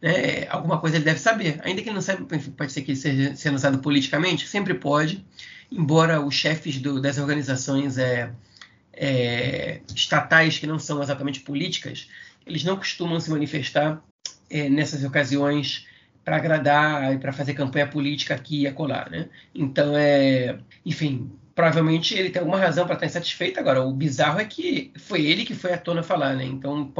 [0.00, 1.60] né, alguma coisa ele deve saber.
[1.62, 2.24] Ainda que ele não saiba,
[2.56, 5.24] pode ser que ele seja sendo usado politicamente, sempre pode,
[5.70, 8.32] embora os chefes do, das organizações é,
[8.92, 12.08] é, estatais que não são exatamente políticas,
[12.46, 14.02] eles não costumam se manifestar
[14.48, 15.86] é, nessas ocasiões
[16.24, 19.28] para agradar e para fazer campanha política aqui e acolá, né?
[19.54, 23.58] Então, é, enfim, provavelmente ele tem alguma razão para estar insatisfeito.
[23.58, 26.44] Agora, o bizarro é que foi ele que foi à tona falar, né?
[26.44, 26.92] Então,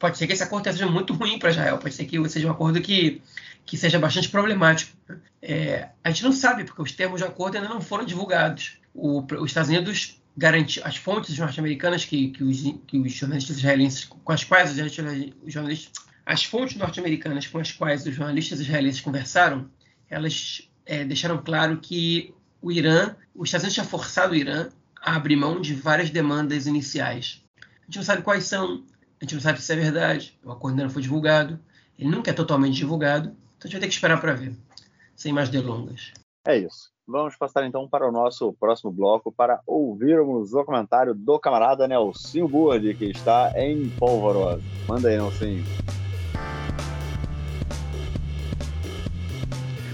[0.00, 2.50] pode ser que esse acordo seja muito ruim para Israel, pode ser que seja um
[2.50, 3.22] acordo que,
[3.64, 4.96] que seja bastante problemático.
[5.40, 8.78] É, a gente não sabe, porque os termos de acordo ainda não foram divulgados.
[8.92, 14.04] O, os Estados Unidos garantiu, as fontes norte-americanas que, que, os, que os jornalistas israelenses,
[14.04, 14.92] com as quais os
[15.46, 15.92] jornalistas
[16.24, 19.68] as fontes norte-americanas com as quais os jornalistas israelenses conversaram,
[20.08, 22.32] elas é, deixaram claro que
[22.62, 24.68] o Irã, os Estados Unidos tinha forçado o Irã
[25.02, 27.42] a abrir mão de várias demandas iniciais.
[27.60, 28.84] A gente não sabe quais são,
[29.20, 31.60] a gente não sabe se isso é verdade, o acordo ainda não foi divulgado,
[31.98, 34.56] ele nunca é totalmente divulgado, então a gente vai ter que esperar para ver,
[35.14, 36.12] sem mais delongas.
[36.46, 36.90] É isso.
[37.06, 42.46] Vamos passar então para o nosso próximo bloco para ouvirmos o comentário do camarada Nelson
[42.46, 44.62] Burd, que está em Polvorosa.
[44.88, 45.62] Manda aí, Nelson.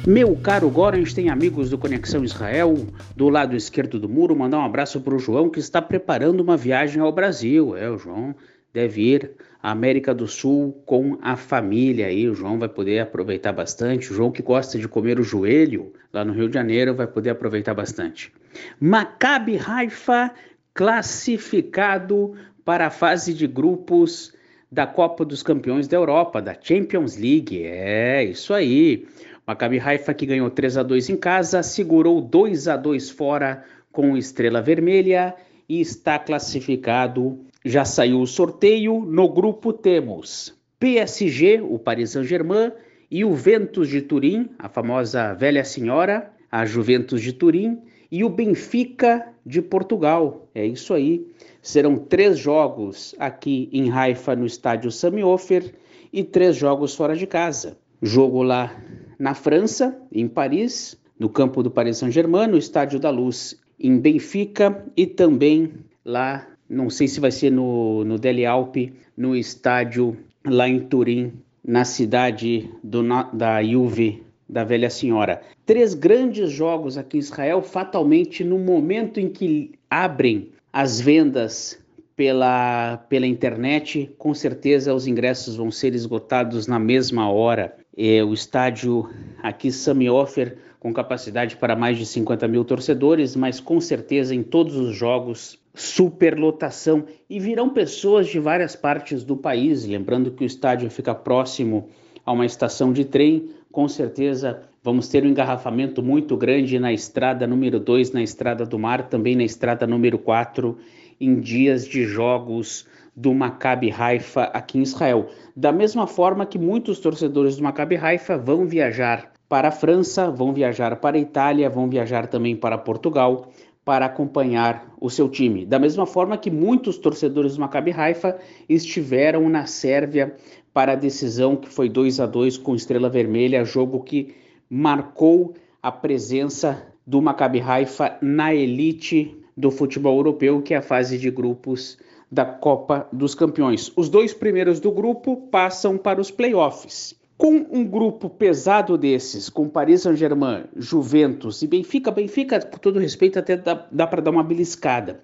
[0.07, 2.77] Meu caro Gorens tem amigos do Conexão Israel
[3.17, 4.37] do lado esquerdo do muro.
[4.37, 7.77] Mandar um abraço para o João que está preparando uma viagem ao Brasil.
[7.77, 8.33] É, o João
[8.77, 9.31] deve ir
[9.63, 12.29] à América do Sul com a família aí.
[12.29, 14.13] O João vai poder aproveitar bastante.
[14.13, 17.31] O João que gosta de comer o joelho lá no Rio de Janeiro vai poder
[17.31, 18.31] aproveitar bastante.
[18.79, 20.31] Maccabi Haifa
[20.75, 22.35] classificado
[22.67, 24.35] para a fase de grupos
[24.71, 27.63] da Copa dos Campeões da Europa, da Champions League.
[27.65, 29.09] É isso aí.
[29.47, 34.19] Maccabi Haifa que ganhou 3 a 2 em casa, segurou 2 a 2 fora com
[34.19, 35.35] Estrela Vermelha
[35.67, 37.46] e está classificado.
[37.67, 39.01] Já saiu o sorteio.
[39.01, 42.71] No grupo temos PSG, o Paris Saint-Germain
[43.11, 48.29] e o Ventus de Turim, a famosa velha senhora, a Juventus de Turim, e o
[48.29, 50.49] Benfica de Portugal.
[50.55, 51.27] É isso aí.
[51.61, 55.75] Serão três jogos aqui em Haifa, no estádio Sami Ofer,
[56.13, 57.77] e três jogos fora de casa.
[58.01, 58.81] Jogo lá
[59.19, 64.87] na França, em Paris, no campo do Paris Saint-Germain, no Estádio da Luz, em Benfica,
[64.97, 65.73] e também
[66.05, 71.33] lá, não sei se vai ser no, no Dele Alpe, no estádio lá em Turim,
[71.65, 73.03] na cidade do,
[73.33, 75.43] da Juve da Velha Senhora.
[75.65, 81.79] Três grandes jogos aqui em Israel, fatalmente no momento em que abrem as vendas
[82.15, 87.77] pela, pela internet, com certeza os ingressos vão ser esgotados na mesma hora.
[87.97, 89.11] É, o estádio
[89.43, 94.43] aqui, Sami Ofer, com capacidade para mais de 50 mil torcedores, mas com certeza em
[94.43, 99.87] todos os jogos superlotação e virão pessoas de várias partes do país.
[99.87, 101.91] Lembrando que o estádio fica próximo
[102.25, 107.47] a uma estação de trem, com certeza vamos ter um engarrafamento muito grande na estrada
[107.47, 110.79] número 2, na estrada do mar, também na estrada número 4,
[111.21, 115.27] em dias de jogos do Maccabi Haifa aqui em Israel.
[115.55, 120.53] Da mesma forma que muitos torcedores do Maccabi Haifa vão viajar para a França, vão
[120.53, 123.51] viajar para a Itália, vão viajar também para Portugal
[123.87, 125.65] para acompanhar o seu time.
[125.65, 128.37] Da mesma forma que muitos torcedores do Maccabi Haifa
[128.69, 130.35] estiveram na Sérvia
[130.75, 134.35] para a decisão que foi 2 a 2 com Estrela Vermelha, jogo que
[134.69, 141.17] marcou a presença do Maccabi Haifa na elite do futebol europeu, que é a fase
[141.17, 141.97] de grupos
[142.29, 143.93] da Copa dos Campeões.
[143.95, 147.15] Os dois primeiros do grupo passam para os playoffs.
[147.37, 153.39] Com um grupo pesado desses, com Paris Saint-Germain, Juventus e Benfica, Benfica, com todo respeito,
[153.39, 155.21] até dá, dá para dar uma beliscada.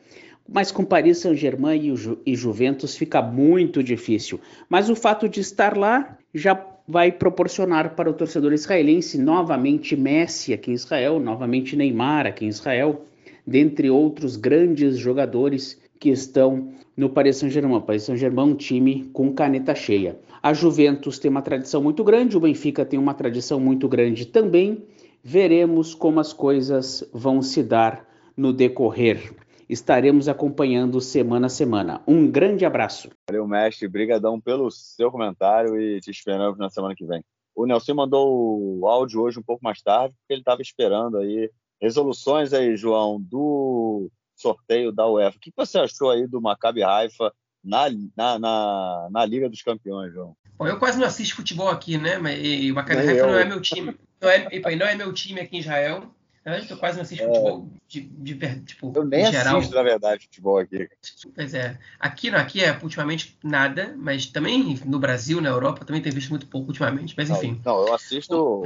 [0.46, 4.38] Mas com Paris Saint-Germain e, Ju, e Juventus fica muito difícil.
[4.68, 6.54] Mas o fato de estar lá já
[6.86, 12.48] vai proporcionar para o torcedor israelense novamente Messi aqui em Israel, novamente Neymar aqui em
[12.48, 13.06] Israel,
[13.46, 17.80] dentre outros grandes jogadores que estão no Paris Saint-Germain.
[17.80, 20.18] Paris Saint-Germain é um time com caneta cheia.
[20.42, 24.84] A Juventus tem uma tradição muito grande, o Benfica tem uma tradição muito grande também.
[25.22, 28.04] Veremos como as coisas vão se dar
[28.36, 29.36] no decorrer.
[29.68, 32.02] Estaremos acompanhando semana a semana.
[32.08, 33.08] Um grande abraço.
[33.30, 33.86] Valeu, mestre.
[33.86, 37.22] Brigadão pelo seu comentário e te esperamos na semana que vem.
[37.54, 41.52] O Nelson mandou o áudio hoje um pouco mais tarde, porque ele estava esperando aí
[41.80, 45.36] resoluções aí, João, do sorteio da UEFA.
[45.36, 47.32] O que você achou aí do Maccabi Haifa
[47.64, 50.36] na, na, na, na, Liga dos Campeões, João?
[50.58, 52.18] Bom, eu quase não assisto futebol aqui, né?
[52.18, 53.96] Mas o Maccabi Haifa não é meu time.
[54.20, 56.12] Não é, não é meu time aqui em Israel.
[56.44, 57.26] Eu quase não assisto é.
[57.28, 59.58] futebol de, de, de, tipo, eu nem geral.
[59.58, 60.88] assisto, na verdade, futebol aqui.
[61.34, 61.78] Pois é.
[62.00, 66.48] Aqui, aqui é ultimamente nada, mas também no Brasil, na Europa, também tem visto muito
[66.48, 67.14] pouco ultimamente.
[67.16, 67.60] Mas enfim.
[67.64, 68.64] Não, não eu assisto.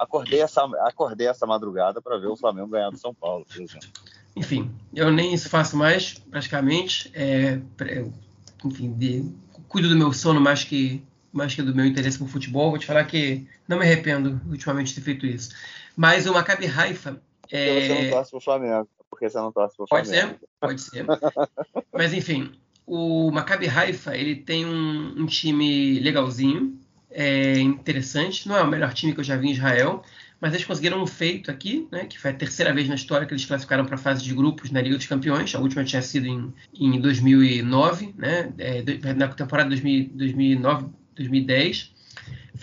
[0.00, 3.86] Acordei essa, acordei essa madrugada para ver o Flamengo ganhar do São Paulo, por exemplo.
[4.34, 7.10] Enfim, eu nem isso faço mais, praticamente.
[7.12, 7.60] É,
[8.64, 9.30] enfim, de,
[9.68, 12.70] cuido do meu sono mais que, mais que do meu interesse por futebol.
[12.70, 15.50] Vou te falar que não me arrependo ultimamente de ter feito isso.
[15.94, 17.20] Mas o Maccabi Haifa...
[17.50, 17.74] É...
[17.74, 18.88] Porque você não torce pro Flamengo.
[19.10, 20.38] Porque você não torce pro pode Flamengo.
[20.58, 21.84] Pode ser, pode ser.
[21.92, 22.52] Mas enfim,
[22.86, 26.78] o Maccabi Haifa ele tem um, um time legalzinho,
[27.10, 28.48] é interessante.
[28.48, 30.04] Não é o melhor time que eu já vi em Israel,
[30.40, 33.34] mas eles conseguiram um feito aqui, né, que foi a terceira vez na história que
[33.34, 35.54] eles classificaram para a fase de grupos na Liga dos Campeões.
[35.54, 38.82] A última tinha sido em, em 2009, né, é,
[39.14, 41.90] na temporada 2009-2010.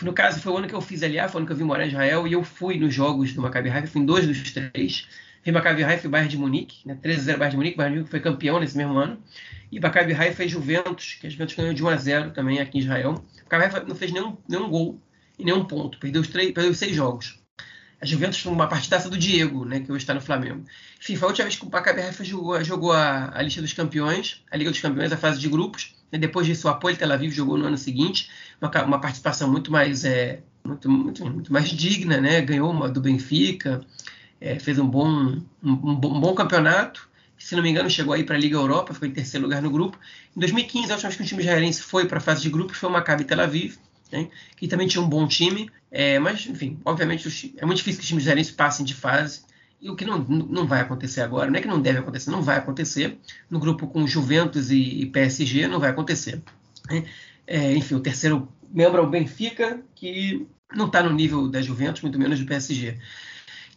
[0.01, 1.63] No caso, foi o ano que eu fiz aliás, foi o ano que eu vim
[1.63, 4.51] morar em Israel e eu fui nos jogos do Maccabi Haifa, fui em dois dos
[4.51, 5.07] três.
[5.43, 7.99] Vi Maccabi Haifa e Bayern de Munique, né, 13 0 Bayern de Munique, Bayern de
[7.99, 9.17] Munique foi campeão nesse mesmo ano.
[9.71, 12.77] E Maccabi Haifa e Juventus, que a Juventus ganhou de 1 a 0 também aqui
[12.77, 13.23] em Israel.
[13.43, 15.01] Maccabi Haifa não fez nenhum, nenhum gol
[15.37, 17.39] e nenhum ponto, perdeu os, três, perdeu os seis jogos
[17.99, 20.63] a Juventus foi uma partidaça do Diego, né, que hoje está no Flamengo.
[20.99, 23.73] Enfim, foi a última vez que o Maccabi Haifa jogou, jogou a, a, lista dos
[23.73, 25.95] campeões, a Liga dos Campeões, a fase de grupos.
[26.11, 28.29] Né, depois disso, o Apoio Tel Aviv jogou no ano seguinte,
[28.61, 33.01] uma, uma participação muito mais, é, muito, muito, muito, mais digna, né, ganhou uma do
[33.01, 33.81] Benfica,
[34.39, 37.09] é, fez um bom, um, um bom campeonato.
[37.47, 39.71] Se não me engano, chegou aí para a Liga Europa, ficou em terceiro lugar no
[39.71, 39.97] grupo.
[40.35, 42.75] Em 2015, a última vez que o time israelense foi para a fase de grupos
[42.77, 43.77] foi o Maccabi Tel Aviv
[44.11, 48.03] né, que também tinha um bom time, é, mas, enfim, obviamente é muito difícil que
[48.03, 49.43] os times israelenses passem de fase,
[49.79, 52.41] e o que não, não vai acontecer agora, não é que não deve acontecer, não
[52.41, 53.17] vai acontecer,
[53.49, 56.41] no grupo com Juventus e, e PSG não vai acontecer.
[56.89, 57.05] Né?
[57.45, 60.45] É, enfim, o terceiro membro é o Benfica, que
[60.75, 62.97] não está no nível da Juventus, muito menos do PSG.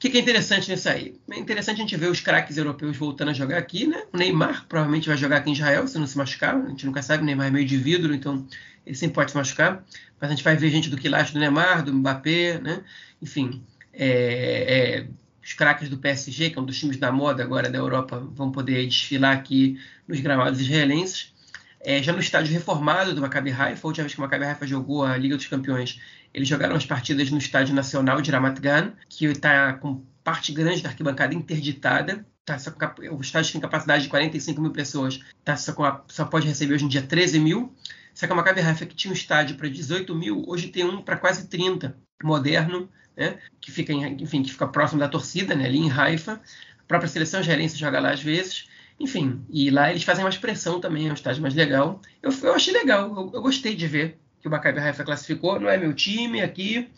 [0.01, 1.21] O que, que, é interessante nisso aí?
[1.31, 4.05] É interessante a gente ver os craques europeus voltando a jogar aqui, né?
[4.11, 6.57] O Neymar provavelmente vai jogar aqui em Israel, se não se machucar.
[6.57, 8.47] A gente nunca sabe, o Neymar é meio de vidro, então
[8.87, 9.85] ele sempre pode se machucar.
[10.19, 12.83] Mas a gente vai ver gente do quilate do Neymar, do Mbappé, né?
[13.21, 13.63] Enfim,
[13.93, 15.07] é, é,
[15.45, 18.51] os craques do PSG, que é um dos times da moda agora da Europa, vão
[18.51, 19.79] poder desfilar aqui
[20.09, 21.35] nos gramados israelenses.
[21.79, 24.67] É, já no estádio reformado do Maccabi Haifa, a última vez que o Maccabi Haifa
[24.67, 26.01] jogou a Liga dos Campeões,
[26.33, 30.83] eles jogaram as partidas no Estádio Nacional de Ramat Gan, que está com parte grande
[30.83, 32.25] da arquibancada interditada.
[32.45, 36.47] Tá com, o estádio tem capacidade de 45 mil pessoas, tá só, a, só pode
[36.47, 37.75] receber hoje em dia 13 mil.
[38.15, 41.17] Só que Maccabi Haifa, que tinha um estádio para 18 mil, hoje tem um para
[41.17, 43.39] quase 30, moderno, né?
[43.61, 45.67] que fica, em, enfim, que fica próximo da torcida, né?
[45.67, 46.41] ali em Haifa.
[46.79, 48.69] A própria seleção gerência joga lá às vezes.
[48.99, 52.03] Enfim, e lá eles fazem mais pressão também, é um estádio mais legal.
[52.23, 55.61] Eu, eu achei legal, eu, eu, gostei de ver que o Maccabi Haifa classificou.
[55.61, 56.91] Não é meu time aqui,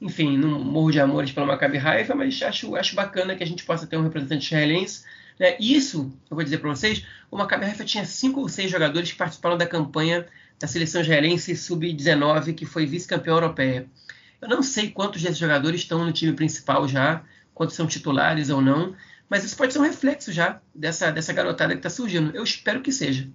[0.00, 3.64] enfim, não morro de amores pelo Maccabi Haifa, mas acho, acho bacana que a gente
[3.64, 5.04] possa ter um representante israelense.
[5.38, 5.56] Né?
[5.60, 9.18] Isso, eu vou dizer para vocês, o Maccabi Haifa tinha cinco ou seis jogadores que
[9.18, 10.26] participaram da campanha
[10.58, 13.86] da seleção israelense sub-19, que foi vice-campeã europeia.
[14.40, 17.22] Eu não sei quantos desses jogadores estão no time principal já,
[17.54, 18.94] quantos são titulares ou não,
[19.28, 22.34] mas isso pode ser um reflexo já dessa, dessa garotada que está surgindo.
[22.34, 23.28] Eu espero que seja.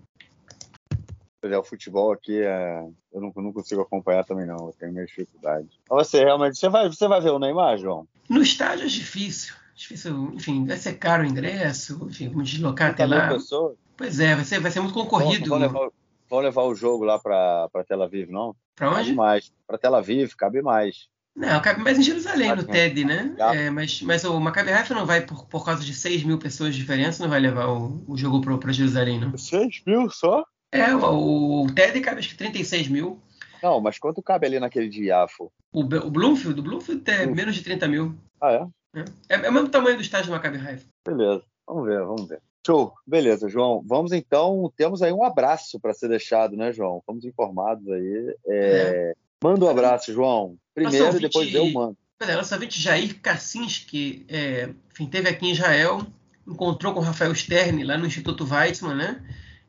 [1.43, 2.87] É, o futebol aqui é...
[3.13, 5.67] eu não, não, consigo acompanhar também não, eu tenho minha dificuldade.
[5.89, 8.07] Mas você realmente você vai, você vai ver o Neymar, João?
[8.29, 9.53] No estádio é difícil.
[9.75, 13.27] Difícil, enfim, vai ser caro o ingresso, enfim, vamos deslocar até lá.
[13.27, 13.75] Pessoas?
[13.97, 15.49] Pois é, vai ser, vai ser muito concorrido.
[15.49, 15.89] Vão, levar,
[16.29, 18.55] vão levar o jogo lá para Tel Aviv, não?
[18.75, 19.05] Para onde?
[19.05, 19.51] Cabe mais.
[19.67, 21.07] Para Tel Aviv, cabe mais.
[21.35, 23.35] Não, cabe mais em Jerusalém, no TED, né?
[23.39, 26.75] É, mas, mas o Maccabi Haifa não vai, por, por causa de 6 mil pessoas
[26.75, 29.35] de diferença, não vai levar o, o jogo para Jerusalém, não.
[29.35, 30.45] 6 mil só?
[30.73, 33.19] É, o, o TED cabe acho que 36 mil.
[33.61, 35.51] Não, mas quanto cabe ali naquele de Iafo?
[35.71, 36.59] O, o Bloomfield?
[36.59, 38.15] O Bloomfield é menos de 30 mil.
[38.41, 38.99] Ah, é?
[38.99, 40.85] É, é, é o mesmo tamanho do estádio do Maccabi Haifa.
[41.05, 42.41] Beleza, vamos ver, vamos ver.
[42.65, 43.83] Show, beleza, João.
[43.85, 47.01] Vamos então, temos aí um abraço para ser deixado, né, João?
[47.05, 48.35] Fomos informados aí.
[48.47, 48.55] É...
[48.57, 49.13] É.
[49.43, 50.57] Manda um abraço, João.
[50.73, 51.97] Primeiro, depois eu mando.
[52.21, 56.01] É, nosso ouvinte Jair Kassinski, é, enfim, teve aqui em Israel,
[56.47, 59.21] encontrou com o Rafael Stern lá no Instituto Weizmann, né?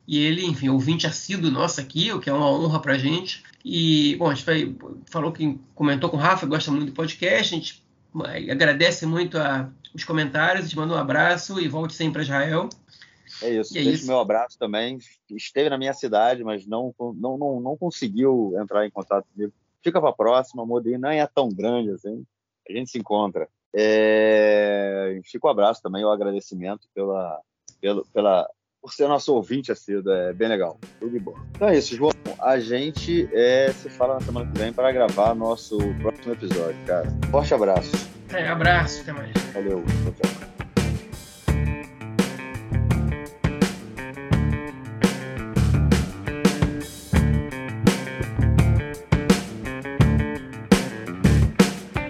[0.07, 3.43] E ele, enfim, ouvinte assíduo nosso aqui, o que é uma honra pra gente.
[3.63, 4.77] E, bom, a gente
[5.07, 7.83] falou que comentou com o Rafa, gosta muito do podcast, a gente
[8.49, 12.69] agradece muito a, os comentários, te manda um abraço e volte sempre para Israel.
[13.41, 14.07] É isso, é deixa isso.
[14.07, 14.99] meu abraço também.
[15.31, 19.51] Esteve na minha cidade, mas não, não, não, não conseguiu entrar em contato comigo
[19.85, 22.25] Fica para a próxima, a Modena nem é tão grande assim.
[22.67, 23.47] A gente se encontra.
[23.71, 25.21] É...
[25.23, 27.39] Fica o um abraço também, o um agradecimento pela,
[27.79, 28.49] pela, pela,
[28.85, 30.13] por ser nosso ouvinte assíduo.
[30.13, 30.79] É bem legal.
[30.99, 31.33] Tudo de bom.
[31.55, 32.11] Então é isso, João.
[32.39, 37.07] A gente é, se fala na semana que vem para gravar nosso próximo episódio, cara.
[37.31, 37.91] Forte abraço.
[38.31, 39.31] É, abraço, até mais.
[39.53, 39.83] Valeu.
[40.03, 40.64] Tchau, tchau.